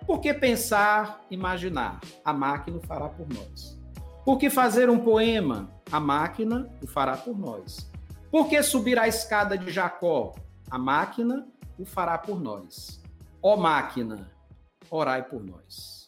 Porque 0.05 0.33
pensar, 0.33 1.21
imaginar, 1.29 1.99
a 2.23 2.31
máquina 2.31 2.77
o 2.77 2.81
fará 2.81 3.09
por 3.09 3.27
nós. 3.27 3.77
Por 4.23 4.37
que 4.37 4.49
fazer 4.49 4.89
um 4.89 4.99
poema? 4.99 5.69
A 5.91 5.99
máquina 5.99 6.69
o 6.81 6.87
fará 6.87 7.17
por 7.17 7.37
nós. 7.37 7.89
Por 8.31 8.47
que 8.47 8.61
subir 8.61 8.99
a 8.99 9.07
escada 9.07 9.57
de 9.57 9.71
Jacó? 9.71 10.33
A 10.69 10.77
máquina 10.77 11.47
o 11.77 11.85
fará 11.85 12.17
por 12.17 12.39
nós. 12.39 13.01
Ó 13.41 13.55
máquina, 13.55 14.29
orai 14.89 15.23
por 15.23 15.43
nós. 15.43 16.05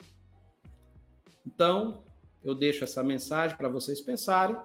Então, 1.45 2.03
eu 2.43 2.55
deixo 2.55 2.83
essa 2.83 3.03
mensagem 3.03 3.57
para 3.57 3.69
vocês 3.69 4.01
pensarem. 4.01 4.55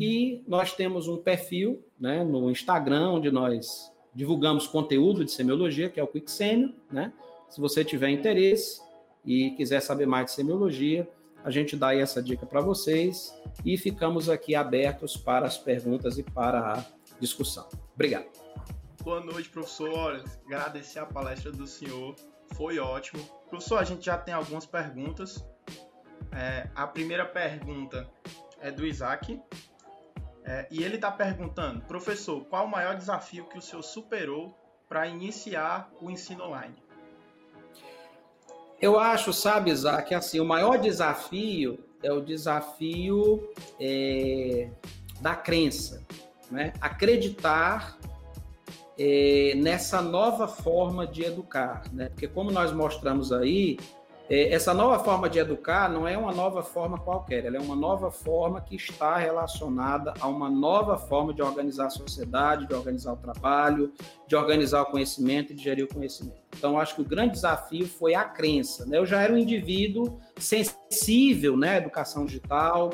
E 0.00 0.42
nós 0.46 0.72
temos 0.72 1.08
um 1.08 1.16
perfil 1.16 1.84
né, 1.98 2.24
no 2.24 2.50
Instagram, 2.50 3.10
onde 3.10 3.30
nós 3.30 3.92
divulgamos 4.14 4.66
conteúdo 4.66 5.24
de 5.24 5.30
semiologia, 5.30 5.88
que 5.88 6.00
é 6.00 6.02
o 6.02 6.08
Quicksêmio. 6.08 6.74
Né? 6.90 7.12
Se 7.48 7.60
você 7.60 7.84
tiver 7.84 8.10
interesse 8.10 8.80
e 9.24 9.50
quiser 9.52 9.80
saber 9.80 10.06
mais 10.06 10.26
de 10.26 10.32
semiologia, 10.32 11.08
a 11.44 11.50
gente 11.50 11.76
dá 11.76 11.88
aí 11.88 12.00
essa 12.00 12.22
dica 12.22 12.44
para 12.44 12.60
vocês 12.60 13.34
e 13.64 13.76
ficamos 13.78 14.28
aqui 14.28 14.54
abertos 14.54 15.16
para 15.16 15.46
as 15.46 15.56
perguntas 15.56 16.18
e 16.18 16.22
para 16.22 16.74
a 16.74 16.84
discussão. 17.18 17.66
Obrigado. 17.94 18.26
Boa 19.02 19.20
noite, 19.20 19.48
professor. 19.48 20.22
Agradecer 20.44 20.98
a 20.98 21.06
palestra 21.06 21.50
do 21.50 21.66
senhor, 21.66 22.14
foi 22.54 22.78
ótimo. 22.78 23.22
Professor, 23.48 23.78
a 23.78 23.84
gente 23.84 24.04
já 24.04 24.18
tem 24.18 24.34
algumas 24.34 24.66
perguntas. 24.66 25.42
É, 26.32 26.68
a 26.74 26.86
primeira 26.86 27.24
pergunta 27.24 28.08
é 28.60 28.70
do 28.70 28.86
Isaac. 28.86 29.40
É, 30.44 30.66
e 30.70 30.82
ele 30.82 30.96
está 30.96 31.10
perguntando, 31.10 31.82
professor, 31.82 32.44
qual 32.46 32.64
o 32.64 32.70
maior 32.70 32.96
desafio 32.96 33.44
que 33.44 33.58
o 33.58 33.62
senhor 33.62 33.82
superou 33.82 34.56
para 34.88 35.06
iniciar 35.06 35.90
o 36.00 36.10
ensino 36.10 36.44
online? 36.44 36.74
Eu 38.80 38.98
acho, 38.98 39.32
sabe, 39.32 39.70
Isaac, 39.70 40.14
assim, 40.14 40.40
o 40.40 40.44
maior 40.44 40.78
desafio 40.78 41.78
é 42.02 42.10
o 42.10 42.20
desafio 42.20 43.52
é, 43.78 44.70
da 45.20 45.34
crença, 45.34 46.02
né? 46.50 46.72
Acreditar 46.80 47.98
é, 48.98 49.52
nessa 49.56 50.00
nova 50.00 50.48
forma 50.48 51.06
de 51.06 51.22
educar, 51.24 51.82
né? 51.92 52.08
Porque 52.08 52.26
como 52.26 52.50
nós 52.50 52.72
mostramos 52.72 53.32
aí, 53.32 53.78
essa 54.30 54.72
nova 54.72 55.02
forma 55.02 55.28
de 55.28 55.40
educar 55.40 55.90
não 55.90 56.06
é 56.06 56.16
uma 56.16 56.32
nova 56.32 56.62
forma 56.62 56.96
qualquer, 56.96 57.44
ela 57.44 57.56
é 57.56 57.60
uma 57.60 57.74
nova 57.74 58.12
forma 58.12 58.60
que 58.60 58.76
está 58.76 59.16
relacionada 59.16 60.14
a 60.20 60.28
uma 60.28 60.48
nova 60.48 60.96
forma 60.96 61.34
de 61.34 61.42
organizar 61.42 61.86
a 61.86 61.90
sociedade, 61.90 62.68
de 62.68 62.72
organizar 62.72 63.12
o 63.12 63.16
trabalho, 63.16 63.92
de 64.28 64.36
organizar 64.36 64.82
o 64.82 64.86
conhecimento 64.86 65.52
e 65.52 65.56
de 65.56 65.64
gerir 65.64 65.84
o 65.84 65.88
conhecimento. 65.88 66.38
Então, 66.56 66.78
acho 66.78 66.94
que 66.94 67.02
o 67.02 67.04
grande 67.04 67.32
desafio 67.32 67.88
foi 67.88 68.14
a 68.14 68.24
crença. 68.24 68.86
Né? 68.86 68.98
Eu 68.98 69.06
já 69.06 69.20
era 69.20 69.32
um 69.32 69.36
indivíduo 69.36 70.20
sensível 70.36 71.56
né, 71.56 71.70
à 71.70 71.76
educação 71.78 72.24
digital, 72.24 72.90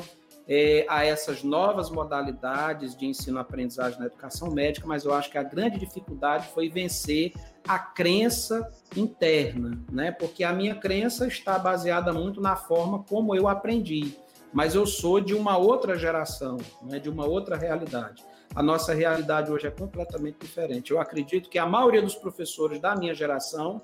é, 0.47 0.85
a 0.87 1.05
essas 1.05 1.43
novas 1.43 1.89
modalidades 1.89 2.95
de 2.95 3.05
ensino-aprendizagem 3.05 3.99
na 3.99 4.05
educação 4.05 4.49
médica, 4.51 4.87
mas 4.87 5.03
eu 5.03 5.13
acho 5.13 5.29
que 5.29 5.37
a 5.37 5.43
grande 5.43 5.77
dificuldade 5.77 6.47
foi 6.53 6.69
vencer 6.69 7.33
a 7.67 7.77
crença 7.77 8.71
interna, 8.95 9.77
né? 9.91 10.11
Porque 10.11 10.43
a 10.43 10.53
minha 10.53 10.75
crença 10.75 11.27
está 11.27 11.59
baseada 11.59 12.13
muito 12.13 12.39
na 12.39 12.55
forma 12.55 13.03
como 13.03 13.35
eu 13.35 13.47
aprendi, 13.47 14.17
mas 14.53 14.73
eu 14.73 14.85
sou 14.85 15.19
de 15.19 15.33
uma 15.33 15.57
outra 15.57 15.97
geração, 15.97 16.57
né? 16.81 16.97
de 16.97 17.09
uma 17.09 17.25
outra 17.25 17.57
realidade. 17.57 18.23
A 18.55 18.63
nossa 18.63 18.93
realidade 18.93 19.51
hoje 19.51 19.67
é 19.67 19.71
completamente 19.71 20.37
diferente. 20.39 20.91
Eu 20.91 21.01
acredito 21.01 21.49
que 21.49 21.59
a 21.59 21.65
maioria 21.65 22.01
dos 22.01 22.15
professores 22.15 22.79
da 22.79 22.95
minha 22.95 23.13
geração 23.13 23.81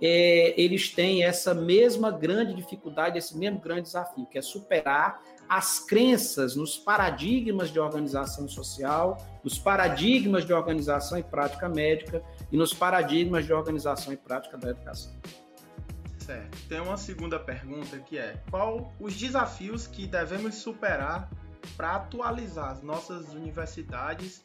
é, 0.00 0.60
eles 0.60 0.90
têm 0.90 1.22
essa 1.22 1.54
mesma 1.54 2.10
grande 2.10 2.54
dificuldade, 2.54 3.18
esse 3.18 3.36
mesmo 3.36 3.60
grande 3.60 3.82
desafio, 3.82 4.26
que 4.26 4.38
é 4.38 4.42
superar 4.42 5.22
as 5.48 5.78
crenças 5.78 6.56
nos 6.56 6.76
paradigmas 6.76 7.70
de 7.70 7.78
organização 7.78 8.48
social, 8.48 9.16
nos 9.44 9.58
paradigmas 9.58 10.44
de 10.44 10.52
organização 10.52 11.18
e 11.18 11.22
prática 11.22 11.68
médica 11.68 12.22
e 12.50 12.56
nos 12.56 12.74
paradigmas 12.74 13.46
de 13.46 13.52
organização 13.52 14.12
e 14.12 14.16
prática 14.16 14.56
da 14.58 14.70
educação. 14.70 15.12
Certo. 16.18 16.58
Tem 16.68 16.80
uma 16.80 16.96
segunda 16.96 17.38
pergunta 17.38 17.98
que 18.00 18.18
é: 18.18 18.42
qual 18.50 18.92
os 18.98 19.14
desafios 19.14 19.86
que 19.86 20.06
devemos 20.06 20.56
superar 20.56 21.30
para 21.76 21.96
atualizar 21.96 22.72
as 22.72 22.82
nossas 22.82 23.32
universidades 23.32 24.44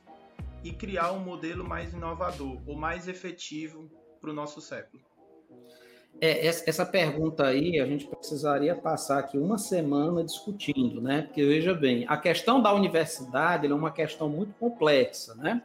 e 0.63 0.71
criar 0.71 1.11
um 1.11 1.19
modelo 1.19 1.67
mais 1.67 1.93
inovador 1.93 2.61
ou 2.67 2.75
mais 2.75 3.07
efetivo 3.07 3.89
para 4.19 4.29
o 4.29 4.33
nosso 4.33 4.61
século? 4.61 5.01
É, 6.23 6.45
essa 6.45 6.85
pergunta 6.85 7.47
aí 7.47 7.79
a 7.79 7.85
gente 7.87 8.05
precisaria 8.05 8.75
passar 8.75 9.17
aqui 9.17 9.39
uma 9.39 9.57
semana 9.57 10.23
discutindo, 10.23 11.01
né? 11.01 11.23
Porque 11.23 11.43
veja 11.43 11.73
bem, 11.73 12.05
a 12.07 12.15
questão 12.15 12.61
da 12.61 12.71
universidade 12.71 13.65
é 13.65 13.73
uma 13.73 13.89
questão 13.89 14.29
muito 14.29 14.53
complexa, 14.59 15.33
né? 15.33 15.63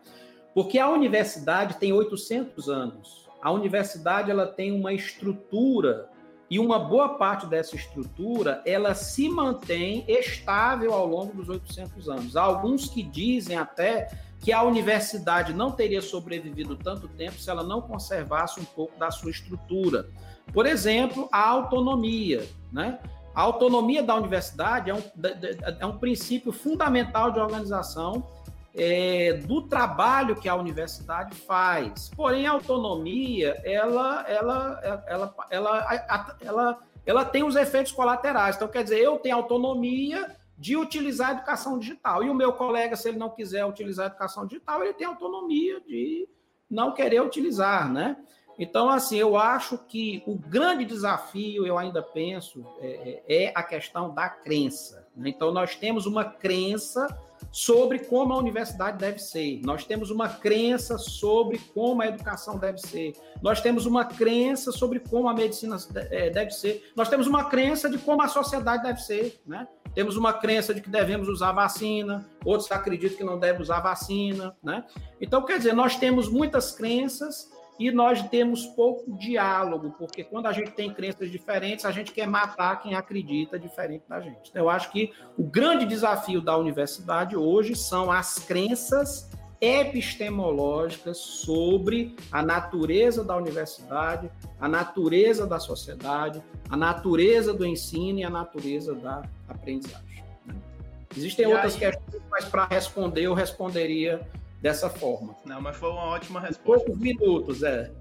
Porque 0.55 0.79
a 0.79 0.89
universidade 0.89 1.77
tem 1.77 1.93
800 1.93 2.71
anos. 2.71 3.29
A 3.43 3.51
universidade 3.51 4.31
ela 4.31 4.47
tem 4.47 4.73
uma 4.73 4.95
estrutura 4.95 6.09
e 6.49 6.59
uma 6.59 6.79
boa 6.79 7.19
parte 7.19 7.47
dessa 7.47 7.77
estrutura 7.77 8.63
ela 8.65 8.95
se 8.95 9.29
mantém 9.29 10.07
estável 10.09 10.95
ao 10.95 11.07
longo 11.07 11.35
dos 11.35 11.51
800 11.51 12.09
anos. 12.09 12.35
Há 12.35 12.43
alguns 12.43 12.89
que 12.89 13.03
dizem 13.03 13.59
até 13.59 14.09
que 14.41 14.53
a 14.53 14.63
universidade 14.63 15.53
não 15.53 15.71
teria 15.73 16.01
sobrevivido 16.01 16.77
tanto 16.77 17.09
tempo 17.09 17.39
se 17.39 17.51
ela 17.51 17.63
não 17.63 17.83
conservasse 17.83 18.59
um 18.59 18.65
pouco 18.65 18.99
da 18.99 19.11
sua 19.11 19.31
estrutura. 19.31 20.09
Por 20.53 20.67
exemplo, 20.67 21.29
a 21.31 21.49
autonomia, 21.49 22.47
né? 22.73 22.99
A 23.35 23.43
autonomia 23.43 24.03
da 24.03 24.15
universidade 24.15 24.91
é 24.91 24.95
um, 24.95 25.03
é 25.79 25.85
um 25.85 25.99
princípio 25.99 26.53
fundamental 26.53 27.31
de 27.31 27.39
organização 27.39 28.27
é, 28.77 29.35
do 29.47 29.63
trabalho 29.63 30.37
que 30.37 30.49
a 30.49 30.55
universidade 30.55 31.35
faz. 31.35 32.11
Porém, 32.15 32.47
a 32.47 32.53
autonomia, 32.53 33.61
ela, 33.65 34.25
ela, 34.29 34.81
ela, 34.83 35.35
ela, 35.51 36.07
ela, 36.41 36.79
ela, 37.05 37.25
tem 37.25 37.43
os 37.43 37.57
efeitos 37.57 37.93
colaterais. 37.93 38.57
Então, 38.57 38.69
quer 38.69 38.85
dizer, 38.85 39.01
eu 39.01 39.19
tenho 39.19 39.37
autonomia 39.37 40.35
de 40.59 40.77
utilizar 40.77 41.29
a 41.29 41.33
educação 41.33 41.79
digital. 41.79 42.23
E 42.23 42.31
o 42.31 42.35
meu 42.35 42.53
colega, 42.53 42.97
se 42.97 43.09
ele 43.09 43.19
não 43.19 43.31
quiser 43.31 43.65
utilizar 43.65 44.07
a 44.07 44.09
educação 44.09 44.47
digital, 44.47 44.83
ele 44.83 44.95
tem 44.95 45.07
autonomia 45.07 45.81
de 45.81 46.29
não 46.71 46.93
querer 46.93 47.23
utilizar, 47.23 47.91
né? 47.91 48.17
Então, 48.59 48.89
assim, 48.89 49.17
eu 49.17 49.37
acho 49.37 49.77
que 49.77 50.23
o 50.27 50.35
grande 50.35 50.85
desafio, 50.85 51.67
eu 51.67 51.77
ainda 51.77 52.03
penso, 52.03 52.65
é, 52.81 53.23
é, 53.29 53.45
é 53.45 53.53
a 53.55 53.63
questão 53.63 54.15
da 54.15 54.29
crença. 54.29 55.07
Né? 55.15 55.29
Então, 55.29 55.53
nós 55.53 55.75
temos 55.77 56.07
uma 56.07 56.25
crença 56.25 57.07
sobre 57.53 58.01
como 58.01 58.33
a 58.33 58.39
universidade 58.39 58.99
deve 58.99 59.19
ser. 59.19 59.61
Nós 59.63 59.85
temos 59.85 60.11
uma 60.11 60.29
crença 60.29 60.99
sobre 60.99 61.59
como 61.75 62.03
a 62.03 62.07
educação 62.07 62.59
deve 62.59 62.79
ser. 62.79 63.15
Nós 63.43 63.61
temos 63.61 63.87
uma 63.87 64.05
crença 64.05 64.73
sobre 64.73 65.01
como 65.01 65.29
a 65.29 65.35
medicina 65.35 65.77
é, 66.11 66.31
deve 66.31 66.51
ser. 66.51 66.91
Nós 66.97 67.09
temos 67.09 67.27
uma 67.27 67.45
crença 67.45 67.89
de 67.89 67.99
como 67.99 68.23
a 68.23 68.29
sociedade 68.29 68.83
deve 68.83 69.01
ser, 69.01 69.41
né? 69.47 69.67
Temos 69.95 70.17
uma 70.17 70.35
crença 70.35 70.75
de 70.75 70.83
que 70.83 70.91
devemos 70.91 71.27
usar 71.27 71.53
vacina, 71.53 72.29
outros 72.45 72.71
acreditam 72.71 73.17
que 73.17 73.25
não 73.25 73.39
devem 73.39 73.63
usar 73.63 73.81
vacina, 73.81 74.55
né? 74.63 74.85
Então, 75.19 75.43
quer 75.43 75.57
dizer, 75.57 75.73
nós 75.73 75.97
temos 75.97 76.29
muitas 76.29 76.73
crenças 76.73 77.51
e 77.79 77.91
nós 77.91 78.23
temos 78.29 78.67
pouco 78.67 79.13
diálogo, 79.19 79.95
porque 79.99 80.25
quando 80.25 80.47
a 80.47 80.53
gente 80.53 80.71
tem 80.71 80.93
crenças 80.93 81.31
diferentes, 81.31 81.85
a 81.85 81.91
gente 81.91 82.13
quer 82.13 82.27
matar 82.27 82.81
quem 82.81 82.95
acredita 82.95 83.59
diferente 83.59 84.05
da 84.09 84.21
gente. 84.21 84.51
Então, 84.51 84.63
eu 84.63 84.71
acho 84.71 84.91
que 84.91 85.13
o 85.37 85.43
grande 85.43 85.85
desafio 85.85 86.41
da 86.41 86.57
universidade 86.57 87.37
hoje 87.37 87.75
são 87.75 88.11
as 88.11 88.39
crenças 88.39 89.31
epistemológicas 89.61 91.17
sobre 91.19 92.15
a 92.31 92.43
natureza 92.43 93.25
da 93.25 93.37
universidade, 93.37 94.31
a 94.61 94.69
natureza 94.69 95.47
da 95.47 95.59
sociedade, 95.59 96.43
a 96.69 96.77
natureza 96.77 97.55
do 97.55 97.65
ensino 97.65 98.19
e 98.19 98.25
a 98.25 98.31
natureza 98.31 98.95
da 98.95 99.23
aprendizagem. 99.49 100.25
Existem 101.17 101.47
e 101.47 101.49
outras 101.49 101.75
aí... 101.75 101.81
questões, 101.81 102.23
mas 102.31 102.45
para 102.45 102.67
responder, 102.67 103.23
eu 103.23 103.35
responderia 103.35 104.21
dessa 104.67 104.91
forma. 104.91 105.37
Não, 105.45 105.61
mas 105.61 105.77
foi 105.77 105.91
uma 105.91 106.07
ótima 106.07 106.41
resposta. 106.41 106.85
Poucos 106.85 106.99
minutos, 106.99 107.63
é. 107.63 107.93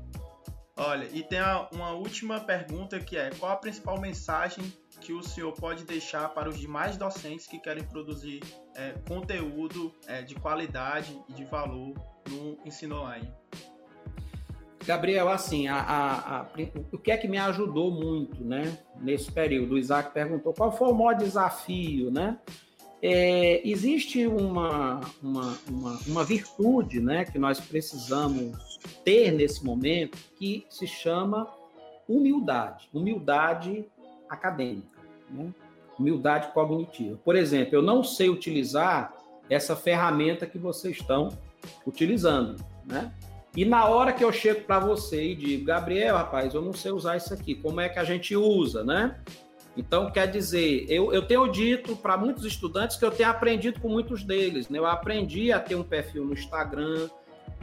Olha, 0.75 1.07
e 1.13 1.21
tem 1.21 1.39
uma 1.71 1.91
última 1.91 2.39
pergunta 2.39 2.99
que 2.99 3.15
é: 3.15 3.29
qual 3.37 3.51
a 3.51 3.55
principal 3.55 4.01
mensagem 4.01 4.73
que 4.99 5.13
o 5.13 5.21
senhor 5.21 5.53
pode 5.53 5.83
deixar 5.85 6.29
para 6.29 6.49
os 6.49 6.57
demais 6.57 6.97
docentes 6.97 7.45
que 7.45 7.59
querem 7.59 7.83
produzir 7.83 8.41
é, 8.75 8.95
conteúdo 9.07 9.93
é, 10.07 10.23
de 10.23 10.33
qualidade 10.33 11.15
e 11.29 11.33
de 11.33 11.45
valor 11.45 11.93
no 12.27 12.57
ensino 12.65 12.99
online? 12.99 13.31
Gabriel, 14.83 15.29
assim, 15.29 15.67
a, 15.67 15.77
a, 15.77 16.41
a, 16.41 16.47
o 16.91 16.97
que 16.97 17.11
é 17.11 17.17
que 17.17 17.27
me 17.27 17.37
ajudou 17.37 17.91
muito, 17.91 18.43
né, 18.43 18.77
nesse 18.99 19.31
período? 19.31 19.75
O 19.75 19.77
Isaac 19.77 20.13
perguntou 20.13 20.53
qual 20.53 20.71
foi 20.71 20.89
o 20.89 20.93
maior 20.93 21.15
desafio, 21.15 22.11
né? 22.11 22.39
É, 23.07 23.61
existe 23.63 24.25
uma, 24.25 24.99
uma, 25.21 25.55
uma, 25.69 25.99
uma, 26.07 26.23
virtude 26.23 26.99
né, 26.99 27.23
que 27.23 27.37
nós 27.37 27.59
precisamos 27.59 28.79
ter 29.03 29.31
nesse 29.31 29.63
momento 29.63 30.17
que 30.39 30.65
se 30.71 30.87
chama 30.87 31.47
humildade, 32.09 32.89
humildade 32.91 33.85
acadêmica, 34.27 34.99
né? 35.29 35.53
humildade 35.99 36.51
cognitiva. 36.51 37.19
Por 37.23 37.35
exemplo, 37.35 37.75
eu 37.75 37.83
não 37.83 38.03
sei 38.03 38.27
utilizar 38.27 39.13
essa 39.51 39.75
ferramenta 39.75 40.47
que 40.47 40.57
vocês 40.57 40.97
estão 40.97 41.29
utilizando, 41.85 42.55
né? 42.83 43.13
E 43.55 43.63
na 43.65 43.85
hora 43.85 44.13
que 44.13 44.23
eu 44.23 44.33
chego 44.33 44.61
para 44.61 44.79
você 44.79 45.31
e 45.31 45.35
digo, 45.35 45.63
Gabriel, 45.63 46.17
rapaz, 46.17 46.55
eu 46.55 46.61
não 46.63 46.73
sei 46.73 46.91
usar 46.91 47.17
isso 47.17 47.35
aqui, 47.35 47.53
como 47.53 47.79
é 47.79 47.87
que 47.87 47.99
a 47.99 48.03
gente 48.03 48.35
usa, 48.35 48.83
né? 48.83 49.15
Então, 49.77 50.09
quer 50.09 50.27
dizer, 50.27 50.85
eu, 50.89 51.11
eu 51.13 51.21
tenho 51.21 51.51
dito 51.51 51.95
para 51.95 52.15
muitos 52.15 52.45
estudantes 52.45 52.95
que 52.95 53.03
eu 53.03 53.11
tenho 53.11 53.29
aprendido 53.29 53.79
com 53.79 53.89
muitos 53.89 54.23
deles. 54.23 54.69
Né? 54.69 54.79
Eu 54.79 54.85
aprendi 54.85 55.51
a 55.51 55.59
ter 55.59 55.75
um 55.75 55.83
perfil 55.83 56.23
no 56.23 56.33
Instagram, 56.33 57.09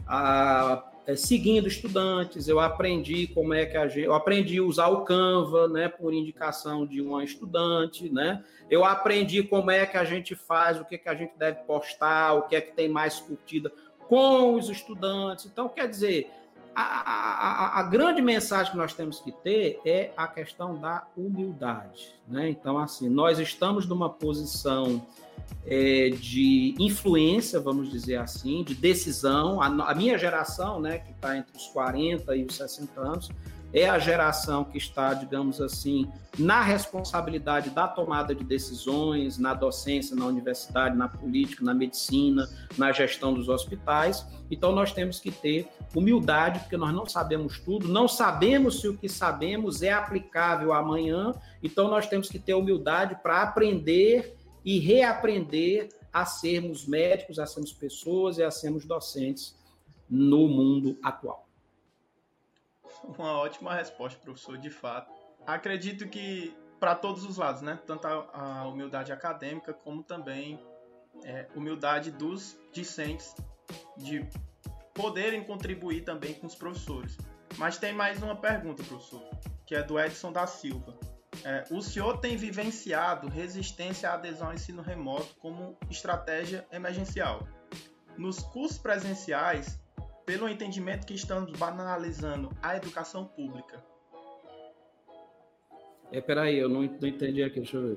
a, 0.07 0.85
é, 1.07 1.17
seguindo 1.17 1.67
estudantes, 1.67 2.47
eu 2.47 2.61
aprendi 2.61 3.27
como 3.27 3.53
é 3.55 3.67
que 3.67 3.77
a 3.77 3.89
gente. 3.89 4.05
Eu 4.05 4.15
aprendi 4.15 4.59
a 4.59 4.63
usar 4.63 4.89
o 4.89 5.05
Canva, 5.05 5.67
né, 5.67 5.89
por 5.89 6.15
indicação 6.15 6.87
de 6.87 7.01
uma 7.01 7.25
estudante, 7.25 8.09
né? 8.09 8.45
Eu 8.71 8.85
aprendi 8.85 9.43
como 9.43 9.71
é 9.71 9.85
que 9.85 9.97
a 9.97 10.05
gente 10.05 10.35
faz, 10.35 10.81
o 10.81 10.85
que, 10.85 10.97
que 10.97 11.09
a 11.09 11.15
gente 11.15 11.33
deve 11.37 11.61
postar, 11.65 12.35
o 12.35 12.43
que 12.43 12.55
é 12.55 12.61
que 12.61 12.73
tem 12.73 12.89
mais 12.89 13.19
curtida 13.19 13.73
com 14.07 14.55
os 14.55 14.69
estudantes. 14.69 15.47
Então, 15.47 15.69
quer 15.69 15.89
dizer, 15.89 16.31
a, 16.75 16.83
a, 16.83 17.81
a, 17.81 17.83
grande 17.85 18.23
mensagem 18.23 18.73
que 18.73 18.79
nós 18.79 18.95
temos 18.95 19.21
que 19.21 19.31
ter 19.31 19.81
é 19.85 20.13
a 20.17 20.27
questão 20.27 20.75
da 20.75 21.07
humildade. 21.17 22.15
Né? 22.27 22.51
Então, 22.51 22.79
assim, 22.79 23.09
nós 23.09 23.39
estamos 23.39 23.87
numa 23.87 24.09
posição 24.09 25.05
é, 25.67 26.11
de 26.11 26.75
influência, 26.79 27.61
vamos 27.61 27.91
dizer 27.91 28.17
assim, 28.17 28.63
de 28.65 28.75
decisão. 28.75 29.61
A, 29.61 29.67
a 29.67 29.95
minha 29.95 30.17
geração, 30.17 30.81
né, 30.81 30.99
que 30.99 31.13
está 31.13 31.37
entre 31.37 31.57
os 31.57 31.67
40 31.69 32.37
e 32.37 32.45
os 32.45 32.55
60 32.55 33.01
anos, 33.01 33.29
é 33.73 33.89
a 33.89 33.99
geração 33.99 34.65
que 34.65 34.77
está, 34.77 35.15
digamos 35.15 35.61
assim, 35.61 36.11
na 36.39 36.63
responsabilidade 36.63 37.71
da 37.71 37.89
tomada 37.89 38.35
de 38.35 38.45
decisões, 38.45 39.39
na 39.39 39.55
docência, 39.55 40.15
na 40.15 40.27
universidade, 40.27 40.97
na 40.97 41.09
política, 41.09 41.65
na 41.65 41.75
medicina, 41.75 42.49
na 42.77 42.93
gestão 42.93 43.33
dos 43.33 43.49
hospitais. 43.49 44.27
Então, 44.51 44.73
nós 44.73 44.93
temos 44.93 45.19
que 45.19 45.31
ter 45.31 45.69
humildade, 45.95 46.61
porque 46.61 46.77
nós 46.77 46.95
não 46.95 47.07
sabemos 47.07 47.59
tudo, 47.61 47.89
não 47.89 48.07
sabemos 48.07 48.81
se 48.81 48.89
o 48.89 48.97
que 48.97 49.09
sabemos 49.09 49.83
é 49.83 49.93
aplicável 49.93 50.73
amanhã. 50.73 51.35
Então, 51.63 51.89
nós 51.89 52.07
temos 52.07 52.29
que 52.29 52.39
ter 52.39 52.55
humildade 52.55 53.17
para 53.23 53.43
aprender 53.43 54.37
e 54.65 54.79
reaprender 54.79 55.89
a 56.13 56.27
sermos 56.27 56.87
médicos, 56.87 57.39
a 57.39 57.47
sermos 57.47 57.73
pessoas 57.73 58.37
e 58.37 58.43
a 58.43 58.51
sermos 58.51 58.85
docentes 58.85 59.57
no 60.09 60.47
mundo 60.47 60.99
atual. 61.03 61.42
Uma 63.05 63.39
ótima 63.39 63.75
resposta, 63.75 64.19
professor, 64.21 64.57
de 64.59 64.71
fato. 64.71 65.13
Acredito 65.47 66.09
que 66.09 66.57
para 66.79 66.95
todos 66.95 67.25
os 67.25 67.37
lados, 67.37 67.63
né? 67.63 67.79
Tanto 67.87 68.07
a, 68.07 68.61
a 68.63 68.67
humildade 68.67 69.13
acadêmica 69.13 69.73
como 69.73 70.03
também 70.03 70.61
é, 71.25 71.47
humildade 71.55 72.11
dos 72.11 72.59
discentes 72.73 73.35
de 73.97 74.27
poderem 74.95 75.45
contribuir 75.45 76.03
também 76.03 76.35
com 76.35 76.47
os 76.47 76.55
professores. 76.55 77.17
Mas 77.57 77.79
tem 77.79 77.93
mais 77.93 78.23
uma 78.23 78.35
pergunta, 78.35 78.83
professor, 78.83 79.23
que 79.67 79.75
é 79.75 79.83
do 79.83 79.99
Edson 79.99 80.33
da 80.33 80.47
Silva. 80.47 80.99
É, 81.45 81.65
o 81.71 81.81
senhor 81.81 82.19
tem 82.19 82.37
vivenciado 82.37 83.29
resistência 83.29 84.11
à 84.11 84.15
adesão 84.15 84.49
ao 84.49 84.55
ensino 84.55 84.83
remoto 84.83 85.35
como 85.37 85.77
estratégia 85.91 86.67
emergencial. 86.71 87.47
Nos 88.17 88.41
cursos 88.41 88.79
presenciais, 88.79 89.81
pelo 90.25 90.49
entendimento 90.49 91.07
que 91.07 91.15
estamos 91.15 91.51
banalizando 91.59 92.51
a 92.63 92.77
educação 92.77 93.25
pública. 93.25 93.83
É, 96.11 96.21
peraí, 96.21 96.59
eu 96.59 96.69
não, 96.69 96.83
não 96.83 97.09
entendi 97.09 97.43
aqui, 97.43 97.61
deixa 97.61 97.77
eu 97.77 97.95
ver. 97.95 97.97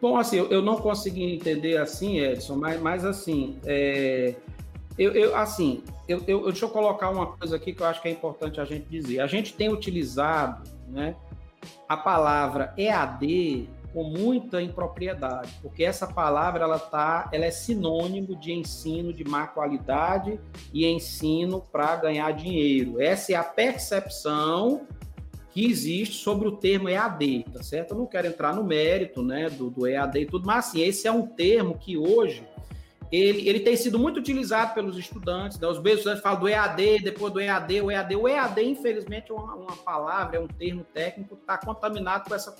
Bom, 0.00 0.16
assim, 0.16 0.36
eu, 0.38 0.46
eu 0.46 0.62
não 0.62 0.76
consegui 0.76 1.34
entender 1.34 1.76
assim, 1.76 2.18
Edson, 2.20 2.56
mas, 2.56 2.80
mas 2.80 3.04
assim, 3.04 3.58
é, 3.66 4.34
eu, 4.98 5.12
eu, 5.12 5.36
assim, 5.36 5.84
eu, 6.08 6.22
eu, 6.26 6.44
deixa 6.44 6.64
eu 6.64 6.70
colocar 6.70 7.10
uma 7.10 7.26
coisa 7.36 7.56
aqui 7.56 7.74
que 7.74 7.82
eu 7.82 7.86
acho 7.86 8.00
que 8.00 8.08
é 8.08 8.10
importante 8.10 8.60
a 8.60 8.64
gente 8.64 8.86
dizer. 8.88 9.20
A 9.20 9.26
gente 9.26 9.52
tem 9.52 9.70
utilizado 9.70 10.68
né, 10.88 11.14
a 11.86 11.96
palavra 11.96 12.72
EAD 12.78 13.68
com 13.92 14.04
muita 14.04 14.62
impropriedade, 14.62 15.52
porque 15.60 15.84
essa 15.84 16.06
palavra 16.06 16.64
ela 16.64 16.78
tá, 16.78 17.28
ela 17.32 17.44
é 17.44 17.50
sinônimo 17.50 18.36
de 18.36 18.52
ensino 18.52 19.12
de 19.12 19.24
má 19.24 19.46
qualidade 19.46 20.38
e 20.72 20.86
ensino 20.86 21.60
para 21.72 21.96
ganhar 21.96 22.30
dinheiro. 22.32 23.00
Essa 23.00 23.32
é 23.32 23.36
a 23.36 23.44
percepção 23.44 24.86
que 25.50 25.66
existe 25.68 26.16
sobre 26.16 26.46
o 26.46 26.52
termo 26.52 26.88
EAD, 26.88 27.46
tá 27.52 27.62
certo? 27.62 27.92
Eu 27.92 27.98
não 27.98 28.06
quero 28.06 28.28
entrar 28.28 28.54
no 28.54 28.62
mérito, 28.62 29.22
né, 29.22 29.50
do, 29.50 29.68
do 29.68 29.86
EAD 29.86 30.20
e 30.20 30.26
tudo, 30.26 30.46
mas 30.46 30.68
assim, 30.68 30.80
esse 30.82 31.08
é 31.08 31.12
um 31.12 31.26
termo 31.26 31.76
que 31.76 31.96
hoje 31.96 32.44
ele, 33.10 33.48
ele 33.48 33.60
tem 33.60 33.76
sido 33.76 33.98
muito 33.98 34.20
utilizado 34.20 34.72
pelos 34.72 34.96
estudantes, 34.96 35.58
né? 35.58 35.66
os 35.66 35.78
mesmos 35.78 35.98
estudantes 35.98 36.22
falam 36.22 36.38
do 36.38 36.48
EAD, 36.48 37.00
depois 37.02 37.32
do 37.32 37.40
EAD, 37.40 37.80
o 37.80 37.90
EAD. 37.90 38.16
O 38.16 38.28
EAD, 38.28 38.62
infelizmente, 38.62 39.32
é 39.32 39.34
uma, 39.34 39.54
uma 39.56 39.76
palavra, 39.76 40.36
é 40.36 40.40
um 40.40 40.46
termo 40.46 40.84
técnico 40.94 41.34
que 41.34 41.42
está 41.42 41.58
contaminado 41.58 42.28
com 42.28 42.34
essa, 42.34 42.54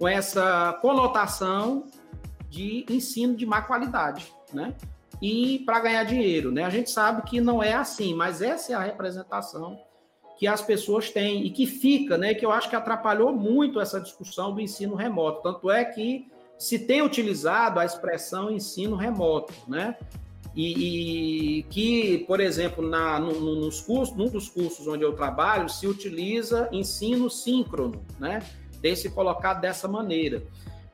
com 0.00 0.08
essa 0.08 0.78
conotação 0.80 1.84
de 2.48 2.86
ensino 2.88 3.36
de 3.36 3.44
má 3.44 3.60
qualidade, 3.60 4.32
né? 4.50 4.74
E 5.20 5.58
para 5.66 5.78
ganhar 5.80 6.04
dinheiro, 6.04 6.50
né? 6.50 6.64
A 6.64 6.70
gente 6.70 6.90
sabe 6.90 7.20
que 7.28 7.38
não 7.38 7.62
é 7.62 7.74
assim, 7.74 8.14
mas 8.14 8.40
essa 8.40 8.72
é 8.72 8.74
a 8.74 8.80
representação 8.80 9.78
que 10.38 10.46
as 10.46 10.62
pessoas 10.62 11.10
têm 11.10 11.46
e 11.46 11.50
que 11.50 11.66
fica, 11.66 12.16
né? 12.16 12.32
Que 12.32 12.46
eu 12.46 12.50
acho 12.50 12.70
que 12.70 12.74
atrapalhou 12.74 13.30
muito 13.30 13.78
essa 13.78 14.00
discussão 14.00 14.54
do 14.54 14.60
ensino 14.62 14.94
remoto. 14.94 15.42
Tanto 15.42 15.70
é 15.70 15.84
que 15.84 16.26
se 16.58 16.78
tem 16.78 17.02
utilizado 17.02 17.78
a 17.78 17.84
expressão 17.84 18.50
ensino 18.50 18.96
remoto, 18.96 19.52
né? 19.68 19.98
E, 20.56 21.58
e 21.58 21.62
que, 21.64 22.24
por 22.26 22.40
exemplo, 22.40 22.88
na, 22.88 23.20
no, 23.20 23.54
nos 23.56 23.82
cursos, 23.82 24.16
num 24.16 24.28
dos 24.30 24.48
cursos 24.48 24.88
onde 24.88 25.04
eu 25.04 25.12
trabalho, 25.12 25.68
se 25.68 25.86
utiliza 25.86 26.70
ensino 26.72 27.28
síncrono, 27.28 28.02
né? 28.18 28.40
Tem 28.80 28.96
se 28.96 29.10
colocado 29.10 29.60
dessa 29.60 29.86
maneira. 29.86 30.42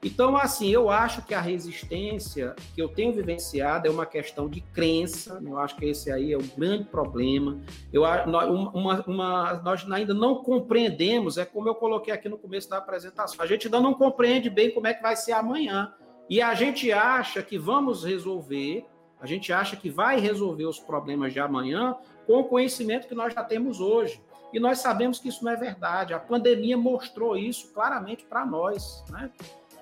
Então, 0.03 0.37
assim, 0.37 0.69
eu 0.69 0.91
acho 0.91 1.23
que 1.23 1.35
a 1.35 1.41
resistência 1.41 2.55
que 2.75 2.81
eu 2.81 2.89
tenho 2.89 3.13
vivenciado 3.13 3.89
é 3.89 3.91
uma 3.91 4.07
questão 4.07 4.49
de 4.49 4.61
crença, 4.61 5.43
eu 5.45 5.59
acho 5.59 5.75
que 5.77 5.87
esse 5.87 6.13
aí 6.13 6.33
é 6.33 6.37
o 6.37 6.43
grande 6.57 6.85
problema. 6.85 7.59
Eu, 7.93 8.03
uma, 8.03 9.03
uma, 9.07 9.55
nós 9.65 9.91
ainda 9.91 10.15
não 10.15 10.37
compreendemos, 10.37 11.39
é 11.39 11.45
como 11.45 11.69
eu 11.69 11.75
coloquei 11.75 12.13
aqui 12.13 12.29
no 12.29 12.39
começo 12.39 12.69
da 12.69 12.77
apresentação, 12.77 13.43
a 13.43 13.47
gente 13.47 13.67
ainda 13.67 13.81
não 13.81 13.95
compreende 13.95 14.51
bem 14.51 14.71
como 14.71 14.87
é 14.87 14.95
que 14.95 15.03
vai 15.03 15.17
ser 15.17 15.33
amanhã. 15.33 15.93
E 16.29 16.43
a 16.43 16.55
gente 16.55 16.93
acha 16.93 17.43
que 17.43 17.59
vamos 17.59 18.05
resolver, 18.05 18.85
a 19.21 19.27
gente 19.27 19.53
acha 19.53 19.77
que 19.77 19.89
vai 19.89 20.21
resolver 20.21 20.67
os 20.67 20.79
problemas 20.79 21.33
de 21.33 21.41
amanhã 21.41 21.97
com 22.27 22.41
o 22.41 22.45
conhecimento 22.45 23.09
que 23.09 23.15
nós 23.15 23.33
já 23.33 23.43
temos 23.43 23.81
hoje. 23.81 24.21
E 24.53 24.61
nós 24.61 24.79
sabemos 24.79 25.19
que 25.19 25.29
isso 25.29 25.45
não 25.45 25.53
é 25.53 25.57
verdade. 25.57 26.15
A 26.15 26.19
pandemia 26.19 26.77
mostrou 26.77 27.37
isso 27.37 27.73
claramente 27.73 28.25
para 28.25 28.45
nós. 28.47 29.05
Né? 29.11 29.31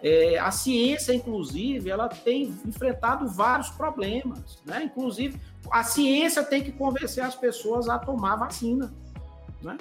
É, 0.03 0.39
a 0.39 0.51
ciência, 0.51 1.15
inclusive, 1.15 1.89
ela 1.89 2.09
tem 2.09 2.55
enfrentado 2.67 3.27
vários 3.27 3.71
problemas, 3.71 4.63
né? 4.67 4.85
Inclusive, 4.85 5.41
a 5.71 5.83
ciência 5.83 6.43
tem 6.45 6.63
que 6.63 6.73
convencer 6.73 7.25
as 7.25 7.35
pessoas 7.35 7.89
a 7.89 7.99
tomar 7.99 8.37
vacina, 8.37 8.93
né? 9.63 9.79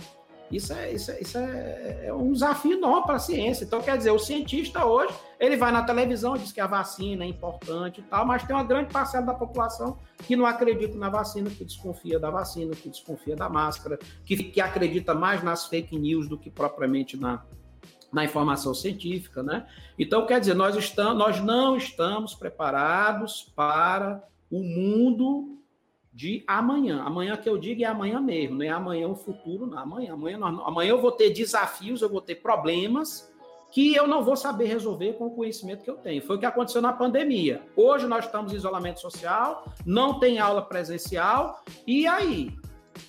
Isso 0.55 0.71
é, 0.73 0.93
isso 0.93 1.11
é, 1.11 1.21
isso 1.21 1.37
é, 1.37 2.05
é 2.05 2.13
um 2.13 2.31
desafio 2.31 2.73
enorme 2.73 3.05
para 3.05 3.15
a 3.15 3.19
ciência. 3.19 3.63
Então, 3.63 3.81
quer 3.81 3.97
dizer, 3.97 4.11
o 4.11 4.19
cientista 4.19 4.85
hoje, 4.85 5.13
ele 5.39 5.57
vai 5.57 5.71
na 5.71 5.83
televisão, 5.83 6.37
diz 6.37 6.51
que 6.51 6.61
a 6.61 6.67
vacina 6.67 7.23
é 7.23 7.27
importante 7.27 7.99
e 8.01 8.03
tal, 8.03 8.25
mas 8.25 8.43
tem 8.43 8.55
uma 8.55 8.63
grande 8.63 8.91
parcela 8.91 9.25
da 9.25 9.33
população 9.33 9.97
que 10.19 10.35
não 10.35 10.45
acredita 10.45 10.97
na 10.97 11.09
vacina, 11.09 11.49
que 11.49 11.65
desconfia 11.65 12.19
da 12.19 12.29
vacina, 12.29 12.75
que 12.75 12.89
desconfia 12.89 13.35
da 13.35 13.49
máscara, 13.49 13.97
que, 14.23 14.37
que 14.37 14.61
acredita 14.61 15.13
mais 15.13 15.43
nas 15.43 15.65
fake 15.65 15.97
news 15.97 16.29
do 16.29 16.37
que 16.37 16.49
propriamente 16.49 17.17
na, 17.17 17.43
na 18.11 18.23
informação 18.23 18.73
científica, 18.73 19.41
né? 19.41 19.65
Então, 19.97 20.25
quer 20.25 20.39
dizer, 20.39 20.53
nós, 20.53 20.75
estamos, 20.75 21.17
nós 21.17 21.39
não 21.39 21.75
estamos 21.75 22.35
preparados 22.35 23.51
para 23.55 24.23
o 24.51 24.61
mundo 24.61 25.62
de 26.14 26.43
amanhã. 26.47 27.01
Amanhã 27.01 27.36
que 27.36 27.49
eu 27.49 27.57
digo 27.57 27.82
é 27.82 27.86
amanhã 27.86 28.22
mesmo, 28.22 28.57
não 28.57 28.66
é 28.66 28.70
amanhã 28.70 29.07
o 29.07 29.16
futuro, 29.16 29.66
não. 29.66 29.80
Amanhã, 29.80 30.14
amanhã, 30.14 30.38
amanhã 30.38 30.89
eu 30.91 31.01
vou 31.01 31.11
ter 31.11 31.32
desafios, 31.32 32.01
eu 32.01 32.09
vou 32.09 32.22
ter 32.22 32.36
problemas 32.36 33.34
que 33.72 33.95
eu 33.95 34.07
não 34.07 34.24
vou 34.24 34.36
saber 34.36 34.66
resolver 34.66 35.14
com 35.14 35.26
o 35.26 35.32
conhecimento 35.32 35.84
que 35.84 35.89
eu 35.89 35.97
tenho. 35.97 36.22
Foi 36.22 36.36
o 36.36 36.39
que 36.39 36.45
aconteceu 36.45 36.80
na 36.80 36.93
pandemia. 36.93 37.64
Hoje 37.76 38.05
nós 38.05 38.26
estamos 38.26 38.53
em 38.53 38.55
isolamento 38.55 39.01
social, 39.01 39.66
não 39.84 40.20
tem 40.20 40.38
aula 40.38 40.61
presencial, 40.61 41.64
e 41.88 42.05
aí? 42.05 42.55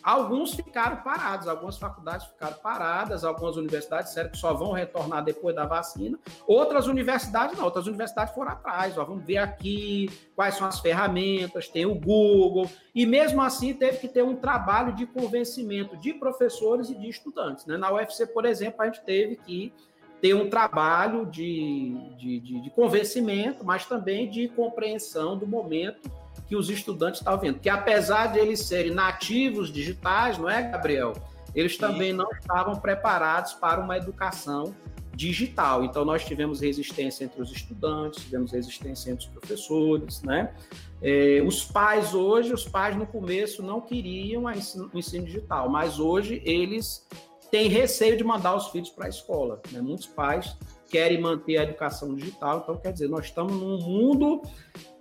Alguns 0.03 0.55
ficaram 0.55 0.97
parados, 0.99 1.49
algumas 1.49 1.79
faculdades 1.79 2.27
ficaram 2.27 2.57
paradas, 2.59 3.25
algumas 3.25 3.57
universidades 3.57 4.09
disseram 4.09 4.31
que 4.31 4.39
só 4.39 4.53
vão 4.55 4.73
retornar 4.73 5.25
depois 5.25 5.55
da 5.55 5.65
vacina, 5.65 6.19
outras 6.47 6.87
universidades 6.87 7.57
não, 7.57 7.65
outras 7.65 7.87
universidades 7.87 8.35
foram 8.35 8.53
atrás, 8.53 8.97
ó, 8.99 9.05
vamos 9.05 9.25
ver 9.25 9.39
aqui 9.39 10.11
quais 10.35 10.57
são 10.57 10.67
as 10.67 10.81
ferramentas, 10.81 11.69
tem 11.69 11.87
o 11.87 11.95
Google, 11.95 12.69
e 12.95 13.07
mesmo 13.07 13.43
assim 13.43 13.73
teve 13.75 13.99
que 13.99 14.09
ter 14.09 14.23
um 14.23 14.37
trabalho 14.37 14.95
de 14.95 15.07
convencimento 15.07 15.97
de 15.97 16.13
professores 16.13 16.91
e 16.91 16.95
de 16.95 17.09
estudantes. 17.09 17.67
Né? 17.67 17.77
Na 17.77 17.93
UFC, 17.93 18.27
por 18.27 18.45
exemplo, 18.45 18.83
a 18.83 18.87
gente 18.87 19.01
teve 19.03 19.37
que 19.37 19.73
ter 20.21 20.35
um 20.35 20.49
trabalho 20.49 21.27
de, 21.27 21.95
de, 22.17 22.41
de, 22.41 22.61
de 22.63 22.71
convencimento, 22.71 23.65
mas 23.65 23.85
também 23.85 24.29
de 24.29 24.49
compreensão 24.49 25.37
do 25.37 25.47
momento 25.47 26.11
que 26.47 26.57
os 26.57 26.69
estudantes 26.71 27.21
estão 27.21 27.39
vendo. 27.39 27.59
Que 27.59 27.69
apesar 27.69 28.33
de 28.33 28.39
eles 28.39 28.61
serem 28.61 28.93
nativos 28.93 29.73
digitais, 29.73 30.39
não 30.39 30.49
é, 30.49 30.63
Gabriel? 30.63 31.13
Eles 31.55 31.77
também 31.79 32.13
não 32.13 32.29
estavam 32.33 32.77
preparados 32.77 33.55
para 33.55 33.81
uma 33.81 33.97
educação 33.97 34.75
digital. 35.15 35.85
Então, 35.85 36.05
nós 36.05 36.25
tivemos 36.25 36.61
resistência 36.61 37.25
entre 37.25 37.41
os 37.41 37.53
estudantes, 37.53 38.25
tivemos 38.25 38.53
resistência 38.53 39.11
entre 39.11 39.27
os 39.27 39.31
professores, 39.31 40.23
né? 40.23 40.53
É, 41.01 41.43
os 41.47 41.65
pais 41.65 42.15
hoje, 42.15 42.53
os 42.53 42.67
pais 42.67 42.97
no 42.97 43.07
começo 43.07 43.63
não 43.63 43.81
queriam 43.81 44.45
o 44.45 44.51
ensino, 44.51 44.91
o 44.93 44.99
ensino 44.99 45.25
digital, 45.25 45.69
mas 45.69 46.01
hoje 46.01 46.43
eles 46.45 47.07
têm 47.51 47.69
receio 47.69 48.17
de 48.17 48.25
mandar 48.25 48.57
os 48.57 48.69
filhos 48.69 48.91
para 48.91 49.07
a 49.07 49.09
escola. 49.09 49.61
Né? 49.71 49.81
Muitos 49.81 50.07
pais 50.07 50.57
querem 50.91 51.21
manter 51.21 51.59
a 51.59 51.63
educação 51.65 52.15
digital, 52.15 52.61
então 52.63 52.77
quer 52.77 52.93
dizer, 52.93 53.09
nós 53.09 53.27
estamos 53.27 53.53
num 53.53 53.79
mundo 53.79 54.43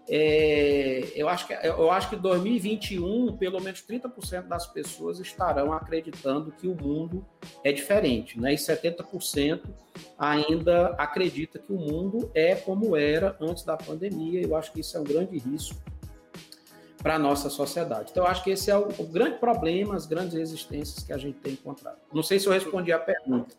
é, 0.07 1.11
eu, 1.15 1.29
acho 1.29 1.47
que, 1.47 1.53
eu 1.53 1.89
acho 1.89 2.09
que 2.09 2.15
2021, 2.17 3.37
pelo 3.37 3.61
menos 3.61 3.81
30% 3.81 4.47
das 4.47 4.67
pessoas 4.67 5.19
estarão 5.19 5.71
acreditando 5.71 6.51
que 6.51 6.67
o 6.67 6.75
mundo 6.75 7.25
é 7.63 7.71
diferente, 7.71 8.39
né? 8.39 8.53
E 8.53 8.57
70% 8.57 9.61
ainda 10.17 10.87
acredita 10.97 11.57
que 11.57 11.71
o 11.71 11.77
mundo 11.77 12.29
é 12.33 12.55
como 12.55 12.97
era 12.97 13.37
antes 13.39 13.63
da 13.63 13.77
pandemia. 13.77 14.41
Eu 14.41 14.55
acho 14.57 14.73
que 14.73 14.81
isso 14.81 14.97
é 14.97 14.99
um 14.99 15.05
grande 15.05 15.37
risco 15.37 15.81
para 17.01 17.15
a 17.15 17.19
nossa 17.19 17.49
sociedade. 17.49 18.11
Então, 18.11 18.25
eu 18.25 18.29
acho 18.29 18.43
que 18.43 18.51
esse 18.51 18.69
é 18.69 18.77
o, 18.77 18.87
o, 18.97 19.07
grande 19.07 19.37
problema, 19.37 19.95
as 19.95 20.05
grandes 20.05 20.33
resistências 20.33 21.03
que 21.03 21.13
a 21.13 21.17
gente 21.17 21.37
tem 21.39 21.53
encontrado. 21.53 21.97
Não 22.13 22.23
sei 22.23 22.39
se 22.39 22.47
eu 22.47 22.53
respondi 22.53 22.91
a 22.91 22.99
pergunta. 22.99 23.55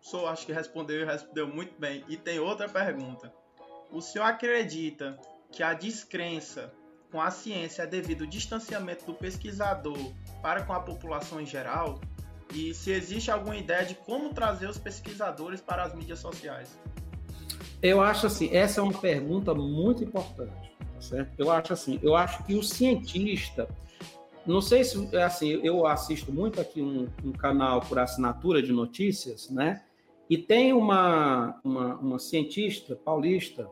Sou, 0.00 0.26
acho 0.26 0.46
que 0.46 0.52
respondeu 0.52 1.00
e 1.00 1.04
respondeu 1.04 1.48
muito 1.48 1.74
bem. 1.78 2.04
E 2.08 2.16
tem 2.16 2.38
outra 2.38 2.68
pergunta. 2.68 3.32
O 3.90 4.00
senhor 4.00 4.24
acredita 4.24 5.18
que 5.56 5.62
a 5.62 5.72
descrença 5.72 6.70
com 7.10 7.18
a 7.18 7.30
ciência 7.30 7.84
é 7.84 7.86
devido 7.86 8.24
ao 8.24 8.26
distanciamento 8.30 9.06
do 9.06 9.14
pesquisador 9.14 10.12
para 10.42 10.62
com 10.62 10.74
a 10.74 10.80
população 10.80 11.40
em 11.40 11.46
geral? 11.46 11.98
E 12.54 12.74
se 12.74 12.90
existe 12.90 13.30
alguma 13.30 13.56
ideia 13.56 13.86
de 13.86 13.94
como 13.94 14.34
trazer 14.34 14.68
os 14.68 14.76
pesquisadores 14.76 15.62
para 15.62 15.82
as 15.82 15.94
mídias 15.94 16.18
sociais? 16.18 16.78
Eu 17.80 18.02
acho 18.02 18.26
assim, 18.26 18.54
essa 18.54 18.80
é 18.80 18.82
uma 18.82 18.92
pergunta 18.92 19.54
muito 19.54 20.04
importante, 20.04 20.76
tá 20.78 21.00
certo? 21.00 21.32
Eu 21.38 21.50
acho 21.50 21.72
assim, 21.72 21.98
eu 22.02 22.14
acho 22.14 22.44
que 22.44 22.54
o 22.54 22.62
cientista, 22.62 23.66
não 24.46 24.60
sei 24.60 24.84
se 24.84 25.08
é 25.16 25.22
assim, 25.22 25.58
eu 25.64 25.86
assisto 25.86 26.30
muito 26.30 26.60
aqui 26.60 26.82
um, 26.82 27.08
um 27.24 27.32
canal 27.32 27.80
por 27.80 27.98
assinatura 27.98 28.62
de 28.62 28.72
notícias, 28.72 29.48
né? 29.48 29.82
E 30.28 30.36
tem 30.36 30.74
uma, 30.74 31.58
uma, 31.64 31.94
uma 31.96 32.18
cientista 32.18 32.94
paulista 32.94 33.66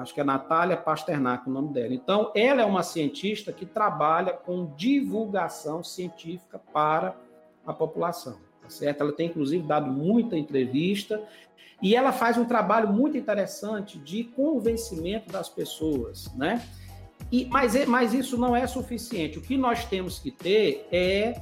acho 0.00 0.14
que 0.14 0.20
é 0.20 0.24
Natália 0.24 0.76
Pasternak 0.76 1.48
o 1.48 1.52
nome 1.52 1.72
dela. 1.72 1.92
Então, 1.92 2.30
ela 2.34 2.62
é 2.62 2.64
uma 2.64 2.82
cientista 2.82 3.52
que 3.52 3.66
trabalha 3.66 4.32
com 4.32 4.72
divulgação 4.76 5.82
científica 5.82 6.58
para 6.72 7.14
a 7.66 7.72
população, 7.72 8.38
tá 8.60 8.68
certo? 8.68 9.02
Ela 9.02 9.12
tem, 9.12 9.28
inclusive, 9.28 9.66
dado 9.66 9.90
muita 9.90 10.36
entrevista 10.36 11.22
e 11.80 11.96
ela 11.96 12.12
faz 12.12 12.38
um 12.38 12.44
trabalho 12.44 12.92
muito 12.92 13.16
interessante 13.16 13.98
de 13.98 14.24
convencimento 14.24 15.30
das 15.30 15.48
pessoas, 15.48 16.32
né? 16.34 16.62
E, 17.30 17.46
mas, 17.46 17.86
mas 17.86 18.14
isso 18.14 18.36
não 18.36 18.54
é 18.54 18.66
suficiente. 18.66 19.38
O 19.38 19.42
que 19.42 19.56
nós 19.56 19.84
temos 19.84 20.18
que 20.18 20.30
ter 20.30 20.86
é 20.92 21.40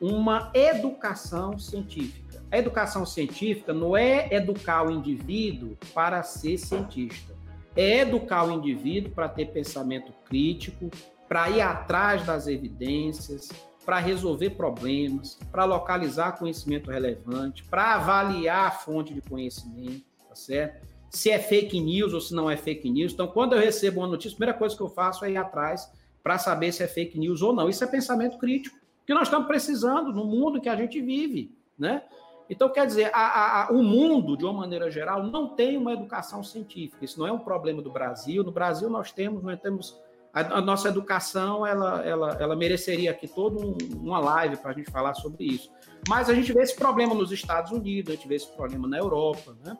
uma 0.00 0.50
educação 0.54 1.58
científica. 1.58 2.42
A 2.50 2.58
educação 2.58 3.04
científica 3.04 3.72
não 3.72 3.96
é 3.96 4.32
educar 4.32 4.86
o 4.86 4.90
indivíduo 4.90 5.76
para 5.94 6.22
ser 6.22 6.58
cientista 6.58 7.39
é 7.76 8.00
educar 8.00 8.44
o 8.44 8.52
indivíduo 8.52 9.12
para 9.12 9.28
ter 9.28 9.46
pensamento 9.46 10.12
crítico, 10.24 10.90
para 11.28 11.48
ir 11.50 11.60
atrás 11.60 12.26
das 12.26 12.46
evidências, 12.46 13.48
para 13.84 13.98
resolver 13.98 14.50
problemas, 14.50 15.38
para 15.50 15.64
localizar 15.64 16.38
conhecimento 16.38 16.90
relevante, 16.90 17.64
para 17.64 17.94
avaliar 17.94 18.68
a 18.68 18.70
fonte 18.70 19.14
de 19.14 19.20
conhecimento, 19.20 20.04
tá 20.28 20.34
certo? 20.34 20.86
Se 21.08 21.30
é 21.30 21.38
fake 21.38 21.80
news 21.80 22.12
ou 22.12 22.20
se 22.20 22.34
não 22.34 22.50
é 22.50 22.56
fake 22.56 22.88
news. 22.88 23.12
Então, 23.12 23.26
quando 23.26 23.54
eu 23.54 23.60
recebo 23.60 24.00
uma 24.00 24.06
notícia, 24.06 24.34
a 24.34 24.36
primeira 24.36 24.58
coisa 24.58 24.76
que 24.76 24.82
eu 24.82 24.88
faço 24.88 25.24
é 25.24 25.32
ir 25.32 25.36
atrás 25.36 25.90
para 26.22 26.38
saber 26.38 26.72
se 26.72 26.82
é 26.82 26.86
fake 26.86 27.18
news 27.18 27.42
ou 27.42 27.52
não. 27.52 27.68
Isso 27.68 27.82
é 27.82 27.86
pensamento 27.86 28.38
crítico, 28.38 28.78
que 29.06 29.14
nós 29.14 29.24
estamos 29.24 29.48
precisando 29.48 30.12
no 30.12 30.24
mundo 30.24 30.60
que 30.60 30.68
a 30.68 30.76
gente 30.76 31.00
vive, 31.00 31.52
né? 31.78 32.02
Então, 32.50 32.68
quer 32.68 32.84
dizer, 32.84 33.12
a, 33.14 33.68
a, 33.68 33.70
o 33.70 33.80
mundo, 33.80 34.36
de 34.36 34.44
uma 34.44 34.52
maneira 34.52 34.90
geral, 34.90 35.22
não 35.22 35.54
tem 35.54 35.76
uma 35.76 35.92
educação 35.92 36.42
científica. 36.42 37.04
Isso 37.04 37.20
não 37.20 37.26
é 37.28 37.30
um 37.30 37.38
problema 37.38 37.80
do 37.80 37.92
Brasil. 37.92 38.42
No 38.42 38.50
Brasil, 38.50 38.90
nós 38.90 39.12
temos, 39.12 39.40
nós 39.40 39.60
temos 39.60 39.96
a, 40.34 40.40
a 40.58 40.60
nossa 40.60 40.88
educação, 40.88 41.64
ela, 41.64 42.04
ela, 42.04 42.36
ela 42.40 42.56
mereceria 42.56 43.12
aqui 43.12 43.28
toda 43.28 43.64
um, 43.64 43.78
uma 43.94 44.18
live 44.18 44.56
para 44.56 44.72
a 44.72 44.74
gente 44.74 44.90
falar 44.90 45.14
sobre 45.14 45.44
isso. 45.44 45.70
Mas 46.08 46.28
a 46.28 46.34
gente 46.34 46.52
vê 46.52 46.60
esse 46.62 46.74
problema 46.74 47.14
nos 47.14 47.30
Estados 47.30 47.70
Unidos, 47.70 48.12
a 48.12 48.16
gente 48.16 48.26
vê 48.26 48.34
esse 48.34 48.48
problema 48.48 48.88
na 48.88 48.98
Europa, 48.98 49.56
né? 49.64 49.78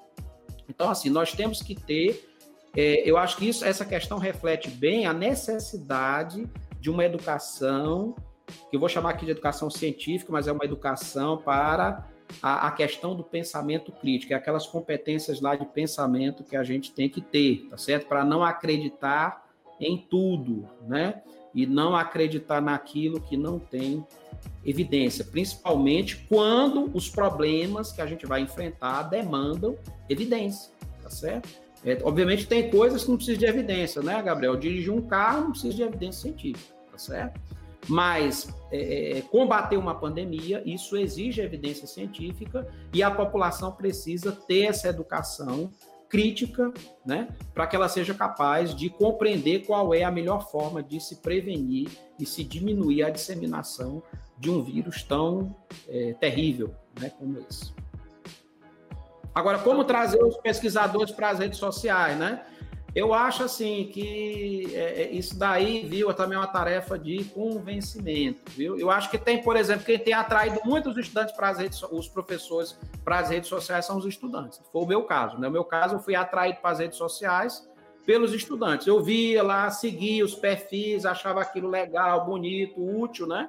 Então, 0.68 0.89
assim, 0.89 1.11
nós 1.11 1.33
temos 1.33 1.61
que 1.61 1.75
ter. 1.75 2.25
É, 2.77 3.03
eu 3.05 3.16
acho 3.16 3.37
que 3.37 3.49
isso, 3.49 3.64
essa 3.64 3.85
questão 3.85 4.16
reflete 4.16 4.71
bem 4.71 5.07
a 5.07 5.12
necessidade 5.12 6.49
de 6.79 6.89
uma 6.89 7.05
educação, 7.05 8.14
que 8.71 8.77
eu 8.77 8.79
vou 8.79 8.89
chamar 8.89 9.11
aqui 9.11 9.25
de 9.25 9.33
educação 9.33 9.68
científica, 9.68 10.31
mas 10.31 10.47
é 10.47 10.53
uma 10.53 10.64
educação 10.64 11.37
para 11.39 12.09
a, 12.43 12.68
a, 12.68 12.70
questão 12.70 13.14
do 13.14 13.22
pensamento 13.22 13.93
crítico, 13.93 14.33
é 14.33 14.37
aquelas 14.37 14.66
competências 14.66 15.41
lá 15.41 15.55
de 15.55 15.64
pensamento 15.64 16.45
que 16.45 16.57
a 16.57 16.64
gente 16.64 16.93
tem 16.93 17.09
que 17.09 17.20
ter, 17.20 17.66
tá 17.70 17.76
certo? 17.76 18.07
Para 18.07 18.24
não 18.24 18.43
acreditar 18.43 19.47
em 19.81 19.97
tudo, 19.97 20.68
né? 20.87 21.22
E 21.55 21.66
não 21.66 21.97
acreditar 21.97 22.61
naquilo 22.61 23.20
que 23.20 23.37
não 23.37 23.59
tem 23.59 24.07
evidência, 24.64 25.24
principalmente 25.24 26.16
quando 26.28 26.91
os 26.95 27.09
problemas 27.09 27.93
que 27.93 28.01
a 28.01 28.07
gente 28.07 28.26
vai 28.26 28.41
enfrentar 28.41 29.05
demandam 29.05 29.76
evidência, 30.09 30.70
tá 31.03 31.11
certo? 31.11 31.49
É, 31.85 31.99
obviamente 32.03 32.47
tem 32.47 32.70
coisas 32.70 33.03
que 33.03 33.09
não 33.11 33.16
precisam 33.16 33.39
de 33.41 33.47
evidência, 33.47 34.03
né, 34.03 34.20
Gabriel? 34.22 34.57
Dirigir 34.57 34.93
um 34.93 35.01
carro 35.01 35.45
não 35.45 35.51
precisa 35.53 35.74
de 35.74 35.83
evidência 35.83 36.22
científica, 36.22 36.74
tá 36.93 36.99
certo? 36.99 37.41
Mas 37.89 38.49
é, 38.70 39.18
é, 39.18 39.22
combater 39.22 39.76
uma 39.76 39.95
pandemia, 39.95 40.62
isso 40.64 40.97
exige 40.97 41.41
evidência 41.41 41.87
científica 41.87 42.66
e 42.93 43.03
a 43.03 43.11
população 43.11 43.72
precisa 43.72 44.33
ter 44.33 44.66
essa 44.66 44.89
educação 44.89 45.70
crítica, 46.09 46.72
né, 47.07 47.28
para 47.55 47.68
que 47.68 47.76
ela 47.76 47.89
seja 47.89 48.12
capaz 48.12 48.74
de 48.74 48.91
compreender 48.91 49.61
qual 49.61 49.95
é 49.95 50.03
a 50.03 50.11
melhor 50.11 50.51
forma 50.51 50.83
de 50.83 51.01
se 51.01 51.16
prevenir 51.22 51.89
e 52.18 52.26
se 52.26 52.43
diminuir 52.43 53.05
a 53.05 53.11
disseminação 53.11 54.03
de 54.37 54.51
um 54.51 54.61
vírus 54.61 55.05
tão 55.05 55.55
é, 55.89 56.12
terrível, 56.14 56.74
né, 57.01 57.11
como 57.11 57.39
esse. 57.49 57.72
Agora, 59.33 59.61
como 59.61 59.85
trazer 59.85 60.22
os 60.22 60.37
pesquisadores 60.39 61.12
para 61.12 61.31
as 61.31 61.39
redes 61.39 61.59
sociais, 61.59 62.18
né? 62.18 62.45
Eu 62.95 63.14
acho 63.14 63.45
assim 63.45 63.88
que 63.93 64.74
é, 64.74 65.03
é, 65.03 65.11
isso 65.12 65.38
daí, 65.38 65.86
viu, 65.86 66.11
é 66.11 66.12
também 66.12 66.36
uma 66.36 66.47
tarefa 66.47 66.99
de 66.99 67.22
convencimento, 67.24 68.41
viu? 68.51 68.78
Eu 68.78 68.91
acho 68.91 69.09
que 69.11 69.16
tem, 69.16 69.41
por 69.43 69.57
exemplo, 69.57 69.84
quem 69.84 69.99
tem 69.99 70.12
atraído 70.12 70.61
muitos 70.64 70.97
estudantes 70.97 71.34
para 71.34 71.51
as 71.51 71.59
redes, 71.59 71.82
os 71.84 72.09
professores 72.09 72.76
para 73.05 73.20
as 73.20 73.30
redes 73.30 73.49
sociais 73.49 73.86
são 73.86 73.97
os 73.97 74.05
estudantes. 74.05 74.61
Foi 74.72 74.82
o 74.82 74.86
meu 74.86 75.05
caso, 75.05 75.38
né? 75.38 75.47
O 75.47 75.53
meu 75.53 75.64
caso, 75.64 75.97
eu 75.97 76.01
fui 76.01 76.16
atraído 76.16 76.59
para 76.61 76.70
as 76.70 76.78
redes 76.80 76.99
sociais 76.99 77.68
pelos 78.05 78.34
estudantes. 78.34 78.88
Eu 78.88 79.01
via 79.01 79.43
lá, 79.43 79.70
seguia 79.70 80.24
os 80.24 80.34
perfis, 80.34 81.07
achava 81.07 81.41
aquilo 81.41 81.68
legal, 81.68 82.26
bonito, 82.26 82.80
útil, 82.80 83.26
né? 83.26 83.49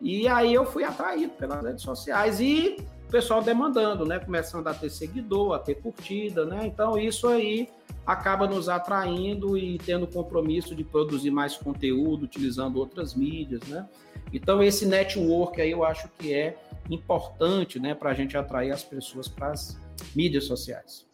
E 0.00 0.28
aí 0.28 0.54
eu 0.54 0.64
fui 0.64 0.84
atraído 0.84 1.32
pelas 1.32 1.62
redes 1.62 1.82
sociais 1.82 2.40
e 2.40 2.76
o 3.10 3.12
pessoal 3.12 3.42
demandando, 3.42 4.06
né? 4.06 4.20
Começando 4.20 4.68
a 4.68 4.72
ter 4.72 4.88
seguidor, 4.88 5.54
a 5.54 5.58
ter 5.58 5.74
curtida, 5.74 6.44
né? 6.44 6.64
Então 6.64 6.96
isso 6.96 7.26
aí 7.26 7.68
acaba 8.06 8.46
nos 8.46 8.68
atraindo 8.68 9.58
e 9.58 9.78
tendo 9.78 10.06
compromisso 10.06 10.76
de 10.76 10.84
produzir 10.84 11.32
mais 11.32 11.56
conteúdo, 11.56 12.22
utilizando 12.22 12.78
outras 12.78 13.12
mídias, 13.12 13.62
né? 13.66 13.88
Então, 14.32 14.62
esse 14.62 14.86
network 14.86 15.60
aí 15.60 15.72
eu 15.72 15.82
acho 15.84 16.08
que 16.10 16.32
é 16.32 16.56
importante, 16.88 17.80
né, 17.80 17.96
para 17.96 18.10
a 18.10 18.14
gente 18.14 18.36
atrair 18.36 18.70
as 18.70 18.84
pessoas 18.84 19.26
para 19.26 19.50
as 19.50 19.76
mídias 20.14 20.44
sociais. 20.44 21.04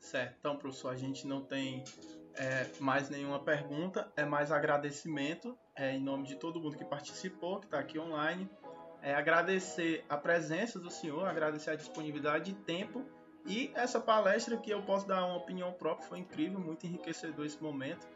Certo. 0.00 0.36
Então, 0.38 0.56
professor, 0.56 0.90
a 0.90 0.96
gente 0.96 1.26
não 1.26 1.40
tem 1.40 1.82
é, 2.36 2.66
mais 2.78 3.10
nenhuma 3.10 3.40
pergunta, 3.40 4.08
é 4.16 4.24
mais 4.24 4.52
agradecimento 4.52 5.58
é, 5.74 5.96
em 5.96 6.00
nome 6.00 6.28
de 6.28 6.36
todo 6.36 6.60
mundo 6.60 6.76
que 6.76 6.84
participou, 6.84 7.58
que 7.58 7.66
está 7.66 7.80
aqui 7.80 7.98
online. 7.98 8.48
É, 9.02 9.14
agradecer 9.14 10.04
a 10.08 10.16
presença 10.16 10.78
do 10.78 10.90
senhor, 10.90 11.26
agradecer 11.26 11.70
a 11.70 11.76
disponibilidade 11.76 12.46
de 12.46 12.54
tempo 12.54 13.04
e 13.46 13.70
essa 13.74 14.00
palestra 14.00 14.56
que 14.56 14.70
eu 14.70 14.82
posso 14.82 15.06
dar 15.06 15.24
uma 15.24 15.36
opinião 15.36 15.72
própria 15.72 16.08
foi 16.08 16.18
incrível, 16.18 16.58
muito 16.58 16.84
enriquecedor 16.86 17.46
esse 17.46 17.62
momento. 17.62 18.06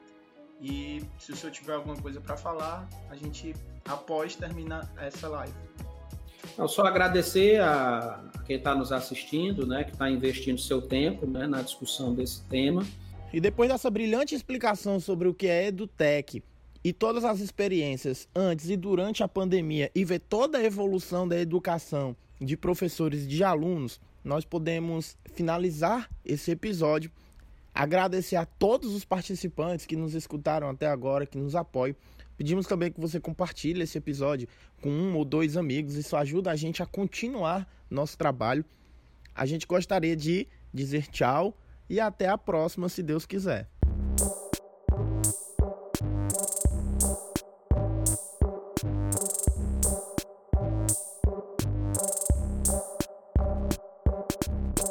E 0.60 1.02
se 1.18 1.32
o 1.32 1.36
senhor 1.36 1.52
tiver 1.52 1.74
alguma 1.74 1.96
coisa 1.96 2.20
para 2.20 2.36
falar, 2.36 2.88
a 3.08 3.16
gente 3.16 3.54
após 3.84 4.34
terminar 4.34 4.90
essa 4.98 5.28
live. 5.28 5.54
Não, 6.58 6.66
só 6.66 6.84
agradecer 6.84 7.60
a 7.60 8.22
quem 8.46 8.56
está 8.56 8.74
nos 8.74 8.92
assistindo, 8.92 9.66
né, 9.66 9.84
que 9.84 9.92
está 9.92 10.10
investindo 10.10 10.60
seu 10.60 10.82
tempo 10.82 11.26
né, 11.26 11.46
na 11.46 11.62
discussão 11.62 12.12
desse 12.12 12.42
tema. 12.44 12.84
E 13.32 13.40
depois 13.40 13.70
dessa 13.70 13.88
brilhante 13.88 14.34
explicação 14.34 14.98
sobre 14.98 15.28
o 15.28 15.34
que 15.34 15.46
é 15.46 15.68
EduTech 15.68 16.42
e 16.82 16.92
todas 16.92 17.24
as 17.24 17.40
experiências 17.40 18.26
antes 18.34 18.70
e 18.70 18.76
durante 18.76 19.22
a 19.22 19.28
pandemia 19.28 19.90
e 19.94 20.04
ver 20.04 20.20
toda 20.20 20.58
a 20.58 20.64
evolução 20.64 21.28
da 21.28 21.38
educação 21.38 22.16
de 22.40 22.56
professores 22.56 23.24
e 23.24 23.26
de 23.26 23.44
alunos, 23.44 24.00
nós 24.24 24.44
podemos 24.44 25.16
finalizar 25.34 26.10
esse 26.24 26.50
episódio. 26.50 27.10
Agradecer 27.74 28.36
a 28.36 28.46
todos 28.46 28.94
os 28.94 29.04
participantes 29.04 29.86
que 29.86 29.96
nos 29.96 30.14
escutaram 30.14 30.68
até 30.68 30.86
agora, 30.86 31.26
que 31.26 31.38
nos 31.38 31.54
apoiam. 31.54 31.94
Pedimos 32.36 32.66
também 32.66 32.90
que 32.90 33.00
você 33.00 33.20
compartilhe 33.20 33.82
esse 33.82 33.98
episódio 33.98 34.48
com 34.80 34.88
um 34.88 35.14
ou 35.16 35.24
dois 35.24 35.56
amigos. 35.56 35.94
Isso 35.94 36.16
ajuda 36.16 36.50
a 36.50 36.56
gente 36.56 36.82
a 36.82 36.86
continuar 36.86 37.68
nosso 37.90 38.16
trabalho. 38.16 38.64
A 39.34 39.44
gente 39.44 39.66
gostaria 39.66 40.16
de 40.16 40.48
dizer 40.72 41.06
tchau 41.08 41.56
e 41.88 42.00
até 42.00 42.28
a 42.28 42.38
próxima, 42.38 42.88
se 42.88 43.02
Deus 43.02 43.26
quiser. 43.26 43.68